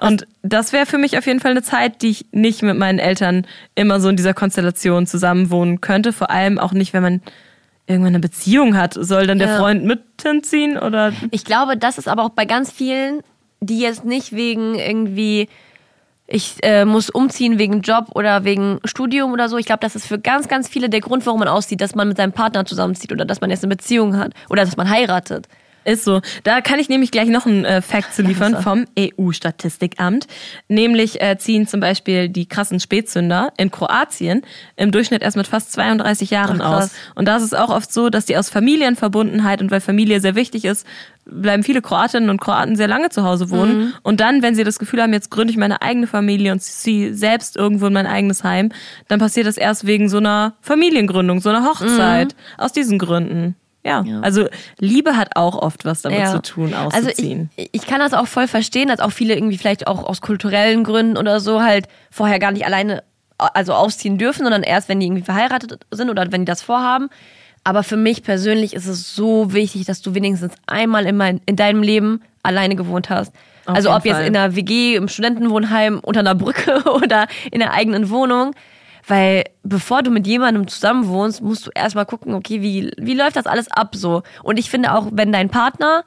Und 0.00 0.26
das 0.42 0.72
wäre 0.72 0.86
für 0.86 0.98
mich 0.98 1.16
auf 1.18 1.26
jeden 1.26 1.38
Fall 1.40 1.52
eine 1.52 1.62
Zeit, 1.62 2.02
die 2.02 2.10
ich 2.10 2.26
nicht 2.32 2.62
mit 2.62 2.76
meinen 2.76 2.98
Eltern 2.98 3.46
immer 3.76 4.00
so 4.00 4.08
in 4.08 4.16
dieser 4.16 4.34
Konstellation 4.34 5.06
zusammenwohnen 5.06 5.80
könnte. 5.80 6.12
Vor 6.12 6.30
allem 6.30 6.58
auch 6.58 6.72
nicht, 6.72 6.92
wenn 6.92 7.02
man 7.02 7.22
irgendwann 7.86 8.12
eine 8.14 8.20
Beziehung 8.20 8.76
hat. 8.76 8.94
Soll 8.98 9.26
dann 9.28 9.38
der 9.38 9.48
Ja. 9.48 9.58
Freund 9.58 9.84
mit 9.84 10.00
hinziehen 10.20 10.78
oder? 10.78 11.12
Ich 11.30 11.44
glaube, 11.44 11.76
das 11.76 11.98
ist 11.98 12.08
aber 12.08 12.24
auch 12.24 12.30
bei 12.30 12.44
ganz 12.44 12.72
vielen, 12.72 13.20
die 13.60 13.78
jetzt 13.78 14.04
nicht 14.04 14.32
wegen 14.32 14.74
irgendwie, 14.74 15.48
ich 16.26 16.56
äh, 16.62 16.84
muss 16.84 17.10
umziehen 17.10 17.58
wegen 17.58 17.82
Job 17.82 18.06
oder 18.14 18.44
wegen 18.44 18.80
Studium 18.84 19.32
oder 19.32 19.48
so. 19.48 19.58
Ich 19.58 19.66
glaube, 19.66 19.80
das 19.80 19.94
ist 19.94 20.06
für 20.06 20.18
ganz, 20.18 20.48
ganz 20.48 20.68
viele 20.68 20.88
der 20.88 21.00
Grund, 21.00 21.26
warum 21.26 21.40
man 21.40 21.48
auszieht, 21.48 21.80
dass 21.80 21.94
man 21.94 22.08
mit 22.08 22.16
seinem 22.16 22.32
Partner 22.32 22.64
zusammenzieht 22.64 23.12
oder 23.12 23.24
dass 23.24 23.40
man 23.40 23.50
jetzt 23.50 23.62
eine 23.62 23.74
Beziehung 23.74 24.16
hat 24.16 24.32
oder 24.48 24.64
dass 24.64 24.76
man 24.76 24.88
heiratet. 24.88 25.48
Ist 25.84 26.04
so. 26.04 26.22
Da 26.44 26.62
kann 26.62 26.78
ich 26.78 26.88
nämlich 26.88 27.10
gleich 27.10 27.28
noch 27.28 27.44
einen 27.44 27.64
äh, 27.66 27.82
Fact 27.82 28.14
zu 28.14 28.22
liefern 28.22 28.62
vom 28.62 28.86
EU-Statistikamt. 28.98 30.26
Nämlich 30.68 31.20
äh, 31.20 31.36
ziehen 31.38 31.66
zum 31.66 31.80
Beispiel 31.80 32.30
die 32.30 32.46
krassen 32.46 32.80
Spätzünder 32.80 33.52
in 33.58 33.70
Kroatien 33.70 34.42
im 34.76 34.92
Durchschnitt 34.92 35.22
erst 35.22 35.36
mit 35.36 35.46
fast 35.46 35.72
32 35.72 36.30
Jahren 36.30 36.62
Ach, 36.62 36.84
aus. 36.84 36.90
Und 37.14 37.28
da 37.28 37.36
ist 37.36 37.42
es 37.42 37.52
auch 37.52 37.68
oft 37.68 37.92
so, 37.92 38.08
dass 38.08 38.24
die 38.24 38.38
aus 38.38 38.48
Familienverbundenheit 38.48 39.60
und 39.60 39.70
weil 39.70 39.80
Familie 39.80 40.20
sehr 40.20 40.34
wichtig 40.34 40.64
ist, 40.64 40.86
bleiben 41.26 41.62
viele 41.62 41.80
Kroatinnen 41.82 42.28
und 42.30 42.40
Kroaten 42.40 42.76
sehr 42.76 42.88
lange 42.88 43.08
zu 43.10 43.24
Hause 43.24 43.50
wohnen. 43.50 43.78
Mhm. 43.78 43.92
Und 44.02 44.20
dann, 44.20 44.42
wenn 44.42 44.54
sie 44.54 44.64
das 44.64 44.78
Gefühl 44.78 45.00
haben, 45.02 45.12
jetzt 45.12 45.30
gründe 45.30 45.50
ich 45.50 45.56
meine 45.56 45.80
eigene 45.82 46.06
Familie 46.06 46.52
und 46.52 46.60
ziehe 46.60 47.14
selbst 47.14 47.56
irgendwo 47.56 47.86
in 47.86 47.92
mein 47.92 48.06
eigenes 48.06 48.44
Heim, 48.44 48.70
dann 49.08 49.18
passiert 49.20 49.46
das 49.46 49.56
erst 49.56 49.86
wegen 49.86 50.08
so 50.08 50.18
einer 50.18 50.54
Familiengründung, 50.60 51.40
so 51.40 51.48
einer 51.48 51.64
Hochzeit. 51.64 52.34
Aus 52.58 52.72
diesen 52.72 52.98
Gründen. 52.98 53.56
Ja. 53.86 54.02
Mhm. 54.02 54.08
Ja. 54.08 54.20
also 54.20 54.48
Liebe 54.78 55.16
hat 55.16 55.36
auch 55.36 55.56
oft 55.56 55.84
was 55.84 56.00
damit 56.02 56.18
Ja. 56.18 56.30
zu 56.32 56.40
tun, 56.40 56.72
Also 56.72 57.08
auszuziehen. 57.08 57.50
ich, 57.56 57.68
ich 57.72 57.86
kann 57.86 57.98
das 58.00 58.14
auch 58.14 58.26
voll 58.26 58.48
verstehen, 58.48 58.88
dass 58.88 59.00
auch 59.00 59.10
viele 59.12 59.34
irgendwie 59.34 59.58
vielleicht 59.58 59.86
auch 59.86 60.02
aus 60.04 60.20
kulturellen 60.22 60.84
Gründen 60.84 61.18
oder 61.18 61.38
so 61.40 61.62
halt 61.62 61.86
vorher 62.10 62.38
gar 62.38 62.50
nicht 62.52 62.64
alleine 62.64 63.02
also 63.36 63.74
ausziehen 63.74 64.16
dürfen, 64.16 64.44
sondern 64.44 64.62
erst, 64.62 64.88
wenn 64.88 65.00
die 65.00 65.06
irgendwie 65.06 65.22
verheiratet 65.24 65.80
sind 65.90 66.08
oder 66.08 66.30
wenn 66.32 66.42
die 66.42 66.50
das 66.50 66.62
vorhaben. 66.62 67.08
Aber 67.64 67.82
für 67.82 67.96
mich 67.96 68.22
persönlich 68.22 68.74
ist 68.74 68.86
es 68.86 69.14
so 69.14 69.52
wichtig, 69.54 69.86
dass 69.86 70.02
du 70.02 70.14
wenigstens 70.14 70.52
einmal 70.66 71.06
in, 71.06 71.16
mein, 71.16 71.40
in 71.46 71.56
deinem 71.56 71.82
Leben 71.82 72.20
alleine 72.42 72.76
gewohnt 72.76 73.08
hast. 73.08 73.34
Auf 73.66 73.76
also 73.76 73.94
ob 73.94 74.04
jetzt 74.04 74.16
Fall. 74.16 74.26
in 74.26 74.36
einer 74.36 74.54
WG, 74.54 74.96
im 74.96 75.08
Studentenwohnheim, 75.08 75.98
unter 76.00 76.20
einer 76.20 76.34
Brücke 76.34 76.82
oder 76.94 77.26
in 77.50 77.60
der 77.60 77.72
eigenen 77.72 78.10
Wohnung. 78.10 78.54
Weil 79.06 79.44
bevor 79.62 80.02
du 80.02 80.10
mit 80.10 80.26
jemandem 80.26 80.68
zusammen 80.68 81.08
wohnst, 81.08 81.42
musst 81.42 81.66
du 81.66 81.70
erstmal 81.74 82.06
gucken, 82.06 82.34
okay, 82.34 82.62
wie, 82.62 82.90
wie 82.96 83.14
läuft 83.14 83.36
das 83.36 83.46
alles 83.46 83.70
ab 83.70 83.94
so? 83.94 84.22
Und 84.42 84.58
ich 84.58 84.70
finde 84.70 84.94
auch, 84.94 85.08
wenn 85.12 85.32
dein 85.32 85.50
Partner, 85.50 86.04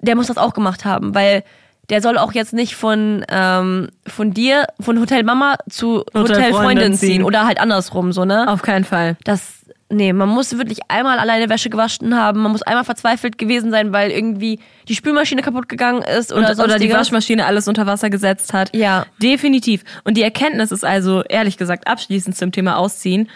der 0.00 0.16
muss 0.16 0.28
das 0.28 0.38
auch 0.38 0.54
gemacht 0.54 0.84
haben, 0.84 1.14
weil 1.14 1.42
der 1.90 2.00
soll 2.00 2.16
auch 2.16 2.32
jetzt 2.32 2.54
nicht 2.54 2.74
von, 2.74 3.24
ähm, 3.28 3.88
von 4.06 4.32
dir, 4.32 4.66
von 4.80 4.98
Hotel 4.98 5.24
Mama 5.24 5.56
zu 5.68 6.04
Hotel 6.14 6.36
Hotel 6.36 6.52
Freundin 6.54 6.94
ziehen. 6.94 7.08
ziehen. 7.08 7.22
oder 7.22 7.44
halt 7.44 7.60
andersrum, 7.60 8.12
so, 8.12 8.24
ne? 8.24 8.48
Auf 8.48 8.62
keinen 8.62 8.84
Fall. 8.84 9.16
Das, 9.24 9.61
nee, 9.92 10.12
man 10.12 10.28
muss 10.28 10.56
wirklich 10.58 10.78
einmal 10.88 11.18
alleine 11.18 11.48
Wäsche 11.48 11.70
gewaschen 11.70 12.16
haben, 12.16 12.40
man 12.42 12.52
muss 12.52 12.62
einmal 12.62 12.84
verzweifelt 12.84 13.38
gewesen 13.38 13.70
sein, 13.70 13.92
weil 13.92 14.10
irgendwie 14.10 14.58
die 14.88 14.94
Spülmaschine 14.96 15.42
kaputt 15.42 15.68
gegangen 15.68 16.02
ist 16.02 16.32
oder, 16.32 16.50
Und, 16.50 16.58
oder 16.58 16.78
die. 16.78 16.90
Waschmaschine 16.92 17.46
alles 17.46 17.68
unter 17.68 17.86
Wasser 17.86 18.10
gesetzt 18.10 18.52
hat. 18.52 18.74
Ja. 18.74 19.06
Definitiv. 19.22 19.84
Und 20.04 20.16
die 20.16 20.22
Erkenntnis 20.22 20.72
ist 20.72 20.84
also, 20.84 21.22
ehrlich 21.22 21.56
gesagt, 21.58 21.86
abschließend 21.86 22.36
zum 22.36 22.50
Thema 22.52 22.76
Ausziehen. 22.76 23.28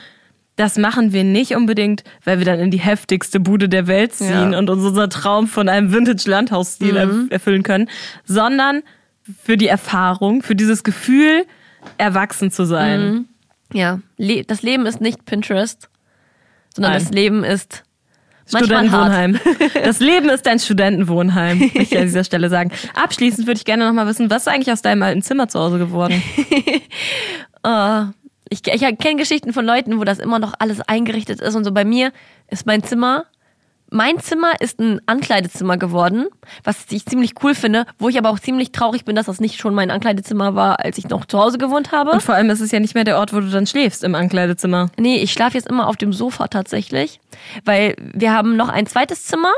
Das 0.57 0.79
machen 0.79 1.13
wir 1.13 1.23
nicht 1.23 1.55
unbedingt, 1.55 2.03
weil 2.25 2.39
wir 2.39 2.47
dann 2.47 2.59
in 2.61 2.71
die 2.71 2.79
heftigste 2.81 3.41
Bude 3.41 3.69
der 3.69 3.87
Welt 3.89 4.15
ziehen 4.15 4.53
Ja. 4.53 4.59
und 4.59 4.71
uns 4.71 4.83
unser 4.83 5.09
Traum 5.11 5.49
von 5.49 5.69
einem 5.69 5.93
Vintage-Landhausstil 5.93 6.97
erf- 6.97 7.31
erfüllen 7.31 7.63
können, 7.63 7.91
sondern 8.25 8.83
für 9.45 9.59
die 9.59 9.67
Erfahrung, 9.69 10.43
für 10.43 10.55
dieses 10.57 10.83
Gefühl, 10.83 11.45
erwachsen 11.99 12.51
zu 12.51 12.65
sein. 12.65 13.27
Ja, 13.73 14.01
le 14.17 14.45
das 14.45 14.63
Leben 14.63 14.87
ist 14.87 15.01
nicht 15.01 15.27
Pinterest, 15.27 15.89
sondern 16.77 16.93
Nein. 16.93 17.03
das 17.03 17.11
Leben 17.11 17.45
ist. 17.45 17.83
Studentenwohnheim. 18.49 19.41
Das 19.83 19.99
Leben 19.99 20.29
ist 20.29 20.47
ein 20.47 20.61
Studentenwohnheim, 20.61 21.59
möchte 21.59 21.83
ich 21.83 21.99
an 21.99 22.05
dieser 22.07 22.23
Stelle 22.23 22.49
sagen. 22.49 22.71
Abschließend 22.95 23.49
würde 23.49 23.59
ich 23.59 23.65
gerne 23.65 23.87
noch 23.87 23.93
mal 23.93 24.07
wissen, 24.07 24.31
was 24.31 24.43
ist 24.43 24.49
eigentlich 24.49 24.73
aus 24.73 24.83
deinem 24.83 25.03
alten 25.03 25.23
Zimmer 25.23 25.49
zu 25.49 25.59
Hause 25.59 25.79
geworden? 25.79 26.23
Oh, 27.69 28.05
ich 28.49 28.61
ich 28.65 28.99
kenne 28.99 29.17
Geschichten 29.17 29.53
von 29.53 29.67
Leuten, 29.67 29.99
wo 29.99 30.05
das 30.05 30.21
immer 30.21 30.39
noch 30.39 30.55
alles 30.61 30.81
eingerichtet 30.83 31.41
ist 31.41 31.57
und 31.57 31.65
so. 31.65 31.73
Bei 31.73 31.85
mir 31.85 32.13
ist 32.49 32.65
mein 32.65 32.85
Zimmer 32.85 33.25
mein 33.91 34.19
Zimmer 34.19 34.61
ist 34.61 34.81
ein 34.81 35.01
Ankleidezimmer 35.07 35.77
geworden, 35.77 36.27
was 36.65 36.87
ich 36.91 37.07
ziemlich 37.07 37.35
cool 37.43 37.55
finde, 37.55 37.87
wo 37.99 38.09
ich 38.09 38.19
aber 38.19 38.31
auch 38.31 38.39
ziemlich 38.39 38.73
traurig 38.73 39.05
bin, 39.05 39.17
dass 39.17 39.27
das 39.27 39.41
nicht 39.41 39.61
schon 39.61 39.75
mein 39.75 39.91
Ankleidezimmer 39.91 40.55
war, 40.55 40.81
als 40.81 40.99
ich 40.99 41.09
noch 41.09 41.25
zu 41.25 41.39
Hause 41.39 41.59
gewohnt 41.59 41.93
habe. 41.93 42.11
Und 42.11 42.23
vor 42.23 42.35
allem 42.35 42.51
ist 42.51 42.61
es 42.61 42.73
ja 42.73 42.81
nicht 42.81 42.95
mehr 42.95 43.05
der 43.05 43.19
Ort, 43.19 43.33
wo 43.33 43.41
du 43.41 43.49
dann 43.49 43.67
schläfst, 43.67 44.03
im 44.05 44.15
Ankleidezimmer. 44.15 44.91
Nee, 44.99 45.17
ich 45.19 45.33
schlafe 45.33 45.57
jetzt 45.57 45.69
immer 45.69 45.89
auf 45.89 45.97
dem 45.97 46.13
Sofa 46.13 46.49
tatsächlich, 46.49 47.21
weil 47.65 47.95
wir 47.99 48.33
haben 48.33 48.57
noch 48.57 48.69
ein 48.69 48.87
zweites 48.87 49.25
Zimmer 49.25 49.53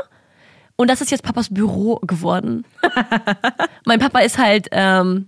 und 0.75 0.89
das 0.89 1.01
ist 1.01 1.11
jetzt 1.11 1.23
Papas 1.23 1.53
Büro 1.53 1.95
geworden. 1.97 2.65
mein 3.85 3.99
Papa 3.99 4.19
ist 4.19 4.37
halt 4.37 4.67
ähm, 4.71 5.27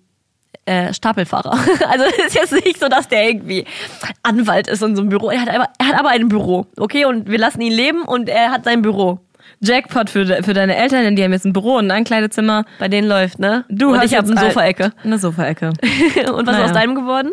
äh, 0.66 0.94
Stapelfahrer. 0.94 1.58
Also 1.90 2.06
es 2.18 2.28
ist 2.28 2.36
jetzt 2.36 2.54
nicht 2.66 2.80
so, 2.80 2.88
dass 2.88 3.08
der 3.08 3.28
irgendwie 3.28 3.66
Anwalt 4.24 4.68
ist 4.68 4.82
in 4.84 4.96
so 4.96 5.02
einem 5.02 5.10
Büro. 5.10 5.30
Er 5.30 5.42
hat, 5.42 5.50
aber, 5.50 5.68
er 5.80 5.88
hat 5.88 6.00
aber 6.00 6.10
ein 6.10 6.28
Büro, 6.28 6.68
okay? 6.78 7.06
Und 7.06 7.30
wir 7.30 7.38
lassen 7.40 7.62
ihn 7.62 7.74
leben 7.74 8.04
und 8.04 8.30
er 8.30 8.52
hat 8.52 8.64
sein 8.66 8.82
Büro. 8.82 9.20
Jackpot 9.60 10.10
für, 10.10 10.26
de, 10.26 10.42
für 10.44 10.54
deine 10.54 10.76
Eltern, 10.76 11.04
denn 11.04 11.16
die 11.16 11.24
haben 11.24 11.34
jetzt 11.34 11.46
ein 11.46 11.54
Büro 11.54 11.76
und 11.78 11.86
ein 11.86 11.92
Ankleidezimmer. 11.92 12.66
Bei 12.80 12.88
denen 12.88 13.08
läuft, 13.08 13.38
ne? 13.40 13.66
Du 13.70 13.90
und 13.92 13.98
hast 14.00 14.06
ich 14.12 14.18
habe 14.18 14.28
eine 14.32 14.40
ein- 14.40 14.48
Sofaecke. 14.52 14.92
Eine 15.04 15.20
Sofaecke. 15.20 15.68
und 16.34 16.48
was 16.48 16.56
Naja. 16.56 16.60
ist 16.66 16.72
aus 16.72 16.74
deinem 16.74 16.96
geworden? 16.96 17.32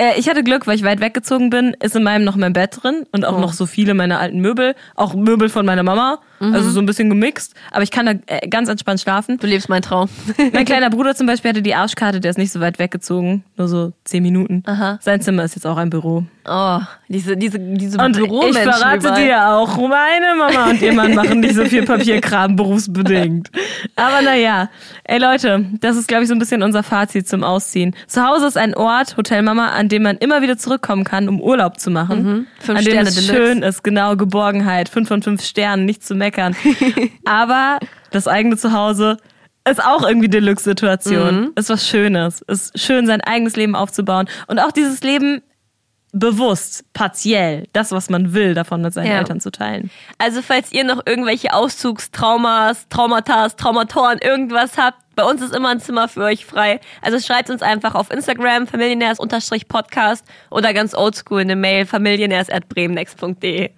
Äh, 0.00 0.18
ich 0.18 0.28
hatte 0.28 0.42
Glück, 0.44 0.66
weil 0.68 0.76
ich 0.76 0.84
weit 0.84 1.00
weggezogen 1.00 1.50
bin, 1.50 1.74
ist 1.82 1.94
in 1.96 2.04
meinem 2.04 2.24
noch 2.24 2.36
mein 2.36 2.52
Bett 2.52 2.78
drin 2.82 3.04
und 3.12 3.24
auch 3.24 3.36
Oh. 3.36 3.40
noch 3.40 3.52
so 3.52 3.66
viele 3.66 3.94
meiner 3.94 4.18
alten 4.20 4.40
Möbel, 4.40 4.74
auch 4.94 5.14
Möbel 5.14 5.48
von 5.48 5.66
meiner 5.66 5.82
Mama, 5.82 6.20
Mhm. 6.40 6.54
also 6.54 6.70
so 6.70 6.80
ein 6.80 6.86
bisschen 6.86 7.08
gemixt, 7.08 7.54
aber 7.70 7.82
ich 7.82 7.90
kann 7.90 8.06
da 8.06 8.12
äh, 8.26 8.48
ganz 8.48 8.68
entspannt 8.68 9.00
schlafen. 9.00 9.38
Du 9.38 9.46
lebst 9.46 9.68
meinen 9.68 9.82
Traum. 9.82 10.08
Mein 10.52 10.64
kleiner 10.64 10.90
Bruder 10.90 11.14
zum 11.14 11.26
Beispiel 11.26 11.50
hatte 11.50 11.62
die 11.62 11.74
Arschkarte, 11.74 12.20
der 12.20 12.30
ist 12.30 12.38
nicht 12.38 12.52
so 12.52 12.60
weit 12.60 12.78
weggezogen, 12.78 13.44
nur 13.56 13.68
so 13.68 13.92
zehn 14.04 14.22
Minuten. 14.22 14.62
Aha. 14.66 14.98
Sein 15.02 15.20
Zimmer 15.20 15.44
ist 15.44 15.56
jetzt 15.56 15.66
auch 15.66 15.76
ein 15.76 15.90
Büro. 15.90 16.24
Oh, 16.50 16.78
diese, 17.08 17.36
diese, 17.36 17.58
diese 17.58 17.98
Und 17.98 18.16
ich 18.16 18.22
Büromenschen 18.22 18.62
verrate 18.62 18.98
überall. 19.08 19.22
dir 19.24 19.48
auch, 19.50 19.76
meine 19.76 20.34
Mama 20.38 20.70
und 20.70 20.80
ihr 20.80 20.94
Mann 20.94 21.14
machen 21.14 21.40
nicht 21.40 21.54
so 21.54 21.64
viel 21.66 21.84
Papierkram 21.84 22.56
berufsbedingt. 22.56 23.50
Aber 23.96 24.22
naja, 24.22 24.70
ey 25.04 25.18
Leute, 25.18 25.66
das 25.80 25.96
ist 25.96 26.08
glaube 26.08 26.22
ich 26.22 26.28
so 26.28 26.34
ein 26.34 26.38
bisschen 26.38 26.62
unser 26.62 26.82
Fazit 26.82 27.28
zum 27.28 27.44
Ausziehen. 27.44 27.94
Zu 28.06 28.26
Hause 28.26 28.46
ist 28.46 28.56
ein 28.56 28.74
Ort, 28.74 29.16
Hotel 29.18 29.42
Mama, 29.42 29.68
an 29.68 29.88
dem 29.88 30.02
man 30.04 30.16
immer 30.16 30.40
wieder 30.40 30.56
zurückkommen 30.56 31.04
kann, 31.04 31.28
um 31.28 31.40
Urlaub 31.40 31.78
zu 31.80 31.90
machen. 31.90 32.46
Fünf 32.60 32.78
an 32.78 32.84
dem 32.84 32.90
Sterne 32.92 33.08
es 33.08 33.14
Deluxe. 33.16 33.34
schön 33.34 33.62
ist, 33.62 33.84
genau, 33.84 34.16
Geborgenheit, 34.16 34.88
fünf 34.88 35.08
von 35.08 35.22
fünf 35.22 35.42
Sternen, 35.42 35.84
nicht 35.84 36.02
zu 36.04 36.14
meckern. 36.28 36.54
Aber 37.24 37.78
das 38.10 38.28
eigene 38.28 38.56
Zuhause 38.56 39.16
ist 39.68 39.82
auch 39.84 40.02
irgendwie 40.06 40.28
Deluxe-Situation. 40.28 41.52
Ist 41.54 41.70
was 41.70 41.86
Schönes. 41.88 42.42
Ist 42.42 42.78
schön, 42.78 43.06
sein 43.06 43.20
eigenes 43.20 43.56
Leben 43.56 43.74
aufzubauen. 43.74 44.28
Und 44.46 44.58
auch 44.60 44.72
dieses 44.72 45.02
Leben 45.02 45.42
bewusst, 46.12 46.84
partiell, 46.94 47.66
das, 47.74 47.92
was 47.92 48.08
man 48.08 48.32
will, 48.32 48.54
davon 48.54 48.80
mit 48.80 48.94
seinen 48.94 49.08
Ja. 49.08 49.18
Eltern 49.18 49.40
zu 49.40 49.50
teilen. 49.50 49.90
Also 50.16 50.40
falls 50.40 50.72
ihr 50.72 50.84
noch 50.84 51.02
irgendwelche 51.04 51.52
Auszugstraumas, 51.52 52.88
Traumata, 52.88 53.48
Traumatoren, 53.50 54.18
irgendwas 54.18 54.78
habt, 54.78 54.96
bei 55.16 55.24
uns 55.24 55.42
ist 55.42 55.54
immer 55.54 55.68
ein 55.68 55.80
Zimmer 55.80 56.08
für 56.08 56.22
euch 56.22 56.46
frei. 56.46 56.80
Also 57.02 57.18
schreibt 57.18 57.50
uns 57.50 57.60
einfach 57.60 57.94
auf 57.94 58.10
Instagram 58.10 58.66
familienärs-podcast 58.66 60.24
oder 60.50 60.72
ganz 60.72 60.94
oldschool 60.94 61.40
eine 61.42 61.56
Mail 61.56 61.84
familienärs.bremennext.de. 61.86 63.70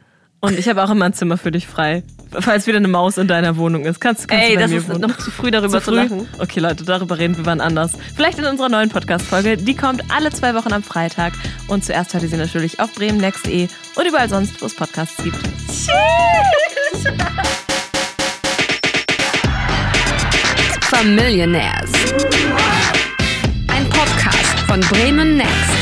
Und 0.43 0.59
ich 0.59 0.69
habe 0.69 0.83
auch 0.83 0.91
immer 0.91 1.05
ein 1.05 1.13
Zimmer 1.13 1.37
für 1.37 1.51
dich 1.51 1.67
frei. 1.67 2.03
Falls 2.33 2.67
wieder 2.67 2.79
eine 2.79 2.89
Maus 2.89 3.19
in 3.19 3.27
deiner 3.29 3.57
Wohnung 3.57 3.85
ist, 3.85 4.01
kannst, 4.01 4.27
kannst 4.29 4.43
Ey, 4.45 4.51
du 4.51 4.55
bei 4.57 4.61
das 4.63 4.71
mir 4.71 4.79
ist 4.79 4.89
wohnen. 4.89 5.01
noch 5.03 5.19
zu 5.19 5.31
früh 5.31 5.51
darüber 5.51 5.81
Zu 5.81 5.87
zu, 5.87 5.91
früh? 5.91 5.97
lachen. 5.97 6.29
Okay, 6.39 6.61
Leute, 6.61 6.85
darüber 6.85 7.19
reden 7.19 7.37
wir 7.37 7.45
wann 7.45 7.61
anders. 7.61 7.93
Vielleicht 8.17 8.39
in 8.39 8.47
unserer 8.47 8.69
neuen 8.69 8.89
Podcast-Folge. 8.89 9.57
Die 9.59 9.75
kommt 9.77 10.03
alle 10.11 10.31
zwei 10.31 10.55
Wochen 10.55 10.73
am 10.73 10.83
Freitag. 10.83 11.35
Und 11.69 11.85
zuerst 11.85 12.15
hört 12.15 12.23
ihr 12.23 12.29
sie 12.31 12.37
natürlich 12.37 12.81
auf 12.81 12.95
bremennext.de 12.95 13.69
und 13.97 14.07
überall 14.07 14.29
sonst, 14.29 14.63
wo 14.63 14.67
es 14.67 14.75
Podcasts 14.75 15.23
gibt. 15.23 15.37
Familionaires. 20.91 21.91
Ein 23.69 23.89
Podcast 23.89 24.59
von 24.67 24.81
Bremen 24.81 25.37
Next. 25.37 25.80